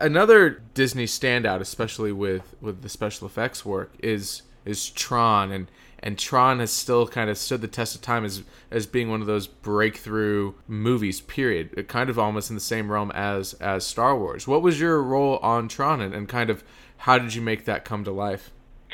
Another 0.00 0.62
Disney 0.74 1.06
standout, 1.06 1.60
especially 1.60 2.12
with 2.12 2.54
with 2.60 2.82
the 2.82 2.88
special 2.88 3.26
effects 3.26 3.64
work, 3.64 3.92
is 4.00 4.42
is 4.64 4.90
Tron, 4.90 5.50
and 5.50 5.70
and 6.00 6.18
Tron 6.18 6.60
has 6.60 6.70
still 6.70 7.08
kind 7.08 7.28
of 7.28 7.36
stood 7.38 7.60
the 7.60 7.68
test 7.68 7.94
of 7.94 8.02
time 8.02 8.24
as 8.24 8.42
as 8.70 8.86
being 8.86 9.10
one 9.10 9.20
of 9.20 9.26
those 9.26 9.46
breakthrough 9.46 10.54
movies. 10.66 11.20
Period. 11.20 11.74
Uh, 11.76 11.82
kind 11.82 12.10
of 12.10 12.18
almost 12.18 12.50
in 12.50 12.56
the 12.56 12.60
same 12.60 12.92
realm 12.92 13.10
as 13.12 13.54
as 13.54 13.84
Star 13.84 14.16
Wars. 14.16 14.46
What 14.46 14.62
was 14.62 14.78
your 14.80 15.02
role 15.02 15.38
on 15.38 15.68
Tron, 15.68 16.00
and, 16.00 16.14
and 16.14 16.28
kind 16.28 16.50
of 16.50 16.62
how 16.98 17.18
did 17.18 17.34
you 17.34 17.42
make 17.42 17.64
that 17.64 17.84
come 17.84 18.04
to 18.04 18.12
life? 18.12 18.50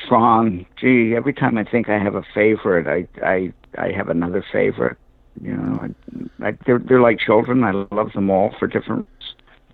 Tron. 0.09 0.67
Gee, 0.81 1.15
every 1.17 1.33
time 1.33 1.59
I 1.59 1.65
think 1.65 1.89
I 1.89 1.99
have 1.99 2.15
a 2.15 2.25
favorite, 2.35 2.87
I 2.87 3.07
I 3.25 3.53
I 3.79 3.93
have 3.93 4.09
another 4.09 4.45
favorite. 4.53 4.97
You 5.41 5.57
know, 5.57 5.81
I, 5.83 6.49
I, 6.49 6.59
they're 6.67 6.79
they're 6.79 7.01
like 7.01 7.19
children. 7.19 7.65
I 7.65 7.73
love 7.95 8.13
them 8.15 8.31
all 8.31 8.55
for 8.59 8.67
different. 8.67 9.09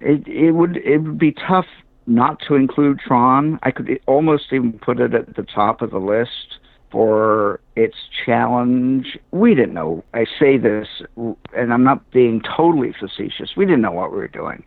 It 0.01 0.27
it 0.27 0.53
would 0.53 0.79
it 0.79 0.99
would 0.99 1.19
be 1.19 1.33
tough 1.33 1.67
not 2.07 2.41
to 2.49 2.55
include 2.55 2.99
Tron. 3.01 3.59
I 3.63 3.71
could 3.71 4.01
almost 4.07 4.53
even 4.53 4.73
put 4.73 5.01
it 5.01 5.15
at 5.15 5.37
the 5.37 5.43
top 5.43 5.83
of 5.83 5.91
the 5.91 5.99
list 5.99 6.59
for 6.91 7.61
its 7.77 7.97
challenge. 8.25 9.19
We 9.31 9.55
didn't 9.55 9.75
know. 9.75 10.05
I 10.15 10.27
say 10.39 10.59
this, 10.59 10.89
and 11.17 11.73
I'm 11.73 11.85
not 11.85 12.11
being 12.11 12.43
totally 12.57 12.93
facetious. 12.99 13.51
We 13.57 13.65
didn't 13.65 13.83
know 13.83 13.93
what 13.93 14.11
we 14.11 14.19
were 14.19 14.29
doing. 14.29 14.65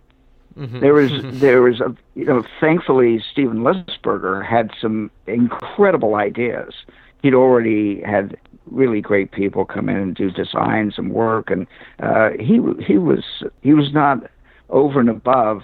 Mm-hmm. 0.57 0.79
There 0.79 0.93
was 0.93 1.11
there 1.39 1.61
was 1.61 1.79
a 1.79 1.95
you 2.15 2.25
know 2.25 2.43
thankfully 2.59 3.23
Steven 3.31 3.59
Lisberger 3.59 4.45
had 4.45 4.71
some 4.79 5.11
incredible 5.27 6.15
ideas. 6.15 6.73
He'd 7.21 7.33
already 7.33 8.01
had 8.01 8.37
really 8.67 9.01
great 9.01 9.31
people 9.31 9.65
come 9.65 9.89
in 9.89 9.97
and 9.97 10.15
do 10.15 10.31
designs 10.31 10.95
and 10.97 11.11
work, 11.11 11.49
and 11.49 11.67
uh, 11.99 12.31
he 12.39 12.59
he 12.85 12.97
was 12.97 13.23
he 13.61 13.73
was 13.73 13.93
not 13.93 14.29
over 14.69 14.99
and 14.99 15.09
above 15.09 15.61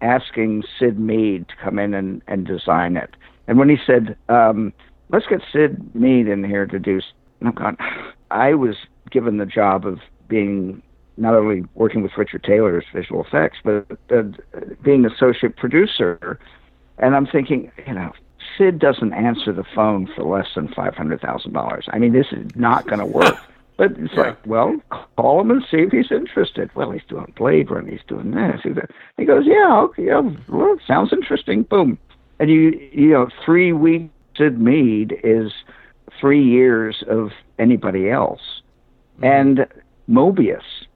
asking 0.00 0.64
Syd 0.78 0.98
Mead 0.98 1.48
to 1.48 1.54
come 1.56 1.78
in 1.78 1.94
and, 1.94 2.22
and 2.26 2.46
design 2.46 2.96
it. 2.96 3.16
And 3.48 3.58
when 3.58 3.68
he 3.68 3.76
said, 3.86 4.16
um, 4.28 4.72
"Let's 5.10 5.26
get 5.26 5.40
Syd 5.52 5.94
Mead 5.94 6.28
in 6.28 6.44
here 6.44 6.66
to 6.66 6.78
do," 6.78 7.00
I'm 7.42 7.52
going, 7.52 7.76
I 8.30 8.54
was 8.54 8.76
given 9.10 9.38
the 9.38 9.46
job 9.46 9.86
of 9.86 10.00
being 10.28 10.82
not 11.16 11.34
only 11.34 11.64
working 11.74 12.02
with 12.02 12.12
Richard 12.16 12.44
Taylor's 12.44 12.84
visual 12.92 13.24
effects, 13.24 13.58
but 13.62 13.86
uh, 14.14 14.22
being 14.82 15.04
associate 15.04 15.56
producer. 15.56 16.38
And 16.98 17.14
I'm 17.14 17.26
thinking, 17.26 17.70
you 17.86 17.94
know, 17.94 18.12
Syd 18.56 18.78
doesn't 18.78 19.12
answer 19.12 19.52
the 19.52 19.64
phone 19.74 20.08
for 20.14 20.24
less 20.24 20.48
than 20.54 20.68
five 20.68 20.94
hundred 20.94 21.20
thousand 21.20 21.52
dollars. 21.52 21.86
I 21.90 21.98
mean, 21.98 22.12
this 22.12 22.26
is 22.32 22.50
not 22.54 22.86
going 22.86 22.98
to 23.00 23.06
work. 23.06 23.36
But 23.76 23.92
it's 23.98 24.12
yeah. 24.14 24.20
like, 24.20 24.46
well, 24.46 24.76
call 25.16 25.40
him 25.40 25.50
and 25.50 25.62
see 25.68 25.78
if 25.78 25.90
he's 25.90 26.12
interested. 26.12 26.70
Well, 26.76 26.92
he's 26.92 27.02
doing 27.08 27.32
Blade 27.36 27.72
Runner, 27.72 27.90
he's 27.90 28.04
doing 28.06 28.30
this. 28.30 28.60
He 29.16 29.24
goes, 29.24 29.44
yeah, 29.46 29.80
okay, 29.80 30.04
yeah, 30.04 30.22
well, 30.48 30.76
sounds 30.86 31.12
interesting. 31.12 31.64
Boom, 31.64 31.98
and 32.38 32.48
you, 32.48 32.88
you 32.92 33.08
know, 33.08 33.28
three 33.44 33.72
weeks 33.72 34.14
Syd 34.36 34.60
Mead 34.60 35.18
is 35.24 35.52
three 36.20 36.42
years 36.42 37.02
of 37.08 37.30
anybody 37.58 38.10
else, 38.10 38.40
mm-hmm. 39.16 39.24
and 39.24 39.66
Moebius 40.08 40.86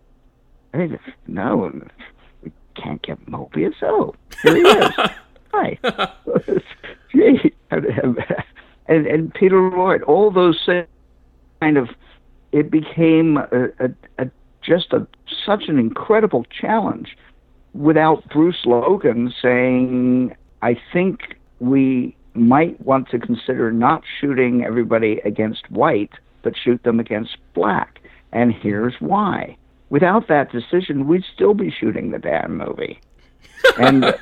Hey, 0.72 0.98
no, 1.26 1.72
we 2.42 2.52
can't 2.74 3.02
get 3.02 3.24
Moebius. 3.26 3.74
Oh, 3.82 4.14
here 4.42 4.56
he 4.56 4.62
is. 4.62 4.92
Hi. 5.52 5.78
Gee. 7.12 7.52
And, 7.70 9.06
and 9.06 9.34
Peter 9.34 9.70
Lloyd, 9.70 10.02
all 10.02 10.30
those 10.30 10.68
kind 11.60 11.76
of, 11.76 11.88
it 12.52 12.70
became 12.70 13.36
a, 13.36 13.64
a, 13.80 13.90
a 14.18 14.30
just 14.62 14.92
a 14.92 15.06
such 15.44 15.64
an 15.68 15.78
incredible 15.78 16.44
challenge 16.44 17.16
without 17.74 18.28
Bruce 18.30 18.64
Logan 18.64 19.32
saying, 19.40 20.34
I 20.62 20.76
think 20.92 21.36
we 21.60 22.16
might 22.34 22.80
want 22.80 23.08
to 23.10 23.18
consider 23.18 23.72
not 23.72 24.02
shooting 24.20 24.64
everybody 24.64 25.20
against 25.24 25.70
white, 25.70 26.12
but 26.42 26.54
shoot 26.56 26.82
them 26.82 27.00
against 27.00 27.36
black. 27.54 28.00
And 28.32 28.52
here's 28.52 28.94
why 29.00 29.56
without 29.90 30.28
that 30.28 30.52
decision, 30.52 31.08
we'd 31.08 31.24
still 31.34 31.54
be 31.54 31.70
shooting 31.70 32.10
the 32.10 32.18
damn 32.18 32.56
movie. 32.56 33.00
And 33.76 34.14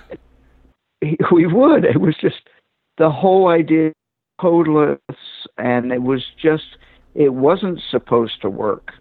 we 1.30 1.46
would. 1.46 1.84
It 1.84 2.00
was 2.00 2.16
just 2.18 2.48
the 2.96 3.10
whole 3.10 3.48
idea 3.48 3.92
codeless, 4.40 4.98
and 5.58 5.92
it 5.92 6.02
was 6.02 6.24
just, 6.40 6.78
it 7.14 7.34
wasn't 7.34 7.80
supposed 7.90 8.40
to 8.42 8.50
work. 8.50 8.92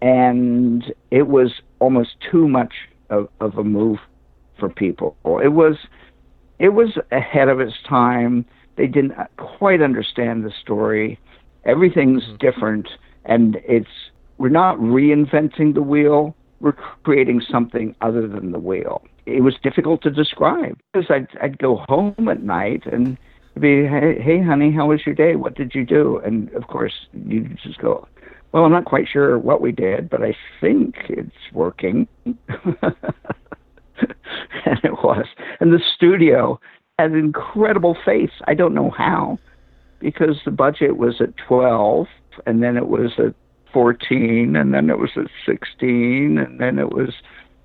And 0.00 0.94
it 1.10 1.28
was 1.28 1.52
almost 1.78 2.16
too 2.30 2.48
much 2.48 2.72
of, 3.10 3.28
of 3.40 3.58
a 3.58 3.64
move 3.64 3.98
for 4.58 4.70
people. 4.70 5.16
It 5.42 5.52
was, 5.52 5.76
it 6.58 6.70
was 6.70 6.98
ahead 7.12 7.48
of 7.48 7.60
its 7.60 7.76
time. 7.86 8.46
They 8.76 8.86
didn't 8.86 9.14
quite 9.36 9.82
understand 9.82 10.44
the 10.44 10.52
story 10.62 11.18
Everything's 11.64 12.24
mm-hmm. 12.24 12.36
different, 12.36 12.88
and 13.24 13.56
it's 13.66 13.88
we're 14.38 14.48
not 14.48 14.78
reinventing 14.78 15.74
the 15.74 15.82
wheel. 15.82 16.34
We're 16.60 16.76
creating 17.02 17.42
something 17.50 17.94
other 18.00 18.26
than 18.26 18.52
the 18.52 18.58
wheel. 18.58 19.02
It 19.26 19.42
was 19.42 19.54
difficult 19.62 20.02
to 20.02 20.10
describe 20.10 20.78
because 20.92 21.10
I'd, 21.10 21.28
I'd 21.40 21.58
go 21.58 21.84
home 21.88 22.28
at 22.28 22.42
night 22.42 22.84
and 22.86 23.16
be, 23.60 23.86
hey, 23.86 24.20
hey, 24.20 24.42
honey, 24.42 24.72
how 24.72 24.88
was 24.88 25.06
your 25.06 25.14
day? 25.14 25.36
What 25.36 25.54
did 25.54 25.74
you 25.74 25.84
do? 25.84 26.20
And 26.24 26.50
of 26.54 26.66
course, 26.66 26.92
you 27.12 27.48
just 27.62 27.78
go, 27.78 28.08
well, 28.52 28.64
I'm 28.64 28.72
not 28.72 28.84
quite 28.84 29.08
sure 29.08 29.38
what 29.38 29.60
we 29.60 29.72
did, 29.72 30.08
but 30.08 30.22
I 30.22 30.36
think 30.60 30.94
it's 31.08 31.30
working. 31.52 32.08
and 32.24 32.36
it 34.82 34.92
was. 35.02 35.26
And 35.60 35.72
the 35.72 35.80
studio 35.94 36.60
had 36.98 37.12
incredible 37.12 37.96
faith. 38.04 38.30
I 38.46 38.54
don't 38.54 38.74
know 38.74 38.90
how, 38.90 39.38
because 39.98 40.40
the 40.44 40.50
budget 40.50 40.96
was 40.96 41.20
at 41.20 41.36
12, 41.48 42.06
and 42.46 42.62
then 42.62 42.76
it 42.76 42.88
was 42.88 43.12
at 43.18 43.34
14, 43.74 44.56
and 44.56 44.72
then 44.72 44.88
it 44.88 44.98
was 44.98 45.10
at 45.16 45.26
16, 45.44 46.38
and 46.38 46.60
then 46.60 46.78
it 46.78 46.90
was, 46.90 47.10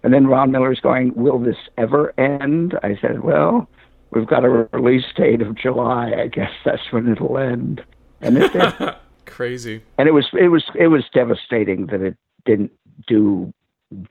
and 0.04 0.14
then 0.14 0.28
Ron 0.28 0.52
Miller's 0.52 0.82
going, 0.82 1.14
will 1.16 1.40
this 1.40 1.56
ever 1.78 2.14
end? 2.20 2.78
I 2.84 2.98
said, 3.00 3.24
well, 3.24 3.70
we've 4.12 4.28
got 4.28 4.44
a 4.44 4.50
release 4.50 5.06
date 5.16 5.42
of 5.42 5.56
July. 5.56 6.12
I 6.18 6.28
guess 6.28 6.52
that's 6.66 6.92
when 6.92 7.08
it'll 7.08 7.38
end. 7.38 7.84
And 8.22 8.38
it 8.38 8.52
did. 8.52 8.74
Crazy. 9.26 9.84
And 9.98 10.10
it 10.10 10.12
was 10.12 10.28
it 10.34 10.48
was 10.48 10.64
it 10.76 10.88
was 10.88 11.04
devastating 11.14 11.86
that 11.88 12.02
it 12.02 12.18
didn't 12.46 12.72
do 13.08 13.54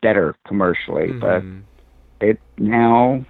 better 0.01 0.35
commercially, 0.47 1.09
mm-hmm. 1.09 1.61
but 2.21 2.27
it 2.27 2.41
now 2.57 3.27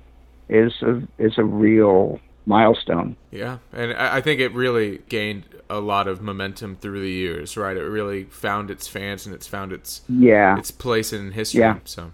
is 0.49 0.73
a 0.83 1.03
is 1.19 1.39
a 1.39 1.45
real 1.45 2.21
milestone. 2.49 3.17
Yeah, 3.31 3.59
and 3.73 3.93
I 3.93 4.21
think 4.21 4.41
it 4.41 4.53
really 4.55 5.03
gained 5.09 5.45
a 5.71 5.81
lot 5.81 6.09
of 6.09 6.23
momentum 6.23 6.77
through 6.77 7.01
the 7.01 7.11
years, 7.11 7.57
right? 7.57 7.77
It 7.77 7.83
really 7.83 8.25
found 8.25 8.71
its 8.71 8.89
fans 8.89 9.27
and 9.27 9.35
it's 9.35 9.47
found 9.47 9.73
its 9.73 10.01
yeah 10.09 10.59
its 10.59 10.71
place 10.71 11.13
in 11.13 11.33
history. 11.33 11.61
Yeah. 11.61 11.79
So 11.85 12.13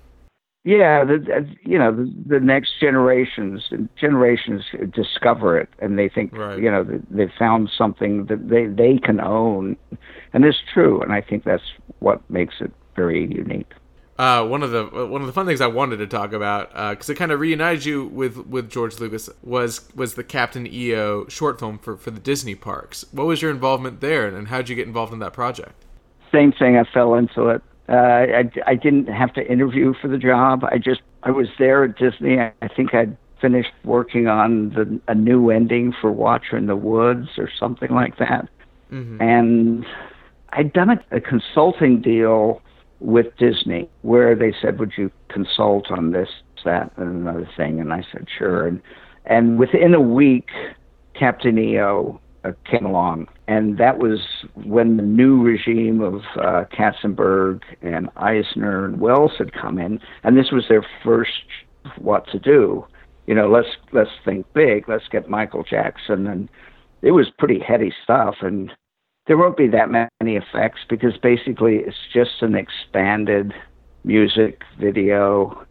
yeah, 0.65 1.05
the, 1.05 1.47
you 1.63 1.79
know 1.79 1.95
the, 1.95 2.13
the 2.27 2.41
next 2.41 2.81
generations 2.81 3.71
generations 3.99 4.63
discover 4.93 5.59
it 5.59 5.69
and 5.79 5.99
they 5.99 6.09
think 6.09 6.37
right. 6.37 6.59
you 6.59 6.71
know 6.71 6.85
they've 7.11 7.33
found 7.39 7.71
something 7.77 8.27
that 8.27 8.49
they 8.49 8.67
they 8.67 8.99
can 8.99 9.21
own, 9.21 9.77
and 10.33 10.45
it's 10.45 10.59
true. 10.73 11.01
And 11.01 11.13
I 11.13 11.21
think 11.21 11.45
that's 11.45 11.71
what 12.01 12.29
makes 12.29 12.57
it 12.61 12.73
very 12.97 13.33
unique. 13.33 13.71
Uh, 14.17 14.47
one 14.47 14.63
of 14.63 14.71
the 14.71 14.85
one 14.85 15.23
of 15.23 15.27
the 15.27 15.33
fun 15.33 15.45
things 15.45 15.61
I 15.61 15.67
wanted 15.67 15.97
to 15.97 16.07
talk 16.07 16.33
about 16.33 16.69
because 16.91 17.11
uh, 17.11 17.13
it 17.13 17.17
kind 17.17 17.33
of 17.33 17.41
reunited 17.41 17.85
you 17.85 18.07
with, 18.07 18.37
with 18.47 18.71
George 18.71 19.01
Lucas 19.01 19.29
was 19.43 19.93
was 19.97 20.15
the 20.15 20.23
Captain 20.23 20.69
EO 20.69 21.27
short 21.29 21.59
film 21.59 21.79
for, 21.79 21.97
for 21.97 22.13
the 22.13 22.21
Disney 22.21 22.55
parks. 22.55 23.05
What 23.11 23.27
was 23.27 23.43
your 23.43 23.51
involvement 23.51 24.01
there, 24.01 24.29
and 24.29 24.49
how 24.49 24.59
did 24.59 24.69
you 24.69 24.77
get 24.77 24.87
involved 24.87 25.13
in 25.13 25.19
that 25.19 25.33
project? 25.33 25.85
Same 26.31 26.53
thing. 26.53 26.77
I 26.77 26.85
fell 26.85 27.15
into 27.15 27.49
it. 27.49 27.63
Uh, 27.89 27.93
I, 27.93 28.51
I 28.67 28.75
didn't 28.77 29.09
have 29.09 29.33
to 29.35 29.51
interview 29.51 29.95
for 30.01 30.07
the 30.07 30.19
job. 30.19 30.65
I 30.65 30.79
just 30.79 31.03
I 31.25 31.33
was 31.33 31.49
there 31.59 31.83
at 31.83 31.99
Disney. 31.99 32.39
I 32.39 32.69
think 32.69 32.95
I'd 32.95 33.17
finished 33.41 33.73
working 33.83 34.29
on 34.29 34.71
the, 34.71 35.01
a 35.09 35.15
new 35.15 35.51
ending 35.51 35.93
for 36.01 36.13
Watcher 36.13 36.57
in 36.57 36.67
the 36.67 36.77
Woods 36.77 37.31
or 37.37 37.51
something 37.59 37.91
like 37.91 38.19
that, 38.19 38.49
mm-hmm. 38.93 39.21
and 39.21 39.85
I'd 40.51 40.73
done 40.73 40.91
a, 40.91 41.05
a 41.11 41.21
consulting 41.21 42.01
deal 42.01 42.63
with 43.01 43.37
Disney 43.39 43.89
where 44.03 44.35
they 44.35 44.53
said, 44.61 44.79
"Would 44.79 44.93
you 44.97 45.11
consult 45.29 45.91
on 45.91 46.13
this, 46.13 46.29
that, 46.65 46.93
and 46.97 47.27
another 47.27 47.49
thing?" 47.57 47.81
And 47.81 47.93
I 47.93 48.05
said, 48.13 48.27
"Sure." 48.39 48.67
And 48.67 48.81
and 49.27 49.59
within 49.59 49.95
a 49.95 50.01
week, 50.01 50.49
Captain 51.19 51.59
EO 51.59 52.21
uh, 52.45 52.53
came 52.71 52.85
along, 52.85 53.27
and 53.49 53.79
that 53.79 53.99
was 53.99 54.21
when 54.55 54.97
the 54.97 55.03
new 55.03 55.43
regime 55.43 56.01
of 56.01 56.23
uh, 56.39 56.65
Katzenberg 56.73 57.63
and 57.83 58.09
Eisner 58.17 58.85
and 58.85 59.01
Wells 59.01 59.33
had 59.39 59.53
come 59.53 59.79
in, 59.79 60.01
and 60.23 60.37
this 60.37 60.51
was 60.53 60.65
their 60.69 60.85
first 61.03 61.31
what 61.99 62.27
to 62.29 62.39
do. 62.39 62.87
You 63.27 63.35
know, 63.35 63.49
let's 63.49 63.69
let's 63.93 64.11
think 64.25 64.47
big. 64.53 64.89
Let's 64.89 65.09
get 65.09 65.29
Michael 65.31 65.63
Jackson, 65.63 66.27
and 66.27 66.49
it 67.03 67.13
was 67.13 67.31
pretty 67.39 67.59
heady 67.59 67.93
stuff. 68.03 68.37
And 68.41 68.71
there 69.27 69.37
won't 69.39 69.57
be 69.57 69.69
that 69.69 69.91
many 69.91 70.37
effects 70.37 70.81
because 70.89 71.17
basically 71.17 71.77
it's 71.77 71.97
just 72.13 72.43
an 72.43 72.55
expanded 72.55 73.53
music 74.05 74.63
video 74.79 75.65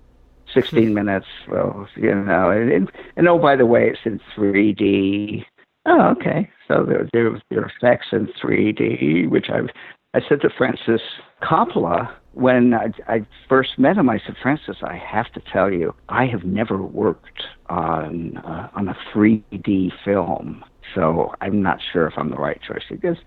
16 0.54 0.88
hmm. 0.88 0.94
minutes 0.94 1.28
well 1.48 1.88
you 1.96 2.14
know 2.14 2.50
and, 2.50 2.92
and 3.16 3.28
oh 3.28 3.38
by 3.38 3.56
the 3.56 3.66
way 3.66 3.90
it's 3.90 4.00
in 4.06 4.20
3d 4.36 5.46
Oh, 5.86 6.16
okay. 6.18 6.50
So 6.68 6.86
there, 6.88 7.08
there, 7.12 7.42
there 7.50 7.62
are 7.62 7.72
effects 7.78 8.08
in 8.12 8.28
3D, 8.42 9.30
which 9.30 9.50
I've. 9.50 9.70
I 10.16 10.22
said 10.30 10.42
to 10.42 10.50
Francis 10.50 11.02
Coppola 11.42 12.14
when 12.34 12.74
I, 12.74 12.92
I 13.08 13.26
first 13.50 13.80
met 13.80 13.98
him. 13.98 14.10
I 14.10 14.20
said, 14.26 14.36
Francis, 14.42 14.78
I 14.84 14.96
have 14.96 15.32
to 15.34 15.42
tell 15.52 15.72
you, 15.72 15.96
I 16.08 16.28
have 16.28 16.44
never 16.44 16.78
worked 16.78 17.44
on 17.68 18.38
uh, 18.38 18.70
on 18.76 18.88
a 18.88 18.96
3D 19.14 19.92
film, 20.06 20.64
so 20.94 21.34
I'm 21.42 21.62
not 21.62 21.80
sure 21.92 22.08
if 22.08 22.14
I'm 22.18 22.30
the 22.30 22.36
right 22.36 22.62
choice. 22.62 22.84
He 22.88 22.96
goes, 22.96 23.18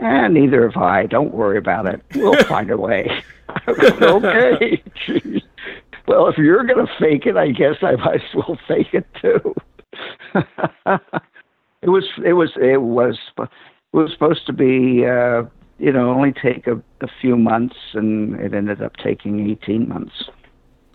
eh, 0.00 0.28
neither 0.28 0.68
have 0.68 0.80
I. 0.80 1.06
Don't 1.06 1.34
worry 1.34 1.58
about 1.58 1.86
it. 1.86 2.02
We'll 2.14 2.42
find 2.44 2.70
a 2.70 2.76
way. 2.76 3.22
okay. 3.68 4.82
well, 6.08 6.28
if 6.28 6.38
you're 6.38 6.64
going 6.64 6.86
to 6.86 6.92
fake 6.98 7.26
it, 7.26 7.36
I 7.36 7.50
guess 7.50 7.76
I 7.82 7.96
might 7.96 8.16
as 8.16 8.34
well 8.34 8.58
fake 8.66 8.92
it 8.92 9.06
too. 9.20 9.54
It 11.84 11.90
was 11.90 12.04
it 12.24 12.32
was 12.32 12.50
it 12.56 12.80
was 12.80 13.18
it 13.38 13.48
was 13.92 14.10
supposed 14.10 14.46
to 14.46 14.54
be 14.54 15.04
uh, 15.04 15.42
you 15.78 15.92
know 15.92 16.10
only 16.10 16.32
take 16.32 16.66
a, 16.66 16.82
a 17.02 17.08
few 17.20 17.36
months, 17.36 17.76
and 17.92 18.40
it 18.40 18.54
ended 18.54 18.80
up 18.80 18.96
taking 18.96 19.50
eighteen 19.50 19.86
months. 19.90 20.30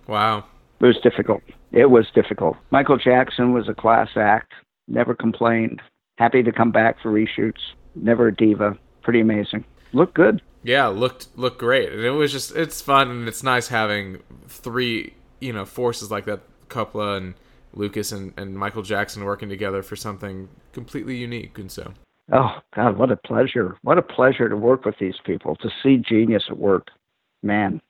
Wow, 0.08 0.46
it 0.80 0.86
was 0.88 0.98
difficult. 1.04 1.44
It 1.72 1.92
was 1.92 2.08
difficult. 2.16 2.58
Michael 2.72 2.98
Jackson 2.98 3.54
was 3.54 3.70
a 3.70 3.76
class 3.76 4.10
act. 4.16 4.52
Never 4.88 5.14
complained. 5.14 5.80
Happy 6.20 6.44
to 6.44 6.52
come 6.52 6.70
back 6.70 7.02
for 7.02 7.12
reshoots. 7.12 7.62
Never 7.96 8.28
a 8.28 8.36
diva. 8.36 8.78
Pretty 9.02 9.22
amazing. 9.22 9.64
Looked 9.94 10.16
good. 10.16 10.42
Yeah, 10.64 10.88
looked 10.88 11.28
looked 11.38 11.60
great, 11.60 11.94
and 11.94 12.04
it 12.04 12.12
was 12.12 12.34
just 12.34 12.54
it's 12.56 12.82
fun 12.82 13.10
and 13.10 13.28
it's 13.30 13.42
nice 13.42 13.70
having 13.70 14.20
three 14.50 15.14
you 15.40 15.54
know 15.54 15.64
forces 15.64 16.12
like 16.12 16.26
that, 16.26 16.42
Coppola 16.68 17.16
and 17.16 17.36
Lucas 17.74 18.12
and, 18.12 18.34
and 18.36 18.58
Michael 18.58 18.82
Jackson 18.82 19.24
working 19.24 19.48
together 19.48 19.82
for 19.82 19.96
something 19.96 20.50
completely 20.74 21.16
unique. 21.16 21.58
And 21.58 21.72
so, 21.72 21.94
oh 22.34 22.58
God, 22.76 22.98
what 22.98 23.10
a 23.10 23.16
pleasure! 23.16 23.78
What 23.84 23.98
a 23.98 24.02
pleasure 24.02 24.50
to 24.50 24.58
work 24.58 24.84
with 24.84 24.96
these 25.00 25.16
people, 25.26 25.56
to 25.56 25.70
see 25.82 25.96
genius 25.98 26.44
at 26.50 26.58
work, 26.58 26.90
man. 27.42 27.82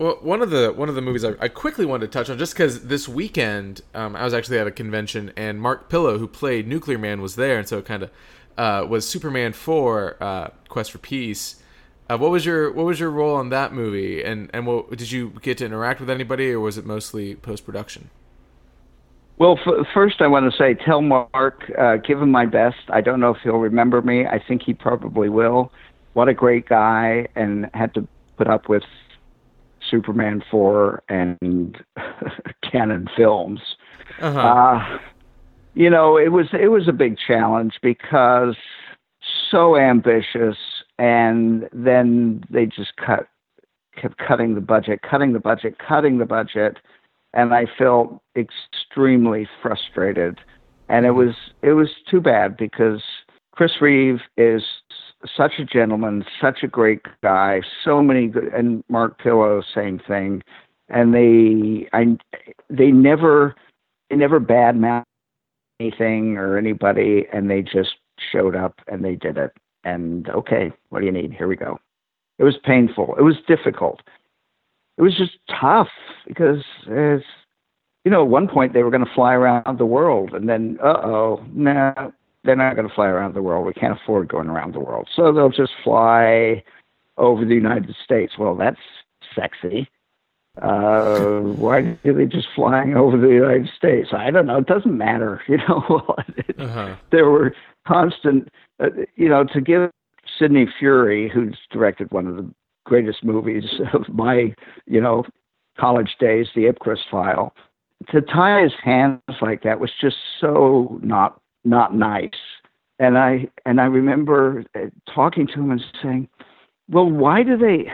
Well, 0.00 0.16
one 0.22 0.40
of 0.40 0.48
the 0.48 0.72
one 0.72 0.88
of 0.88 0.94
the 0.94 1.02
movies 1.02 1.26
I, 1.26 1.34
I 1.38 1.48
quickly 1.48 1.84
wanted 1.84 2.10
to 2.10 2.18
touch 2.18 2.30
on, 2.30 2.38
just 2.38 2.54
because 2.54 2.86
this 2.86 3.06
weekend 3.06 3.82
um, 3.94 4.16
I 4.16 4.24
was 4.24 4.32
actually 4.32 4.58
at 4.58 4.66
a 4.66 4.70
convention 4.70 5.30
and 5.36 5.60
Mark 5.60 5.90
Pillow, 5.90 6.16
who 6.16 6.26
played 6.26 6.66
Nuclear 6.66 6.96
Man, 6.96 7.20
was 7.20 7.36
there, 7.36 7.58
and 7.58 7.68
so 7.68 7.76
it 7.76 7.84
kind 7.84 8.04
of 8.04 8.10
uh, 8.56 8.86
was 8.88 9.06
Superman 9.06 9.52
Four: 9.52 10.16
uh, 10.18 10.48
Quest 10.70 10.90
for 10.90 10.96
Peace. 10.96 11.62
Uh, 12.08 12.16
what 12.16 12.30
was 12.30 12.46
your 12.46 12.72
what 12.72 12.86
was 12.86 12.98
your 12.98 13.10
role 13.10 13.36
on 13.36 13.50
that 13.50 13.74
movie, 13.74 14.24
and 14.24 14.48
and 14.54 14.66
what, 14.66 14.88
did 14.96 15.12
you 15.12 15.34
get 15.42 15.58
to 15.58 15.66
interact 15.66 16.00
with 16.00 16.08
anybody, 16.08 16.50
or 16.50 16.60
was 16.60 16.78
it 16.78 16.86
mostly 16.86 17.34
post 17.34 17.66
production? 17.66 18.08
Well, 19.36 19.58
f- 19.66 19.86
first 19.92 20.22
I 20.22 20.28
want 20.28 20.50
to 20.50 20.56
say, 20.56 20.72
tell 20.82 21.02
Mark, 21.02 21.70
uh, 21.78 21.96
give 21.96 22.22
him 22.22 22.30
my 22.30 22.46
best. 22.46 22.78
I 22.88 23.02
don't 23.02 23.20
know 23.20 23.34
if 23.34 23.42
he'll 23.42 23.58
remember 23.58 24.00
me. 24.00 24.24
I 24.24 24.42
think 24.48 24.62
he 24.62 24.72
probably 24.72 25.28
will. 25.28 25.70
What 26.14 26.28
a 26.28 26.34
great 26.34 26.66
guy, 26.66 27.28
and 27.36 27.68
had 27.74 27.92
to 27.92 28.08
put 28.38 28.46
up 28.46 28.66
with 28.70 28.82
Superman 29.90 30.42
four 30.50 31.02
and 31.08 31.76
Cannon 32.70 33.08
Films. 33.16 33.60
Uh-huh. 34.20 34.38
Uh, 34.38 34.98
you 35.74 35.90
know, 35.90 36.16
it 36.16 36.32
was 36.32 36.46
it 36.52 36.68
was 36.68 36.88
a 36.88 36.92
big 36.92 37.16
challenge 37.18 37.74
because 37.82 38.56
so 39.50 39.76
ambitious, 39.76 40.56
and 40.98 41.68
then 41.72 42.44
they 42.50 42.66
just 42.66 42.96
cut 42.96 43.28
kept 44.00 44.18
cutting 44.18 44.54
the 44.54 44.60
budget, 44.60 45.00
cutting 45.02 45.32
the 45.32 45.40
budget, 45.40 45.76
cutting 45.78 46.18
the 46.18 46.26
budget 46.26 46.78
and 47.32 47.54
I 47.54 47.66
felt 47.78 48.20
extremely 48.36 49.48
frustrated. 49.62 50.38
And 50.88 51.06
it 51.06 51.12
was 51.12 51.34
it 51.62 51.72
was 51.72 51.88
too 52.10 52.20
bad 52.20 52.56
because 52.56 53.02
Chris 53.52 53.72
Reeve 53.80 54.20
is 54.36 54.62
such 55.36 55.52
a 55.58 55.64
gentleman, 55.64 56.24
such 56.40 56.62
a 56.62 56.68
great 56.68 57.00
guy. 57.22 57.62
So 57.84 58.02
many 58.02 58.28
good, 58.28 58.52
and 58.54 58.82
Mark 58.88 59.18
Pillow, 59.18 59.62
same 59.74 60.00
thing. 60.06 60.42
And 60.88 61.14
they, 61.14 61.88
I, 61.92 62.16
they 62.68 62.90
never, 62.90 63.54
they 64.08 64.16
never 64.16 64.40
badmouth 64.40 65.04
anything 65.78 66.36
or 66.36 66.58
anybody, 66.58 67.26
and 67.32 67.50
they 67.50 67.62
just 67.62 67.96
showed 68.32 68.56
up 68.56 68.74
and 68.88 69.04
they 69.04 69.14
did 69.14 69.38
it. 69.38 69.52
And 69.84 70.28
okay, 70.28 70.72
what 70.90 71.00
do 71.00 71.06
you 71.06 71.12
need? 71.12 71.32
Here 71.32 71.48
we 71.48 71.56
go. 71.56 71.78
It 72.38 72.44
was 72.44 72.56
painful. 72.64 73.14
It 73.18 73.22
was 73.22 73.36
difficult 73.46 74.00
it 75.00 75.02
was 75.02 75.16
just 75.16 75.38
tough 75.58 75.88
because 76.28 76.62
it's, 76.86 77.24
you 78.04 78.10
know, 78.10 78.22
at 78.22 78.28
one 78.28 78.46
point 78.46 78.74
they 78.74 78.82
were 78.82 78.90
going 78.90 79.04
to 79.04 79.14
fly 79.14 79.32
around 79.32 79.78
the 79.78 79.86
world, 79.86 80.34
and 80.34 80.46
then, 80.46 80.78
uh 80.82 81.00
oh, 81.02 81.42
nah, 81.54 82.10
they're 82.44 82.56
not 82.56 82.76
going 82.76 82.88
to 82.88 82.94
fly 82.94 83.06
around 83.06 83.34
the 83.34 83.42
world. 83.42 83.66
We 83.66 83.74
can't 83.74 83.98
afford 84.00 84.28
going 84.28 84.48
around 84.48 84.74
the 84.74 84.80
world. 84.80 85.08
So 85.14 85.32
they'll 85.32 85.50
just 85.50 85.72
fly 85.84 86.62
over 87.16 87.44
the 87.44 87.54
United 87.54 87.94
States. 88.02 88.34
Well, 88.38 88.54
that's 88.54 88.80
sexy. 89.34 89.88
Uh, 90.60 91.40
why 91.40 91.98
are 92.04 92.12
they 92.12 92.26
just 92.26 92.48
flying 92.54 92.96
over 92.96 93.16
the 93.16 93.28
United 93.28 93.68
States? 93.76 94.08
I 94.12 94.30
don't 94.30 94.46
know. 94.46 94.58
It 94.58 94.66
doesn't 94.66 94.96
matter. 94.96 95.42
You 95.48 95.58
know, 95.68 96.14
uh-huh. 96.58 96.96
there 97.10 97.28
were 97.28 97.54
constant, 97.86 98.48
uh, 98.82 98.90
you 99.16 99.28
know, 99.28 99.44
to 99.44 99.60
give 99.60 99.90
Sidney 100.38 100.66
Furie, 100.78 101.28
who's 101.28 101.56
directed 101.70 102.10
one 102.12 102.26
of 102.26 102.36
the 102.36 102.50
greatest 102.84 103.24
movies 103.24 103.64
of 103.92 104.08
my, 104.08 104.54
you 104.86 105.00
know, 105.00 105.24
college 105.78 106.16
days, 106.18 106.46
The 106.54 106.62
Ipcress 106.62 107.00
File, 107.10 107.54
to 108.10 108.20
tie 108.20 108.62
his 108.62 108.72
hands 108.82 109.20
like 109.40 109.62
that 109.62 109.80
was 109.80 109.90
just 110.00 110.16
so 110.40 110.98
not 111.02 111.40
not 111.64 111.94
nice. 111.94 112.30
And 112.98 113.16
I 113.16 113.48
and 113.64 113.80
I 113.80 113.84
remember 113.84 114.64
uh, 114.74 114.86
talking 115.12 115.46
to 115.48 115.54
him 115.54 115.70
and 115.70 115.82
saying, 116.02 116.28
"Well, 116.88 117.10
why 117.10 117.42
do 117.42 117.56
they 117.56 117.90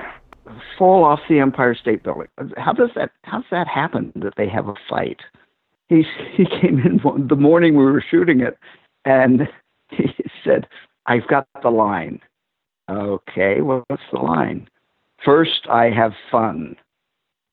fall 0.78 1.04
off 1.04 1.20
the 1.28 1.38
Empire 1.38 1.74
State 1.74 2.02
Building? 2.02 2.28
How 2.56 2.72
does 2.72 2.90
that 2.96 3.10
how 3.22 3.38
does 3.38 3.50
that 3.50 3.68
happen 3.68 4.12
that 4.16 4.34
they 4.36 4.48
have 4.48 4.68
a 4.68 4.74
fight?" 4.88 5.20
He 5.88 6.04
he 6.36 6.44
came 6.44 6.80
in 6.80 6.98
one, 7.02 7.28
the 7.28 7.36
morning 7.36 7.76
we 7.76 7.84
were 7.84 8.04
shooting 8.10 8.40
it, 8.40 8.58
and 9.04 9.48
he 9.90 10.12
said, 10.44 10.66
"I've 11.06 11.28
got 11.28 11.46
the 11.62 11.70
line." 11.70 12.20
Okay, 12.88 13.60
well, 13.60 13.84
what's 13.88 14.02
the 14.12 14.18
line? 14.18 14.68
First, 15.24 15.66
I 15.70 15.90
have 15.90 16.12
fun. 16.30 16.76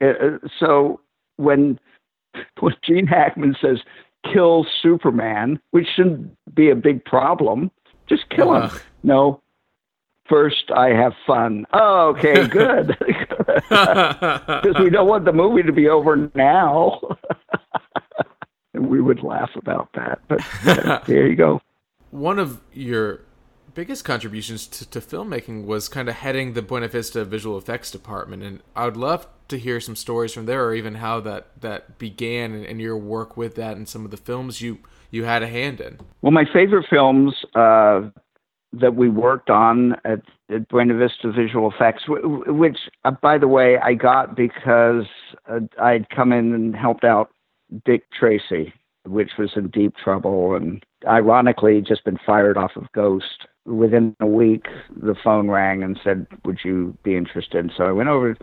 Uh, 0.02 0.08
uh 0.08 0.38
so 0.60 1.00
when 1.38 1.80
when 2.60 2.76
Gene 2.84 3.08
Hackman 3.08 3.56
says 3.62 3.80
kill 4.32 4.66
Superman, 4.82 5.60
which 5.72 5.88
shouldn't 5.96 6.38
be 6.56 6.70
a 6.70 6.76
big 6.76 7.04
problem. 7.06 7.72
Just 8.08 8.30
kill 8.30 8.54
him. 8.56 8.72
No. 9.04 9.42
First, 10.30 10.72
I 10.76 10.90
have 10.90 11.14
fun. 11.28 11.66
Oh, 11.74 12.16
okay, 12.18 12.48
good. 12.48 12.98
Because 13.70 14.80
we 14.80 14.90
don't 14.90 15.08
want 15.08 15.26
the 15.26 15.34
movie 15.34 15.64
to 15.64 15.72
be 15.72 15.88
over 15.90 16.30
now. 16.36 17.00
and 18.74 18.88
we 18.88 19.02
would 19.02 19.22
laugh 19.24 19.50
about 19.56 19.90
that. 19.94 20.20
But 20.28 20.42
uh, 20.66 21.00
there 21.06 21.28
you 21.28 21.36
go. 21.36 21.62
One 22.12 22.40
of 22.40 22.62
your 22.74 23.22
biggest 23.74 24.06
contributions 24.06 24.68
to, 24.68 24.90
to 24.90 25.00
filmmaking 25.00 25.66
was 25.66 25.88
kind 25.88 26.10
of 26.10 26.16
heading 26.16 26.54
the 26.54 26.62
Buena 26.62 26.88
Vista 26.88 27.26
visual 27.26 27.58
effects 27.58 27.92
department, 27.92 28.44
and 28.44 28.62
I 28.76 28.86
would 28.86 28.98
love 28.98 29.28
to 29.50 29.58
hear 29.58 29.80
some 29.80 29.96
stories 29.96 30.34
from 30.34 30.46
there, 30.46 30.66
or 30.66 30.74
even 30.74 30.96
how 30.96 31.20
that 31.22 31.62
that 31.62 31.98
began 31.98 32.54
and, 32.54 32.66
and 32.66 32.82
your 32.82 32.98
work 32.98 33.38
with 33.38 33.56
that, 33.56 33.78
and 33.78 33.88
some 33.88 34.06
of 34.06 34.12
the 34.12 34.18
films 34.18 34.62
you 34.62 34.80
you 35.12 35.26
had 35.26 35.44
a 35.44 35.48
hand 35.48 35.80
in. 35.80 36.00
Well, 36.22 36.32
my 36.32 36.46
favorite 36.52 36.88
films 36.90 37.36
uh, 37.56 38.10
that 38.74 38.96
we 38.96 39.10
worked 39.10 39.50
on 39.50 39.94
at, 40.04 40.22
at 40.50 40.68
Buena 40.70 40.98
Vista 40.98 41.32
Visual 41.32 41.72
Effects, 41.72 42.04
which, 42.08 42.78
uh, 43.06 43.12
by 43.12 43.38
the 43.38 43.48
way, 43.48 43.78
I 43.78 43.94
got 43.94 44.36
because 44.36 45.06
uh, 45.48 45.60
I'd 45.80 46.10
come 46.10 46.34
in 46.34 46.54
and 46.54 46.76
helped 46.76 47.04
out 47.04 47.30
Dick 47.86 48.04
Tracy, 48.18 48.74
which 49.06 49.32
was 49.38 49.52
in 49.56 49.68
deep 49.70 49.94
trouble, 50.04 50.56
and 50.56 50.84
ironically 51.08 51.82
just 51.82 52.04
been 52.04 52.18
fired 52.26 52.58
off 52.58 52.72
of 52.76 52.92
Ghost 52.94 53.48
within 53.66 54.16
a 54.20 54.28
week, 54.28 54.66
the 54.96 55.16
phone 55.24 55.50
rang 55.50 55.84
and 55.84 56.00
said, 56.04 56.28
Would 56.46 56.60
you 56.64 56.98
be 57.04 57.16
interested? 57.16 57.72
So 57.76 57.86
I 57.86 57.92
went 57.92 58.10
over 58.10 58.38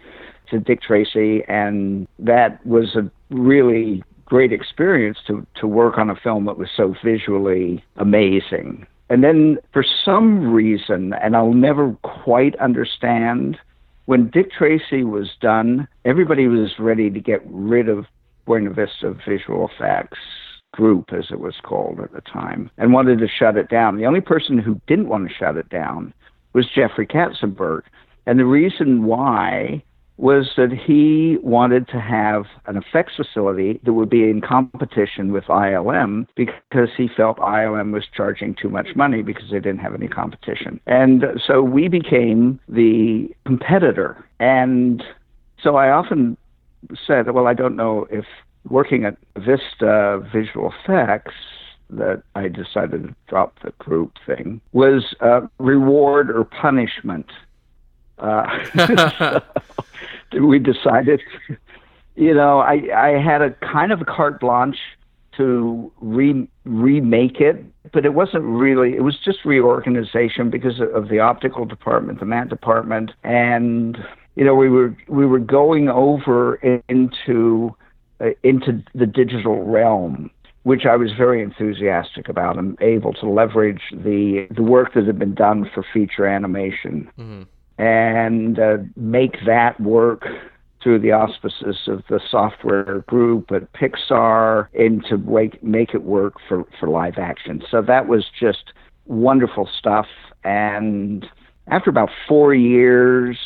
to 0.50 0.58
Dick 0.58 0.82
Tracy, 0.82 1.42
and 1.48 2.06
that 2.18 2.64
was 2.66 2.96
a 2.96 3.10
really 3.34 4.02
great 4.24 4.52
experience 4.52 5.18
to, 5.26 5.46
to 5.56 5.66
work 5.66 5.98
on 5.98 6.08
a 6.08 6.16
film 6.16 6.46
that 6.46 6.56
was 6.56 6.68
so 6.76 6.94
visually 7.04 7.84
amazing. 7.96 8.86
And 9.08 9.24
then 9.24 9.58
for 9.72 9.84
some 10.04 10.52
reason, 10.52 11.12
and 11.14 11.36
I'll 11.36 11.52
never 11.52 11.96
quite 12.02 12.54
understand, 12.56 13.58
when 14.06 14.30
Dick 14.30 14.52
Tracy 14.52 15.02
was 15.02 15.30
done, 15.40 15.88
everybody 16.04 16.46
was 16.46 16.70
ready 16.78 17.10
to 17.10 17.20
get 17.20 17.40
rid 17.46 17.88
of 17.88 18.06
Buena 18.46 18.70
Vista 18.70 19.14
visual 19.26 19.68
effects 19.68 20.18
group, 20.72 21.12
as 21.12 21.26
it 21.30 21.40
was 21.40 21.56
called 21.62 22.00
at 22.00 22.12
the 22.12 22.20
time, 22.20 22.70
and 22.78 22.92
wanted 22.92 23.18
to 23.18 23.28
shut 23.28 23.56
it 23.56 23.68
down. 23.68 23.96
The 23.96 24.06
only 24.06 24.20
person 24.20 24.58
who 24.58 24.80
didn't 24.86 25.08
want 25.08 25.28
to 25.28 25.34
shut 25.34 25.56
it 25.56 25.68
down 25.68 26.12
was 26.52 26.66
Jeffrey 26.74 27.06
Katzenberg. 27.06 27.82
And 28.26 28.38
the 28.38 28.44
reason 28.44 29.04
why 29.04 29.82
was 30.20 30.50
that 30.56 30.70
he 30.70 31.38
wanted 31.42 31.88
to 31.88 31.98
have 31.98 32.44
an 32.66 32.76
effects 32.76 33.14
facility 33.16 33.80
that 33.84 33.94
would 33.94 34.10
be 34.10 34.28
in 34.28 34.42
competition 34.42 35.32
with 35.32 35.44
ILM 35.44 36.26
because 36.36 36.90
he 36.94 37.08
felt 37.08 37.38
ILM 37.38 37.92
was 37.92 38.04
charging 38.14 38.54
too 38.54 38.68
much 38.68 38.88
money 38.94 39.22
because 39.22 39.44
they 39.50 39.58
didn't 39.58 39.78
have 39.78 39.94
any 39.94 40.08
competition. 40.08 40.78
And 40.86 41.24
so 41.44 41.62
we 41.62 41.88
became 41.88 42.60
the 42.68 43.30
competitor. 43.46 44.22
And 44.38 45.02
so 45.62 45.76
I 45.76 45.90
often 45.90 46.36
said, 47.06 47.30
well, 47.30 47.46
I 47.46 47.54
don't 47.54 47.76
know 47.76 48.06
if 48.10 48.26
working 48.68 49.04
at 49.04 49.16
Vista 49.36 50.26
Visual 50.32 50.72
Effects 50.84 51.34
that 51.92 52.22
I 52.34 52.48
decided 52.48 53.02
to 53.02 53.14
drop 53.28 53.58
the 53.62 53.72
group 53.78 54.16
thing 54.26 54.60
was 54.72 55.14
uh, 55.20 55.42
reward 55.58 56.30
or 56.30 56.44
punishment. 56.44 57.26
Uh, 58.18 59.40
we 60.40 60.58
decided, 60.58 61.20
you 62.14 62.34
know, 62.34 62.60
I, 62.60 62.82
I 62.94 63.08
had 63.20 63.42
a 63.42 63.50
kind 63.50 63.92
of 63.92 64.00
a 64.00 64.04
carte 64.04 64.40
blanche 64.40 64.78
to 65.36 65.90
re, 66.00 66.48
remake 66.64 67.40
it, 67.40 67.64
but 67.92 68.04
it 68.04 68.14
wasn't 68.14 68.44
really, 68.44 68.94
it 68.94 69.02
was 69.02 69.18
just 69.18 69.44
reorganization 69.44 70.50
because 70.50 70.80
of 70.80 71.08
the 71.08 71.18
optical 71.18 71.64
department, 71.64 72.20
the 72.20 72.26
matte 72.26 72.48
department, 72.48 73.12
and, 73.24 73.98
you 74.36 74.44
know, 74.44 74.54
we 74.54 74.68
were, 74.68 74.94
we 75.08 75.24
were 75.24 75.38
going 75.38 75.88
over 75.88 76.56
into 76.88 77.74
into 78.42 78.82
the 78.94 79.06
digital 79.06 79.64
realm, 79.64 80.30
which 80.62 80.84
I 80.84 80.96
was 80.96 81.12
very 81.16 81.42
enthusiastic 81.42 82.28
about. 82.28 82.58
I'm 82.58 82.76
able 82.80 83.12
to 83.14 83.28
leverage 83.28 83.82
the 83.92 84.46
the 84.50 84.62
work 84.62 84.94
that 84.94 85.06
had 85.06 85.18
been 85.18 85.34
done 85.34 85.70
for 85.74 85.84
feature 85.92 86.26
animation 86.26 87.10
mm-hmm. 87.18 87.42
and 87.82 88.58
uh, 88.58 88.78
make 88.96 89.36
that 89.46 89.80
work 89.80 90.24
through 90.82 90.98
the 90.98 91.12
auspices 91.12 91.76
of 91.86 92.02
the 92.08 92.20
software 92.30 93.00
group 93.06 93.50
at 93.52 93.72
Pixar 93.72 94.68
and 94.74 95.04
to 95.08 95.18
make, 95.18 95.62
make 95.62 95.94
it 95.94 96.02
work 96.02 96.34
for, 96.48 96.64
for 96.78 96.88
live 96.88 97.18
action. 97.18 97.62
So 97.70 97.82
that 97.82 98.08
was 98.08 98.24
just 98.38 98.72
wonderful 99.06 99.68
stuff. 99.78 100.06
And 100.42 101.26
after 101.66 101.90
about 101.90 102.08
four 102.26 102.54
years, 102.54 103.38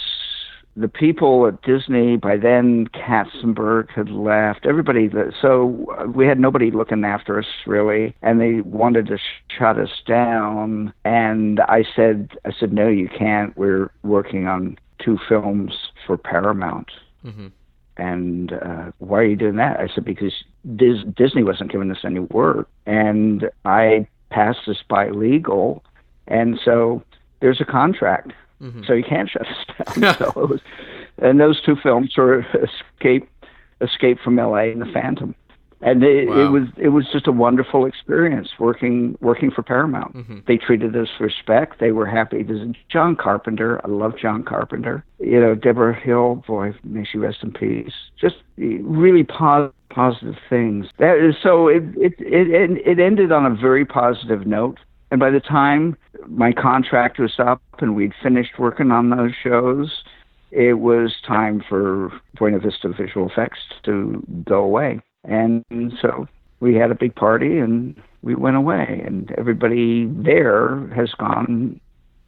the 0.76 0.88
people 0.88 1.46
at 1.46 1.62
Disney 1.62 2.16
by 2.16 2.36
then 2.36 2.88
Katzenberg 2.88 3.90
had 3.90 4.10
left. 4.10 4.66
Everybody, 4.66 5.08
that, 5.08 5.32
so 5.40 5.86
uh, 5.98 6.06
we 6.06 6.26
had 6.26 6.40
nobody 6.40 6.70
looking 6.70 7.04
after 7.04 7.38
us 7.38 7.46
really, 7.66 8.14
and 8.22 8.40
they 8.40 8.60
wanted 8.62 9.06
to 9.06 9.18
shut 9.56 9.78
us 9.78 10.02
down. 10.06 10.92
And 11.04 11.60
I 11.60 11.84
said, 11.94 12.30
I 12.44 12.50
said, 12.58 12.72
no, 12.72 12.88
you 12.88 13.08
can't. 13.08 13.56
We're 13.56 13.90
working 14.02 14.46
on 14.46 14.76
two 14.98 15.18
films 15.28 15.72
for 16.06 16.16
Paramount. 16.16 16.90
Mm-hmm. 17.24 17.48
And 17.96 18.52
uh, 18.52 18.90
why 18.98 19.18
are 19.18 19.26
you 19.26 19.36
doing 19.36 19.56
that? 19.56 19.78
I 19.78 19.86
said 19.94 20.04
because 20.04 20.32
Dis- 20.74 21.04
Disney 21.16 21.44
wasn't 21.44 21.70
giving 21.70 21.90
us 21.92 21.98
any 22.04 22.20
work, 22.20 22.68
and 22.86 23.48
I 23.64 24.08
passed 24.30 24.60
this 24.66 24.82
by 24.88 25.10
legal, 25.10 25.84
and 26.26 26.58
so 26.64 27.04
there's 27.40 27.60
a 27.60 27.64
contract 27.64 28.32
Mm-hmm. 28.64 28.82
So 28.86 28.94
you 28.94 29.04
can't 29.04 29.28
shut 29.28 29.46
us 29.46 29.94
down. 29.96 30.14
so 30.18 30.42
it 30.42 30.48
was, 30.48 30.60
and 31.18 31.38
those 31.38 31.60
two 31.60 31.76
films 31.82 32.12
were 32.16 32.40
Escape, 32.40 33.28
Escape 33.80 34.18
from 34.24 34.38
L.A. 34.38 34.70
and 34.70 34.80
The 34.80 34.90
Phantom, 34.92 35.34
and 35.80 36.02
it, 36.02 36.28
wow. 36.28 36.46
it 36.46 36.48
was 36.50 36.62
it 36.78 36.88
was 36.88 37.06
just 37.12 37.26
a 37.26 37.32
wonderful 37.32 37.84
experience 37.84 38.48
working 38.58 39.18
working 39.20 39.50
for 39.50 39.62
Paramount. 39.62 40.16
Mm-hmm. 40.16 40.38
They 40.46 40.56
treated 40.56 40.96
us 40.96 41.08
with 41.20 41.32
respect. 41.32 41.78
They 41.78 41.92
were 41.92 42.06
happy. 42.06 42.42
There's 42.42 42.66
John 42.88 43.16
Carpenter. 43.16 43.80
I 43.84 43.88
love 43.88 44.14
John 44.18 44.42
Carpenter. 44.42 45.04
You 45.18 45.40
know 45.40 45.54
Debra 45.54 45.94
Hill. 45.94 46.42
Boy, 46.46 46.72
may 46.84 47.04
she 47.04 47.18
rest 47.18 47.38
in 47.42 47.52
peace. 47.52 47.92
Just 48.18 48.36
really 48.56 49.24
positive 49.24 49.74
positive 49.94 50.34
things. 50.50 50.86
That 50.98 51.18
is 51.18 51.36
so. 51.42 51.68
It 51.68 51.84
it 51.96 52.14
it 52.18 52.82
it 52.86 52.98
ended 52.98 53.32
on 53.32 53.46
a 53.46 53.54
very 53.54 53.84
positive 53.84 54.46
note. 54.46 54.78
And 55.14 55.20
by 55.20 55.30
the 55.30 55.38
time 55.38 55.96
my 56.26 56.50
contract 56.50 57.20
was 57.20 57.34
up 57.38 57.62
and 57.78 57.94
we'd 57.94 58.14
finished 58.20 58.58
working 58.58 58.90
on 58.90 59.10
those 59.10 59.30
shows, 59.44 60.02
it 60.50 60.80
was 60.80 61.14
time 61.24 61.62
for 61.68 62.10
Buena 62.36 62.58
Vista 62.58 62.88
Visual 62.88 63.30
Effects 63.30 63.60
to 63.84 64.20
go 64.44 64.64
away. 64.64 65.00
And 65.22 65.64
so 66.02 66.26
we 66.58 66.74
had 66.74 66.90
a 66.90 66.96
big 66.96 67.14
party 67.14 67.60
and 67.60 67.94
we 68.22 68.34
went 68.34 68.56
away. 68.56 69.04
And 69.06 69.30
everybody 69.38 70.06
there 70.06 70.84
has 70.96 71.12
gone 71.12 71.80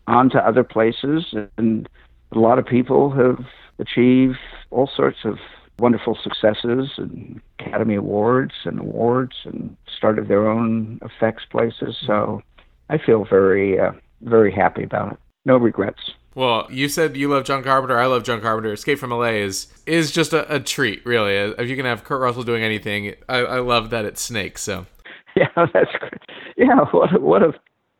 on 0.07 0.31
to 0.31 0.39
other 0.39 0.63
places. 0.63 1.35
And 1.59 1.89
a 2.31 2.39
lot 2.39 2.61
of 2.61 2.67
people 2.67 3.11
have 3.11 3.45
achieved 3.81 4.39
all 4.71 4.89
sorts 4.95 5.25
of 5.25 5.39
wonderful 5.81 6.17
successes 6.23 6.93
and 6.99 7.41
Academy 7.59 7.97
Awards 7.97 8.55
and 8.65 8.79
awards 8.79 9.35
and 9.45 9.77
started 9.99 10.29
their 10.29 10.47
own 10.47 11.01
effects 11.03 11.43
places. 11.51 11.97
So 12.07 12.43
I 12.89 12.99
feel 12.99 13.25
very 13.25 13.79
uh, 13.79 13.93
very 14.23 14.53
happy 14.53 14.85
about 14.85 15.13
it. 15.13 15.19
No 15.45 15.57
regrets. 15.57 16.13
Well, 16.35 16.67
you 16.71 16.89
said 16.89 17.17
you 17.17 17.29
love 17.29 17.45
John 17.45 17.63
Carpenter. 17.63 17.99
I 17.99 18.07
love 18.07 18.23
John 18.23 18.41
Carpenter. 18.41 18.73
Escape 18.73 18.99
from 18.99 19.11
LA 19.11 19.37
is 19.37 19.69
is 19.87 20.11
just 20.11 20.33
a, 20.33 20.55
a 20.55 20.61
treat, 20.61 21.05
really. 21.07 21.33
If 21.35 21.69
you 21.69 21.77
can 21.77 21.87
have 21.87 22.05
Kurt 22.05 22.21
Russell 22.21 22.43
doing 22.43 22.63
anything, 22.63 23.15
I, 23.29 23.39
I 23.39 23.59
love 23.61 23.91
that 23.91 24.05
it's 24.05 24.21
Snake. 24.21 24.59
So, 24.59 24.87
yeah, 25.37 25.49
that's 25.57 25.93
great. 25.99 26.23
Yeah, 26.57 26.85
what 26.91 27.15
a, 27.15 27.21
what 27.21 27.43
a 27.43 27.53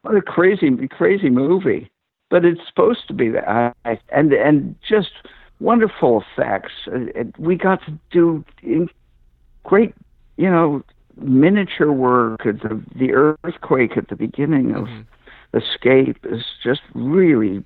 what 0.03 0.17
a 0.17 0.23
crazy 0.23 0.71
crazy 0.89 1.31
movie. 1.31 1.91
But 2.29 2.45
it's 2.45 2.61
supposed 2.69 3.07
to 3.09 3.15
be 3.15 3.31
that, 3.31 3.77
and 4.11 4.33
and 4.33 4.75
just 4.87 5.13
wonderful 5.61 6.23
effects. 6.33 6.73
We 7.39 7.57
got 7.57 7.81
to 7.87 7.99
do 8.11 8.45
great, 9.65 9.95
you 10.37 10.51
know, 10.51 10.83
miniature 11.17 11.93
work. 11.93 12.45
The 12.45 12.83
the 12.95 13.13
earthquake 13.13 13.97
at 13.97 14.09
the 14.09 14.17
beginning 14.17 14.75
of 14.75 14.85
mm-hmm. 14.85 15.57
Escape 15.57 16.19
is 16.25 16.45
just 16.63 16.83
really 16.95 17.65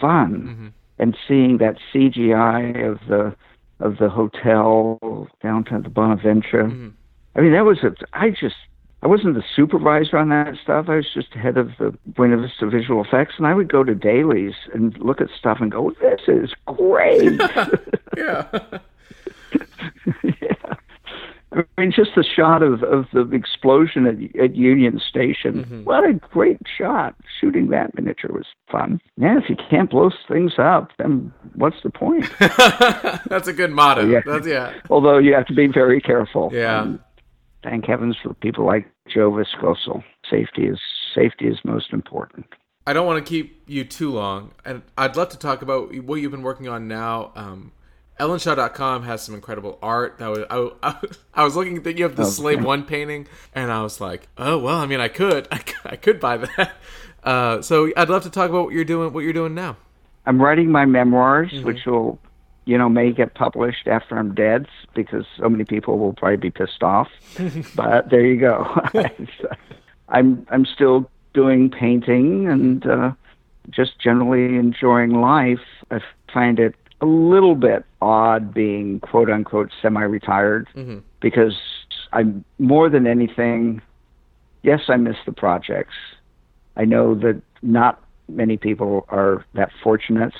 fun, 0.00 0.32
mm-hmm. 0.32 0.68
and 0.98 1.16
seeing 1.28 1.58
that 1.58 1.76
CGI 1.92 2.90
of 2.90 2.98
the 3.08 3.34
of 3.80 3.98
the 3.98 4.08
hotel 4.08 5.28
downtown 5.42 5.82
the 5.82 5.88
Bonaventure. 5.88 6.64
Mm-hmm. 6.64 6.88
I 7.36 7.40
mean, 7.40 7.52
that 7.52 7.64
was 7.64 7.78
a. 7.82 7.94
I 8.12 8.30
just 8.30 8.56
I 9.04 9.06
wasn't 9.06 9.34
the 9.34 9.44
supervisor 9.54 10.16
on 10.16 10.30
that 10.30 10.54
stuff. 10.62 10.86
I 10.88 10.96
was 10.96 11.06
just 11.12 11.34
head 11.34 11.58
of 11.58 11.72
the 11.78 11.96
Buena 12.06 12.38
Vista 12.38 12.66
Visual 12.66 13.04
Effects, 13.04 13.34
and 13.36 13.46
I 13.46 13.52
would 13.52 13.70
go 13.70 13.84
to 13.84 13.94
dailies 13.94 14.54
and 14.72 14.96
look 14.98 15.20
at 15.20 15.28
stuff 15.38 15.58
and 15.60 15.70
go, 15.70 15.92
"This 16.00 16.22
is 16.26 16.54
great." 16.66 17.38
yeah. 18.16 18.46
I 21.76 21.80
mean, 21.80 21.92
just 21.94 22.10
the 22.14 22.22
shot 22.22 22.62
of, 22.62 22.82
of 22.84 23.06
the 23.12 23.28
explosion 23.32 24.06
at, 24.06 24.40
at 24.40 24.54
Union 24.54 25.00
Station. 25.00 25.64
Mm-hmm. 25.64 25.84
What 25.84 26.04
a 26.04 26.12
great 26.12 26.60
shot! 26.78 27.16
Shooting 27.40 27.68
that 27.70 27.94
miniature 27.96 28.30
was 28.32 28.46
fun. 28.70 29.00
Yeah, 29.16 29.38
if 29.38 29.50
you 29.50 29.56
can't 29.70 29.90
blow 29.90 30.10
things 30.28 30.52
up, 30.58 30.92
then 30.98 31.32
what's 31.54 31.82
the 31.82 31.90
point? 31.90 32.30
That's 32.38 33.48
a 33.48 33.52
good 33.52 33.72
motto. 33.72 34.06
Yeah. 34.06 34.20
That's, 34.24 34.46
yeah. 34.46 34.74
Although 34.88 35.18
you 35.18 35.34
have 35.34 35.46
to 35.46 35.54
be 35.54 35.66
very 35.66 36.00
careful. 36.00 36.50
Yeah. 36.52 36.80
Um, 36.80 37.00
thank 37.64 37.86
heavens 37.86 38.16
for 38.22 38.34
people 38.34 38.64
like 38.64 38.88
Joe 39.12 39.32
Viskocil. 39.32 40.04
Safety 40.30 40.66
is 40.66 40.78
safety 41.14 41.46
is 41.46 41.58
most 41.64 41.92
important. 41.92 42.46
I 42.86 42.92
don't 42.92 43.06
want 43.06 43.24
to 43.24 43.28
keep 43.28 43.62
you 43.66 43.84
too 43.84 44.12
long, 44.12 44.52
and 44.64 44.82
I'd 44.96 45.16
love 45.16 45.30
to 45.30 45.38
talk 45.38 45.62
about 45.62 45.92
what 46.04 46.16
you've 46.16 46.30
been 46.30 46.42
working 46.42 46.68
on 46.68 46.86
now. 46.86 47.32
Um, 47.34 47.72
Ellenshaw.com 48.20 49.02
has 49.02 49.22
some 49.22 49.34
incredible 49.34 49.78
art. 49.82 50.18
That 50.18 50.28
was 50.28 50.72
I, 50.82 50.94
I, 51.34 51.44
was 51.44 51.56
looking 51.56 51.84
at 51.84 51.98
you 51.98 52.04
have 52.04 52.16
the. 52.16 52.24
Slave 52.24 52.64
One 52.64 52.84
painting, 52.84 53.26
and 53.54 53.72
I 53.72 53.82
was 53.82 54.00
like, 54.00 54.28
oh 54.38 54.58
well, 54.58 54.78
I 54.78 54.86
mean, 54.86 55.00
I 55.00 55.08
could, 55.08 55.48
I, 55.52 55.60
I 55.84 55.96
could 55.96 56.20
buy 56.20 56.38
that. 56.38 56.72
Uh, 57.24 57.62
so 57.62 57.90
I'd 57.96 58.08
love 58.08 58.22
to 58.24 58.30
talk 58.30 58.50
about 58.50 58.66
what 58.66 58.74
you're 58.74 58.84
doing, 58.84 59.12
what 59.12 59.20
you're 59.20 59.32
doing 59.32 59.54
now. 59.54 59.76
I'm 60.26 60.40
writing 60.40 60.70
my 60.70 60.84
memoirs, 60.84 61.50
mm-hmm. 61.52 61.66
which 61.66 61.84
will, 61.86 62.18
you 62.64 62.78
know, 62.78 62.88
may 62.88 63.12
get 63.12 63.34
published 63.34 63.88
after 63.88 64.16
I'm 64.16 64.34
dead 64.34 64.66
because 64.94 65.26
so 65.36 65.48
many 65.48 65.64
people 65.64 65.98
will 65.98 66.12
probably 66.12 66.36
be 66.36 66.50
pissed 66.50 66.82
off. 66.82 67.08
but 67.74 68.10
there 68.10 68.24
you 68.24 68.38
go. 68.38 68.64
I'm 70.08 70.46
I'm 70.50 70.66
still 70.66 71.10
doing 71.32 71.68
painting 71.68 72.46
and 72.46 72.86
uh, 72.86 73.12
just 73.70 73.98
generally 73.98 74.56
enjoying 74.56 75.20
life. 75.20 75.58
I 75.90 76.00
find 76.32 76.60
it 76.60 76.74
a 77.04 77.06
little 77.06 77.54
bit 77.54 77.84
odd 78.00 78.54
being 78.54 79.00
quote 79.00 79.30
unquote 79.30 79.70
semi 79.82 80.02
retired 80.02 80.68
mm-hmm. 80.74 80.98
because 81.20 81.54
I'm 82.12 82.44
more 82.58 82.88
than 82.88 83.06
anything, 83.06 83.82
yes, 84.62 84.80
I 84.88 84.96
miss 84.96 85.16
the 85.26 85.32
projects. 85.32 85.94
I 86.76 86.84
know 86.84 87.14
that 87.16 87.40
not 87.62 88.02
many 88.28 88.56
people 88.56 89.06
are 89.10 89.44
that 89.54 89.70
fortunate, 89.82 90.32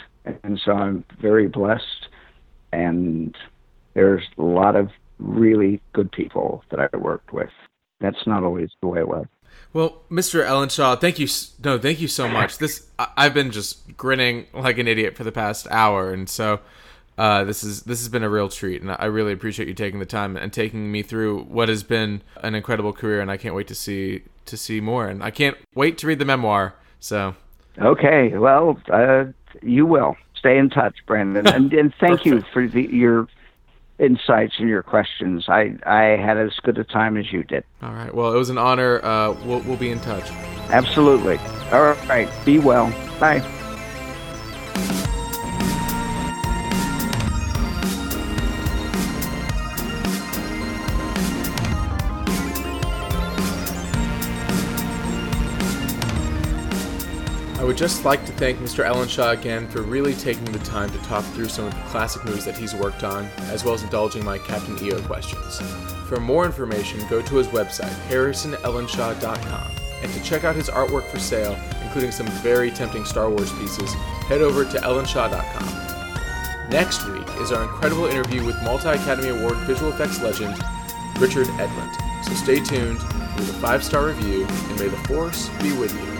and 0.43 0.61
so 0.65 0.73
I'm 0.73 1.05
very 1.21 1.49
blessed. 1.49 2.09
And 2.73 3.37
there's 3.95 4.25
a 4.39 4.43
lot 4.43 4.75
of 4.75 4.89
really 5.19 5.81
good 5.93 6.11
people 6.11 6.65
that 6.71 6.81
I 6.81 6.97
worked 6.97 7.33
with. 7.33 7.51
That's 8.01 8.27
not 8.27 8.43
always 8.43 8.71
the 8.81 8.89
way 8.89 9.01
it 9.01 9.09
was. 9.09 9.27
Well, 9.73 10.03
Mr. 10.11 10.47
Ellenshaw, 10.47 11.01
thank 11.01 11.19
you. 11.19 11.27
No, 11.65 11.79
thank 11.79 12.01
you 12.01 12.09
so 12.09 12.29
much. 12.29 12.59
This 12.59 12.87
I've 12.99 13.35
been 13.35 13.51
just 13.51 13.97
grinning 13.97 14.47
like 14.53 14.79
an 14.79 14.87
idiot 14.87 15.17
for 15.17 15.25
the 15.25 15.33
past 15.33 15.67
hour, 15.71 16.13
and 16.13 16.29
so 16.29 16.61
uh, 17.19 17.45
this 17.45 17.63
is 17.63 17.83
this 17.83 18.01
has 18.01 18.09
been 18.09 18.23
a 18.23 18.29
real 18.29 18.49
treat, 18.49 18.83
and 18.83 18.91
I 18.91 19.07
really 19.07 19.33
appreciate 19.33 19.69
you 19.69 19.75
taking 19.75 20.01
the 20.01 20.07
time 20.07 20.37
and 20.37 20.53
taking 20.53 20.91
me 20.91 21.03
through 21.03 21.43
what 21.45 21.69
has 21.69 21.83
been 21.83 22.23
an 22.43 22.55
incredible 22.55 22.93
career, 22.93 23.21
and 23.21 23.31
I 23.31 23.37
can't 23.37 23.55
wait 23.55 23.69
to 23.69 23.75
see 23.75 24.23
to 24.47 24.57
see 24.57 24.81
more, 24.81 25.09
and 25.09 25.23
I 25.23 25.31
can't 25.31 25.57
wait 25.75 25.99
to 25.99 26.07
read 26.07 26.19
the 26.19 26.25
memoir. 26.25 26.75
So, 27.01 27.35
okay, 27.79 28.37
well, 28.37 28.81
uh, 28.93 29.27
you 29.63 29.87
will 29.87 30.17
stay 30.37 30.59
in 30.59 30.71
touch, 30.71 30.97
Brandon, 31.07 31.47
and, 31.47 31.73
and 31.73 31.95
thank 32.01 32.25
you 32.25 32.43
for 32.53 32.67
the, 32.67 32.83
your 32.83 33.29
insights 33.99 34.55
and 34.59 34.69
your 34.69 34.83
questions. 34.83 35.47
I, 35.49 35.77
I 35.87 36.17
had 36.17 36.37
as 36.37 36.53
good 36.63 36.79
a 36.79 36.85
time 36.85 37.17
as 37.17 37.33
you 37.33 37.43
did. 37.43 37.65
All 37.83 37.93
right. 37.93 38.15
Well, 38.15 38.33
it 38.33 38.37
was 38.37 38.51
an 38.51 38.59
honor. 38.59 39.05
Uh, 39.05 39.33
we'll, 39.45 39.61
we'll 39.61 39.77
be 39.77 39.91
in 39.91 40.01
touch. 40.01 40.31
Absolutely. 40.71 41.39
All 41.73 41.95
right. 42.09 42.29
Be 42.45 42.59
well. 42.59 42.91
Bye. 43.21 43.41
I 57.65 57.67
would 57.67 57.79
just 57.79 58.05
like 58.05 58.27
to 58.27 58.33
thank 58.33 58.59
Mr. 58.59 58.85
Ellenshaw 58.85 59.33
again 59.33 59.67
for 59.69 59.81
really 59.81 60.13
taking 60.13 60.45
the 60.45 60.59
time 60.59 60.91
to 60.91 60.99
talk 60.99 61.25
through 61.33 61.49
some 61.49 61.65
of 61.65 61.75
the 61.75 61.81
classic 61.85 62.23
movies 62.23 62.45
that 62.45 62.59
he's 62.59 62.75
worked 62.75 63.03
on, 63.05 63.25
as 63.45 63.65
well 63.65 63.73
as 63.73 63.83
indulging 63.83 64.23
my 64.23 64.37
Captain 64.37 64.79
EO 64.85 65.01
questions. 65.01 65.63
For 66.07 66.21
more 66.21 66.45
information, 66.45 67.01
go 67.09 67.23
to 67.23 67.37
his 67.37 67.47
website, 67.47 67.95
harrisonellenshaw.com, 68.11 69.77
and 70.03 70.13
to 70.13 70.23
check 70.23 70.45
out 70.45 70.55
his 70.55 70.69
artwork 70.69 71.09
for 71.09 71.19
sale, 71.19 71.59
including 71.83 72.11
some 72.11 72.27
very 72.43 72.71
tempting 72.71 73.07
Star 73.07 73.31
Wars 73.31 73.51
pieces, 73.53 73.91
head 74.29 74.43
over 74.43 74.67
to 74.67 74.79
ellenshaw.com. 74.81 76.69
Next 76.69 77.09
week 77.09 77.27
is 77.41 77.51
our 77.51 77.63
incredible 77.63 78.05
interview 78.05 78.45
with 78.45 78.63
multi 78.63 78.91
Academy 78.91 79.29
Award 79.29 79.57
visual 79.61 79.91
effects 79.91 80.21
legend 80.21 80.63
Richard 81.19 81.47
Edlund. 81.47 82.25
So 82.27 82.35
stay 82.35 82.61
tuned, 82.61 83.03
leave 83.39 83.49
a 83.49 83.55
five 83.55 83.83
star 83.83 84.09
review, 84.09 84.45
and 84.45 84.79
may 84.79 84.89
the 84.89 84.99
Force 85.09 85.49
be 85.63 85.73
with 85.73 85.95
you. 85.95 86.14